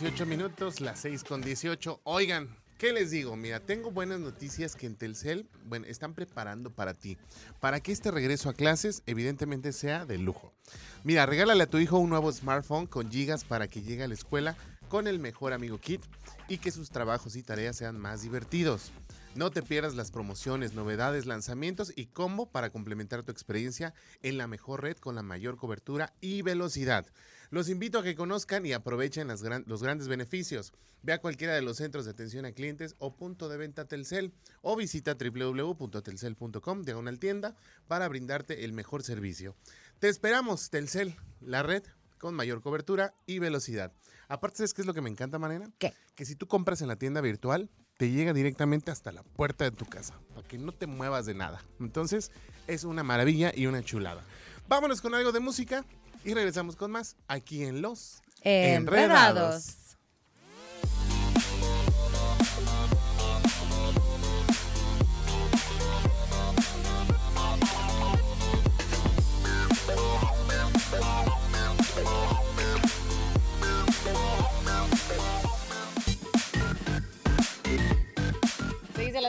18 0.00 0.26
minutos, 0.26 0.80
las 0.80 1.00
6 1.00 1.24
con 1.24 1.40
18. 1.40 2.02
Oigan, 2.04 2.56
¿qué 2.78 2.92
les 2.92 3.10
digo? 3.10 3.34
Mira, 3.34 3.58
tengo 3.58 3.90
buenas 3.90 4.20
noticias 4.20 4.76
que 4.76 4.86
en 4.86 4.94
Telcel, 4.94 5.48
bueno, 5.64 5.86
están 5.86 6.14
preparando 6.14 6.70
para 6.70 6.94
ti. 6.94 7.18
Para 7.58 7.80
que 7.80 7.90
este 7.90 8.12
regreso 8.12 8.48
a 8.48 8.54
clases, 8.54 9.02
evidentemente, 9.06 9.72
sea 9.72 10.06
de 10.06 10.18
lujo. 10.18 10.54
Mira, 11.02 11.26
regálale 11.26 11.64
a 11.64 11.66
tu 11.66 11.78
hijo 11.78 11.98
un 11.98 12.10
nuevo 12.10 12.30
smartphone 12.30 12.86
con 12.86 13.10
gigas 13.10 13.42
para 13.42 13.66
que 13.66 13.82
llegue 13.82 14.04
a 14.04 14.08
la 14.08 14.14
escuela 14.14 14.56
con 14.88 15.08
el 15.08 15.18
mejor 15.18 15.52
amigo 15.52 15.78
Kit 15.78 16.00
y 16.46 16.58
que 16.58 16.70
sus 16.70 16.90
trabajos 16.90 17.34
y 17.34 17.42
tareas 17.42 17.74
sean 17.74 17.98
más 17.98 18.22
divertidos. 18.22 18.92
No 19.34 19.50
te 19.50 19.62
pierdas 19.62 19.96
las 19.96 20.12
promociones, 20.12 20.74
novedades, 20.74 21.26
lanzamientos 21.26 21.92
y 21.96 22.06
combo 22.06 22.46
para 22.46 22.70
complementar 22.70 23.24
tu 23.24 23.32
experiencia 23.32 23.94
en 24.22 24.38
la 24.38 24.46
mejor 24.46 24.82
red 24.82 24.96
con 24.96 25.16
la 25.16 25.22
mayor 25.22 25.56
cobertura 25.56 26.12
y 26.20 26.42
velocidad. 26.42 27.04
Los 27.50 27.68
invito 27.68 27.98
a 27.98 28.02
que 28.02 28.14
conozcan 28.14 28.66
y 28.66 28.72
aprovechen 28.72 29.26
las 29.28 29.42
gran- 29.42 29.64
los 29.66 29.82
grandes 29.82 30.06
beneficios. 30.08 30.72
Ve 31.02 31.12
a 31.12 31.20
cualquiera 31.20 31.54
de 31.54 31.62
los 31.62 31.76
centros 31.78 32.04
de 32.04 32.10
atención 32.10 32.44
a 32.44 32.52
clientes 32.52 32.94
o 32.98 33.14
punto 33.16 33.48
de 33.48 33.56
venta 33.56 33.86
Telcel 33.86 34.32
o 34.62 34.76
visita 34.76 35.14
www.telcel.com 35.14 36.82
diagonal 36.82 37.18
tienda 37.18 37.54
para 37.86 38.08
brindarte 38.08 38.64
el 38.64 38.72
mejor 38.72 39.02
servicio. 39.02 39.54
Te 39.98 40.08
esperamos, 40.08 40.70
Telcel, 40.70 41.14
la 41.40 41.62
red 41.62 41.82
con 42.18 42.34
mayor 42.34 42.60
cobertura 42.62 43.14
y 43.26 43.38
velocidad. 43.38 43.92
Aparte, 44.28 44.58
¿sabes 44.58 44.74
qué 44.74 44.82
es 44.82 44.86
lo 44.86 44.92
que 44.94 45.00
me 45.00 45.08
encanta, 45.08 45.38
Mariana? 45.38 45.70
¿Qué? 45.78 45.94
Que 46.14 46.24
si 46.26 46.34
tú 46.34 46.46
compras 46.48 46.82
en 46.82 46.88
la 46.88 46.96
tienda 46.96 47.20
virtual, 47.20 47.70
te 47.96 48.10
llega 48.10 48.32
directamente 48.32 48.90
hasta 48.90 49.10
la 49.12 49.22
puerta 49.22 49.64
de 49.64 49.70
tu 49.70 49.86
casa, 49.86 50.18
para 50.34 50.46
que 50.46 50.58
no 50.58 50.72
te 50.72 50.86
muevas 50.86 51.26
de 51.26 51.34
nada. 51.34 51.62
Entonces, 51.80 52.30
es 52.66 52.84
una 52.84 53.02
maravilla 53.02 53.52
y 53.54 53.66
una 53.66 53.82
chulada. 53.82 54.22
Vámonos 54.68 55.00
con 55.00 55.14
algo 55.14 55.32
de 55.32 55.40
música 55.40 55.84
y 56.24 56.34
regresamos 56.34 56.76
con 56.76 56.90
más 56.90 57.16
aquí 57.28 57.64
en 57.64 57.82
Los 57.82 58.22
Enredados. 58.42 59.87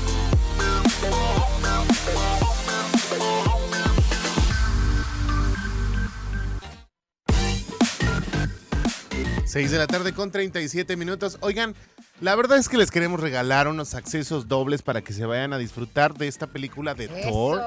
Seis 9.45 9.71
de 9.71 9.79
la 9.79 9.87
tarde 9.87 10.13
con 10.13 10.29
37 10.29 10.95
minutos. 10.95 11.39
Oigan, 11.41 11.73
la 12.21 12.35
verdad 12.35 12.59
es 12.59 12.69
que 12.69 12.77
les 12.77 12.91
queremos 12.91 13.19
regalar 13.19 13.67
unos 13.67 13.95
accesos 13.95 14.47
dobles 14.47 14.83
para 14.83 15.01
que 15.01 15.11
se 15.11 15.25
vayan 15.25 15.53
a 15.53 15.57
disfrutar 15.57 16.13
de 16.13 16.27
esta 16.27 16.45
película 16.45 16.93
de 16.93 17.07
Thor. 17.07 17.59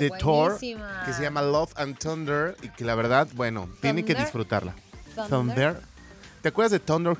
De 0.00 0.10
Thor, 0.10 0.58
que 0.58 1.12
se 1.12 1.22
llama 1.22 1.42
Love 1.42 1.74
and 1.76 1.96
Thunder 1.96 2.56
y 2.62 2.70
que 2.70 2.84
la 2.84 2.96
verdad, 2.96 3.28
bueno, 3.34 3.68
tienen 3.80 4.04
que 4.04 4.16
disfrutarla. 4.16 4.74
Thunder. 5.14 5.28
Thunder. 5.28 5.80
¿Te 6.42 6.48
acuerdas 6.48 6.72
de 6.72 6.80
Thunder 6.80 7.16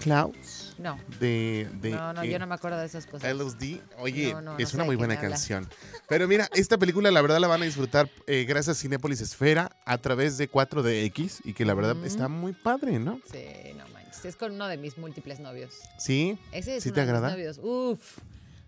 No. 0.78 0.98
De, 1.20 1.68
de 1.80 1.90
No, 1.90 2.12
no, 2.12 2.22
eh, 2.22 2.30
yo 2.30 2.38
no 2.38 2.46
me 2.46 2.54
acuerdo 2.54 2.78
de 2.78 2.86
esas 2.86 3.06
cosas. 3.06 3.30
LSD. 3.34 3.80
Oye, 3.98 4.34
No, 4.42 4.56
es 4.58 4.74
una 4.74 4.84
muy 4.84 4.96
buena 4.96 5.18
canción. 5.20 5.68
Pero 6.08 6.26
mira, 6.28 6.48
esta 6.54 6.78
película 6.78 7.10
la 7.10 7.20
verdad 7.22 7.38
la 7.38 7.48
van 7.48 7.62
a 7.62 7.64
disfrutar 7.64 8.08
eh, 8.26 8.44
gracias 8.48 8.78
a 8.78 8.80
Cinépolis 8.80 9.20
Esfera 9.20 9.70
a 9.84 9.98
través 9.98 10.38
de 10.38 10.50
4DX 10.50 11.40
y 11.44 11.52
que 11.54 11.64
la 11.64 11.74
verdad 11.74 11.96
está 12.04 12.28
muy 12.28 12.52
padre, 12.52 12.98
¿no? 12.98 13.20
Sí, 13.30 13.44
no 13.76 13.86
manches. 13.88 14.24
Es 14.24 14.36
con 14.36 14.52
uno 14.52 14.66
de 14.68 14.76
mis 14.76 14.98
múltiples 14.98 15.40
novios. 15.40 15.74
Sí. 15.98 16.38
Ese 16.52 16.76
es 16.76 16.82
¿Sí 16.82 16.90
uno 16.90 16.94
te 16.94 17.00
de 17.00 17.06
mis 17.06 17.14
agrada? 17.14 17.30
novios. 17.32 17.58
Uf. 17.62 18.18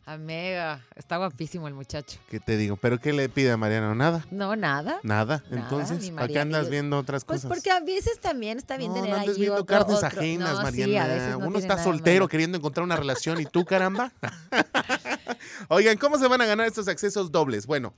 Amiga, 0.06 0.84
está 0.96 1.16
guapísimo 1.16 1.66
el 1.66 1.72
muchacho. 1.72 2.18
¿Qué 2.28 2.38
te 2.38 2.58
digo? 2.58 2.76
¿Pero 2.76 2.98
qué 3.00 3.14
le 3.14 3.30
pide 3.30 3.50
a 3.52 3.56
Mariano? 3.56 3.94
Nada. 3.94 4.26
No, 4.30 4.54
nada. 4.54 5.00
Nada. 5.02 5.42
Nada, 5.48 5.62
Entonces, 5.62 6.10
¿para 6.10 6.28
qué 6.28 6.38
andas 6.40 6.68
viendo 6.68 6.98
otras 6.98 7.24
Pues 7.24 7.40
cosas? 7.42 7.48
porque 7.56 7.70
a 7.70 7.80
veces 7.80 8.20
también 8.20 8.58
está 8.58 8.76
bien 8.76 8.90
no, 8.90 8.96
tener 8.96 9.10
no 9.10 9.16
andes 9.16 9.30
ahí 9.36 9.40
viendo 9.40 9.62
otro- 9.62 9.78
carnes 9.78 9.96
otro- 9.96 10.08
ajenas, 10.08 10.50
No, 10.50 10.56
sí, 10.58 10.62
Mariana. 10.62 11.04
a 11.04 11.08
veces 11.14 11.38
no 11.38 11.46
Uno 11.46 11.58
está 11.58 11.82
soltero 11.82 12.28
queriendo 12.28 12.58
encontrar 12.58 12.84
una 12.84 12.96
relación 12.96 13.40
y 13.40 13.46
tú, 13.46 13.64
caramba. 13.64 14.12
Oigan, 15.68 15.96
¿cómo 15.96 16.18
se 16.18 16.28
van 16.28 16.40
a 16.42 16.46
ganar 16.46 16.66
estos 16.66 16.86
accesos 16.88 17.32
dobles? 17.32 17.66
Bueno, 17.66 17.94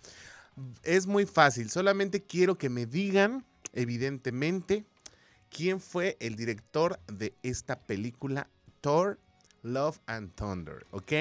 es 0.84 1.08
muy 1.08 1.26
fácil. 1.26 1.70
Solamente 1.70 2.22
quiero 2.22 2.56
que 2.56 2.68
me 2.70 2.86
digan, 2.86 3.44
evidentemente, 3.72 4.84
quién 5.50 5.80
fue 5.80 6.16
el 6.20 6.36
director 6.36 7.00
de 7.08 7.34
esta 7.42 7.80
película 7.80 8.48
Thor, 8.80 9.18
Love 9.64 9.98
and 10.06 10.32
Thunder, 10.36 10.86
¿ok? 10.92 11.12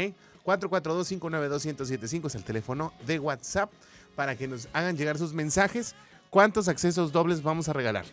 442-592-1075 0.45 2.27
es 2.27 2.35
el 2.35 2.43
teléfono 2.43 2.93
de 3.05 3.19
WhatsApp 3.19 3.71
para 4.15 4.35
que 4.35 4.47
nos 4.47 4.67
hagan 4.73 4.95
llegar 4.95 5.17
sus 5.17 5.33
mensajes. 5.33 5.95
¿Cuántos 6.29 6.67
accesos 6.67 7.11
dobles 7.11 7.41
vamos 7.43 7.67
a 7.69 7.73
regalar? 7.73 8.05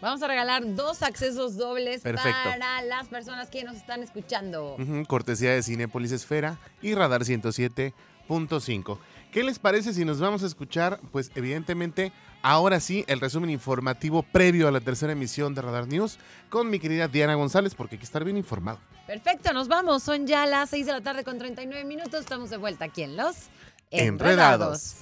Vamos 0.00 0.22
a 0.22 0.28
regalar 0.28 0.62
dos 0.76 1.02
accesos 1.02 1.56
dobles 1.56 2.02
Perfecto. 2.02 2.38
para 2.44 2.82
las 2.82 3.08
personas 3.08 3.50
que 3.50 3.64
nos 3.64 3.76
están 3.76 4.02
escuchando. 4.02 4.76
Cortesía 5.08 5.52
de 5.52 5.62
Cinépolis 5.62 6.12
Esfera 6.12 6.58
y 6.80 6.94
Radar 6.94 7.22
107.5. 7.22 8.98
¿Qué 9.32 9.42
les 9.42 9.58
parece 9.58 9.92
si 9.92 10.04
nos 10.04 10.20
vamos 10.20 10.44
a 10.44 10.46
escuchar? 10.46 11.00
Pues 11.10 11.32
evidentemente, 11.34 12.12
ahora 12.42 12.80
sí, 12.80 13.04
el 13.08 13.20
resumen 13.20 13.50
informativo 13.50 14.22
previo 14.22 14.68
a 14.68 14.70
la 14.70 14.80
tercera 14.80 15.12
emisión 15.12 15.54
de 15.54 15.62
Radar 15.62 15.86
News 15.86 16.18
con 16.48 16.70
mi 16.70 16.78
querida 16.78 17.08
Diana 17.08 17.34
González, 17.34 17.74
porque 17.74 17.96
hay 17.96 17.98
que 17.98 18.04
estar 18.04 18.24
bien 18.24 18.36
informado. 18.36 18.78
Perfecto, 19.06 19.52
nos 19.52 19.68
vamos. 19.68 20.02
Son 20.02 20.26
ya 20.26 20.44
las 20.46 20.70
6 20.70 20.86
de 20.86 20.92
la 20.92 21.00
tarde 21.00 21.24
con 21.24 21.38
39 21.38 21.84
minutos. 21.84 22.20
Estamos 22.20 22.50
de 22.50 22.58
vuelta 22.58 22.86
aquí 22.86 23.02
en 23.02 23.16
Los 23.16 23.36
Enredados. 23.90 24.96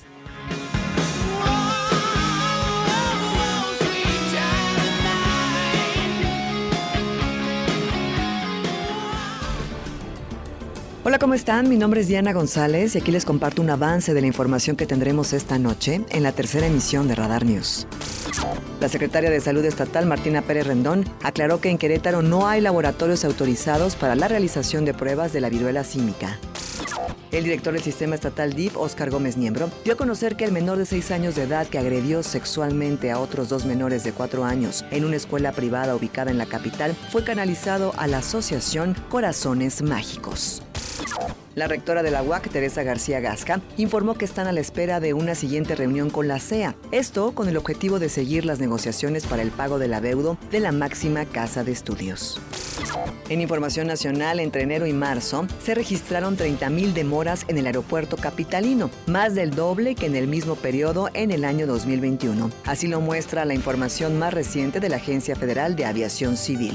Hola, 11.07 11.21
¿cómo 11.21 11.35
están? 11.35 11.69
Mi 11.69 11.77
nombre 11.77 12.01
es 12.01 12.09
Diana 12.09 12.33
González 12.33 12.97
y 12.97 12.99
aquí 12.99 13.13
les 13.13 13.25
comparto 13.25 13.63
un 13.63 13.71
avance 13.71 14.13
de 14.13 14.21
la 14.21 14.27
información 14.27 14.75
que 14.75 14.87
tendremos 14.87 15.33
esta 15.35 15.57
noche 15.57 16.01
en 16.09 16.25
la 16.25 16.33
tercera 16.33 16.67
emisión 16.67 17.07
de 17.07 17.15
Radar 17.15 17.45
News. 17.45 17.87
La 18.81 18.89
secretaria 18.89 19.31
de 19.31 19.41
Salud 19.41 19.65
Estatal, 19.65 20.05
Martina 20.05 20.43
Pérez 20.43 20.67
Rendón, 20.67 21.05
aclaró 21.23 21.61
que 21.61 21.71
en 21.71 21.79
Querétaro 21.79 22.23
no 22.23 22.49
hay 22.49 22.61
laboratorios 22.61 23.25
autorizados 23.25 23.95
para 23.95 24.17
la 24.17 24.27
realización 24.27 24.85
de 24.85 24.95
pruebas 24.95 25.33
de 25.33 25.41
la 25.41 25.49
viruela 25.49 25.85
símica. 25.85 26.41
El 27.31 27.45
director 27.45 27.73
del 27.73 27.83
sistema 27.85 28.17
estatal 28.17 28.55
DIF, 28.55 28.77
Óscar 28.77 29.11
Gómez 29.11 29.37
Niembro, 29.37 29.71
dio 29.85 29.93
a 29.93 29.97
conocer 29.97 30.35
que 30.35 30.45
el 30.45 30.51
menor 30.51 30.77
de 30.77 30.87
6 30.87 31.13
años 31.13 31.37
de 31.37 31.45
edad 31.45 31.69
que 31.69 31.79
agredió 31.79 32.25
sexualmente 32.25 33.13
a 33.13 33.21
otros 33.21 33.49
dos 33.49 33.65
menores 33.65 34.03
de 34.03 34.11
4 34.11 34.45
años 34.45 34.85
en 34.91 35.05
una 35.05 35.15
escuela 35.15 35.53
privada 35.53 35.95
ubicada 35.95 36.33
en 36.33 36.39
la 36.39 36.47
capital 36.47 36.97
fue 37.13 37.23
canalizado 37.23 37.93
a 37.97 38.09
la 38.09 38.19
asociación 38.19 38.97
Corazones 39.09 39.83
Mágicos. 39.83 40.66
La 41.57 41.69
rectora 41.69 42.03
de 42.03 42.11
la 42.11 42.23
UAC, 42.23 42.51
Teresa 42.51 42.83
García 42.83 43.19
Gasca, 43.21 43.63
informó 43.79 44.15
que 44.15 44.27
están 44.27 44.47
a 44.47 44.53
la 44.53 44.61
espera 44.61 45.01
de 45.01 45.15
una 45.15 45.35
siguiente 45.35 45.75
reunión 45.75 46.11
con 46.11 46.29
la 46.29 46.39
CEA. 46.39 46.77
Esto 46.93 47.33
con 47.33 47.49
el 47.49 47.57
objetivo 47.57 47.99
de 47.99 48.11
seguir 48.11 48.45
las 48.45 48.59
negociaciones 48.61 49.25
para 49.25 49.41
el 49.41 49.51
pago 49.51 49.79
del 49.79 49.95
adeudo 49.95 50.37
de 50.51 50.61
la 50.61 50.71
máxima 50.71 51.25
casa 51.25 51.65
de 51.65 51.73
estudios. 51.73 52.39
En 53.31 53.41
información 53.41 53.87
nacional, 53.87 54.39
entre 54.39 54.65
enero 54.65 54.87
y 54.87 54.93
marzo, 54.93 55.47
se 55.65 55.75
registraron 55.75 56.37
30.000 56.37 56.93
demoras 56.93 57.47
en 57.49 57.57
el 57.57 57.67
aeropuerto 57.67 58.19
capitalino, 58.19 58.91
más 59.07 59.35
del 59.35 59.53
doble 59.53 59.95
que 59.95 60.05
en 60.05 60.15
el 60.15 60.29
mismo 60.29 60.57
periodo 60.57 61.09
en 61.15 61.31
el 61.31 61.43
año 61.47 61.67
2021. 61.67 62.51
Así 62.67 62.87
lo 62.87 63.01
muestra 63.01 63.47
la 63.47 63.55
información 63.55 64.19
más 64.19 64.35
reciente 64.35 64.79
de 64.79 64.91
la 64.91 64.97
Agencia 64.97 65.35
Federal 65.35 65.75
de 65.75 65.87
Aviación 65.87 66.37
Civil. 66.37 66.75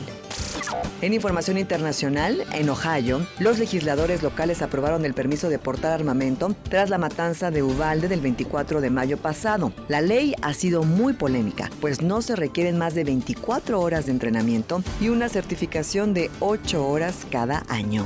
En 1.02 1.14
información 1.14 1.58
internacional, 1.58 2.46
en 2.54 2.70
Ohio, 2.70 3.26
los 3.40 3.58
legisladores 3.58 4.22
locales 4.22 4.62
aprobaron 4.62 5.04
el 5.04 5.14
permiso 5.14 5.50
de 5.50 5.58
portar 5.58 5.92
armamento 5.92 6.56
tras 6.70 6.90
la 6.90 7.00
matanza 7.00 7.50
de 7.50 7.64
Uvalde 7.64 8.08
del 8.08 8.22
24 8.22 8.82
de 8.82 8.90
mayo 8.92 9.18
pasado. 9.18 9.74
La 9.88 10.02
ley 10.02 10.36
ha 10.42 10.54
sido 10.54 10.84
muy 10.84 11.14
polémica, 11.14 11.70
pues 11.82 12.02
no 12.02 12.22
se 12.22 12.36
requieren 12.36 12.78
más 12.78 12.94
de 12.94 13.04
24 13.04 13.82
horas 13.82 14.06
de 14.06 14.12
entrenamiento 14.12 14.84
y 15.00 15.10
una 15.10 15.28
certificación 15.28 16.14
de 16.14 16.30
8 16.40 16.88
horas 16.88 17.26
cada 17.32 17.64
año. 17.68 18.06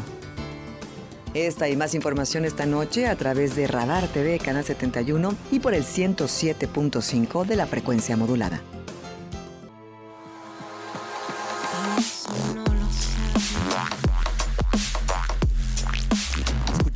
Esta 1.33 1.67
y 1.67 1.75
más 1.75 1.93
información 1.95 2.45
esta 2.45 2.65
noche 2.65 3.07
a 3.07 3.17
través 3.17 3.57
de 3.57 3.67
Radar 3.67 4.07
TV 4.07 4.39
Canal 4.39 4.63
71 4.63 5.35
y 5.51 5.59
por 5.59 5.73
el 5.73 5.83
107.5 5.83 7.45
de 7.45 7.55
la 7.57 7.67
frecuencia 7.67 8.15
modulada. 8.15 8.61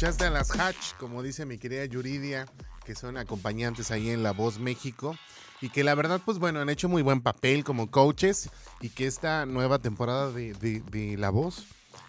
Escuchaste 0.10 0.26
a 0.26 0.32
las 0.32 0.60
Hatch, 0.60 0.93
como 0.99 1.22
dice 1.22 1.45
mi 1.45 1.60
querida 1.60 1.86
Yuridia, 1.86 2.47
que 2.84 2.95
son 2.95 3.16
acompañantes 3.18 3.91
ahí 3.91 4.10
en 4.10 4.24
La 4.24 4.32
Voz 4.32 4.57
México. 4.57 5.16
Y 5.62 5.70
que 5.70 5.84
la 5.84 5.93
verdad, 5.93 6.20
pues 6.26 6.39
bueno, 6.39 6.60
han 6.62 6.70
hecho 6.70 6.89
muy 6.89 7.03
buen 7.03 7.22
papel 7.22 7.64
como 7.64 7.91
coaches. 7.91 8.49
Y 8.82 8.89
que 8.89 9.05
esta 9.05 9.45
nueva 9.45 9.78
temporada 9.78 10.32
de, 10.32 10.53
de- 10.55 10.80
de 10.82 11.16
La 11.16 11.30
Voz 11.30 11.66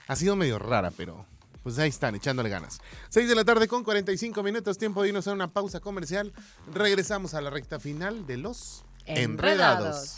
ha 0.09 0.17
sido 0.17 0.35
medio 0.35 0.59
rara, 0.59 0.91
pero 0.97 1.27
pues 1.63 1.79
ahí 1.79 1.91
están, 1.91 2.15
echándole 2.15 2.49
ganas. 2.49 2.81
6 3.11 3.29
de 3.29 3.35
la 3.35 3.45
tarde 3.45 3.69
con 3.69 3.85
45 3.85 4.43
minutos, 4.43 4.79
tiempo 4.79 5.03
de 5.03 5.09
irnos 5.11 5.29
a 5.29 5.33
una 5.35 5.49
pausa 5.53 5.81
comercial. 5.81 6.33
Regresamos 6.73 7.35
a 7.35 7.43
la 7.43 7.51
recta 7.51 7.79
final 7.79 8.27
de 8.27 8.39
los 8.39 8.83
Enredados. 9.05 10.17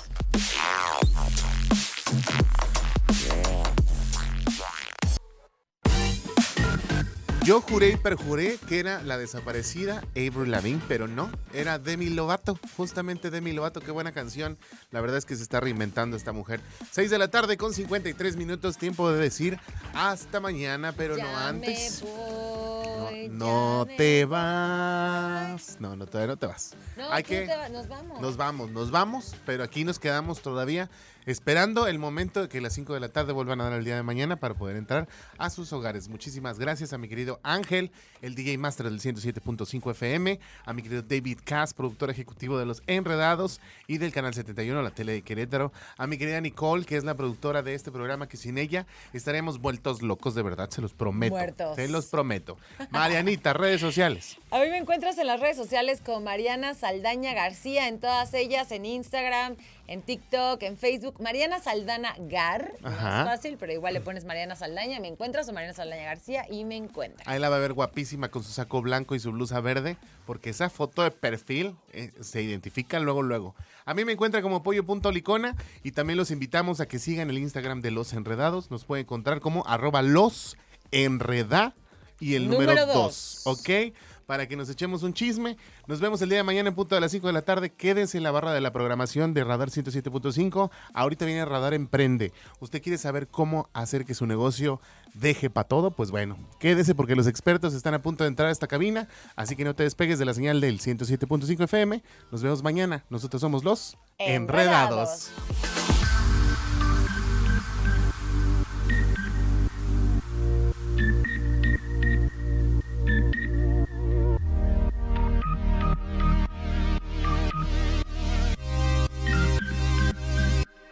Yo 7.45 7.61
juré 7.61 7.89
y 7.91 7.97
perjuré 7.97 8.57
que 8.69 8.79
era 8.79 9.03
la 9.03 9.19
desaparecida 9.19 10.03
Avril 10.11 10.53
Lavigne, 10.53 10.81
pero 10.87 11.09
no, 11.09 11.29
era 11.53 11.81
Demi 11.81 12.09
Lovato, 12.09 12.57
justamente 12.77 13.31
Demi 13.31 13.51
Lovato, 13.53 13.81
qué 13.81 13.91
buena 13.91 14.13
canción. 14.13 14.57
La 14.93 15.01
verdad 15.01 15.19
es 15.19 15.25
que 15.25 15.35
se 15.35 15.43
está 15.43 15.59
reinventando 15.59 16.17
esta 16.17 16.31
mujer. 16.31 16.61
6 16.93 17.11
de 17.11 17.19
la 17.19 17.29
tarde 17.29 17.57
con 17.57 17.75
53 17.75 18.37
minutos, 18.37 18.77
tiempo 18.79 19.11
de 19.11 19.21
decir 19.21 19.59
hasta 19.93 20.39
mañana, 20.39 20.93
pero 20.93 21.17
Ya 21.17 21.25
no 21.25 21.37
antes. 21.39 22.05
Me 22.05 22.11
voy, 22.11 23.29
No, 23.31 23.89
te 23.97 24.25
vas. 24.25 25.79
No, 25.81 25.97
no, 25.97 26.07
todavía 26.07 26.29
no 26.35 26.37
te 26.39 26.47
vas. 26.47 26.75
No, 26.97 27.11
Hay 27.13 27.25
que- 27.25 27.41
te 27.47 27.57
va- 27.57 27.69
nos 27.69 27.89
vamos. 27.89 28.21
Nos 28.21 28.37
vamos, 28.37 28.71
nos 28.71 28.91
vamos, 28.93 29.35
pero 29.45 29.65
aquí 29.65 29.85
nos 29.85 29.99
quedamos 29.99 30.43
todavía 30.43 30.89
esperando 31.27 31.87
el 31.87 31.99
momento 31.99 32.43
de 32.43 32.49
que 32.49 32.61
las 32.61 32.73
5 32.75 32.95
de 32.95 33.01
la 33.01 33.09
tarde 33.09 33.33
vuelvan 33.33 33.61
a 33.61 33.65
dar 33.65 33.73
el 33.75 33.85
día 33.85 33.97
de 33.97 34.03
mañana 34.03 34.37
para 34.37 34.55
poder 34.55 34.77
entrar 34.77 35.09
a 35.39 35.51
sus 35.51 35.73
hogares. 35.73 36.09
Muchísimas 36.09 36.59
gracias 36.59 36.93
a 36.93 36.99
mi 36.99 37.09
querido 37.09 37.41
Ángel, 37.43 37.91
el 38.21 38.35
DJ 38.35 38.59
Master 38.59 38.89
del 38.89 39.01
107.5 39.01 39.91
FM, 39.91 40.39
a 40.65 40.73
mi 40.73 40.83
querido 40.83 41.03
David 41.03 41.39
Cass, 41.45 41.75
productor 41.75 42.11
ejecutivo 42.11 42.59
de 42.59 42.67
Los 42.67 42.83
Enredados 42.87 43.61
y 43.87 43.99
del 43.99 44.13
Canal 44.13 44.35
71, 44.35 44.83
la 44.83 44.91
tele 44.91 45.13
de 45.13 45.23
Querétaro, 45.23 45.73
a 45.97 46.07
mi 46.07 46.19
querida 46.19 46.41
Nicole, 46.41 46.85
que 46.85 46.97
es 46.97 47.05
la 47.05 47.15
productora 47.15 47.63
de 47.63 47.75
este 47.75 47.91
programa, 47.91 48.29
que 48.29 48.37
sin 48.37 48.59
ella 48.59 48.87
estaremos 49.13 49.61
vueltos 49.61 50.03
locos 50.03 50.35
de 50.35 50.43
verdad, 50.43 50.71
se 50.71 50.81
los 50.81 50.93
prometo. 50.93 51.35
Muertos. 51.35 51.77
Se 51.77 51.89
los 51.89 52.07
prometo. 52.07 52.59
Marianita, 52.91 53.53
redes 53.53 53.81
sociales. 53.81 54.37
A 54.51 54.61
mí 54.61 54.69
me 54.69 54.79
encuentras 54.79 55.19
en 55.19 55.27
las 55.27 55.41
redes 55.41 55.57
sociales 55.57 56.01
con 56.01 56.25
Mariana 56.25 56.75
Saldaña 56.75 57.35
García, 57.35 57.89
en 57.89 58.01
todas 58.01 58.35
ellas, 58.35 58.73
en 58.73 58.87
Instagram, 58.87 59.57
en 59.89 60.03
TikTok, 60.03 60.63
en 60.63 60.77
Facebook. 60.77 61.21
Mariana 61.21 61.61
Saldana 61.61 62.15
Gar, 62.19 62.73
no 62.81 62.89
es 62.89 62.97
fácil, 62.97 63.57
pero 63.59 63.73
igual 63.73 63.95
le 63.95 64.01
pones 64.01 64.25
Mariana 64.25 64.57
Saldaña, 64.57 65.01
me 65.01 65.09
encuentras, 65.09 65.49
o 65.49 65.53
Mariana 65.53 65.75
Saldaña 65.75 66.05
García 66.05 66.47
y 66.51 66.65
me 66.65 66.77
encuentras. 66.77 67.27
Ahí 67.27 67.39
la 67.39 67.49
va 67.49 67.57
a 67.57 67.61
ver 67.61 67.73
guapísima 67.73 68.31
con 68.31 68.43
su 68.43 68.53
saco 68.53 68.81
blanco 68.83 69.15
y 69.15 69.21
su 69.21 69.33
blusa 69.33 69.61
verde, 69.61 69.97
porque 70.27 70.51
esa 70.51 70.71
foto 70.71 71.03
de 71.03 71.11
perfil 71.11 71.77
eh, 71.93 72.13
se 72.21 72.43
identifica 72.43 73.01
luego, 73.01 73.23
luego. 73.23 73.55
A 73.85 73.95
mí 73.95 74.05
me 74.05 74.13
encuentra 74.13 74.43
como 74.43 74.63
pollo.licona 74.63 75.57
y 75.83 75.93
también 75.93 76.17
los 76.17 76.31
invitamos 76.31 76.81
a 76.81 76.87
que 76.87 76.99
sigan 76.99 77.31
el 77.31 77.39
Instagram 77.39 77.81
de 77.81 77.91
Los 77.91 78.13
Enredados. 78.13 78.71
Nos 78.71 78.85
pueden 78.85 79.05
encontrar 79.05 79.41
como 79.41 79.67
arroba 79.67 80.03
los 80.03 80.57
enreda 80.91 81.75
y 82.21 82.37
el 82.37 82.49
número 82.49 82.73
Número 82.73 82.87
2, 82.87 82.95
dos. 82.95 83.43
¿ok? 83.47 83.95
Para 84.33 84.49
que 84.49 84.57
nos 84.57 84.71
echemos 84.71 85.03
un 85.03 85.13
chisme. 85.13 85.59
Nos 85.87 86.01
vemos 86.01 86.23
el 86.23 86.31
día 86.31 86.39
de 86.39 86.43
mañana 86.43 86.71
en 86.71 86.75
punto 86.75 86.95
de 86.95 87.03
las 87.03 87.11
5 87.11 87.27
de 87.27 87.35
la 87.35 87.43
tarde. 87.43 87.69
Quédense 87.69 88.17
en 88.17 88.25
la 88.25 88.31
barra 88.31 88.55
de 88.55 88.63
la 88.63 88.73
programación 88.73 89.35
de 89.35 89.45
Radar 89.45 89.69
107.5. 89.69 90.71
Ahorita 90.95 91.27
viene 91.27 91.45
Radar 91.45 91.75
Emprende. 91.75 92.33
¿Usted 92.59 92.81
quiere 92.81 92.97
saber 92.97 93.29
cómo 93.29 93.69
hacer 93.75 94.07
que 94.07 94.15
su 94.15 94.25
negocio 94.25 94.81
deje 95.13 95.51
para 95.51 95.69
todo? 95.69 95.91
Pues 95.91 96.11
bueno, 96.11 96.39
quédese 96.61 96.95
porque 96.95 97.15
los 97.15 97.27
expertos 97.27 97.75
están 97.75 97.93
a 97.93 98.01
punto 98.01 98.25
de 98.25 98.29
entrar 98.29 98.49
a 98.49 98.53
esta 98.53 98.69
cabina. 98.69 99.07
Así 99.37 99.55
que 99.55 99.65
no 99.65 99.75
te 99.75 99.83
despegues 99.83 100.19
de 100.19 100.25
la 100.25 100.33
señal 100.33 100.63
del 100.63 100.81
107.5 100.81 101.65
FM. 101.65 102.03
Nos 102.31 102.43
vemos 102.43 102.63
mañana. 102.63 103.05
Nosotros 103.11 103.39
somos 103.39 103.65
los 103.65 103.99
Enredados. 104.17 105.31
Enredados. 105.37 106.02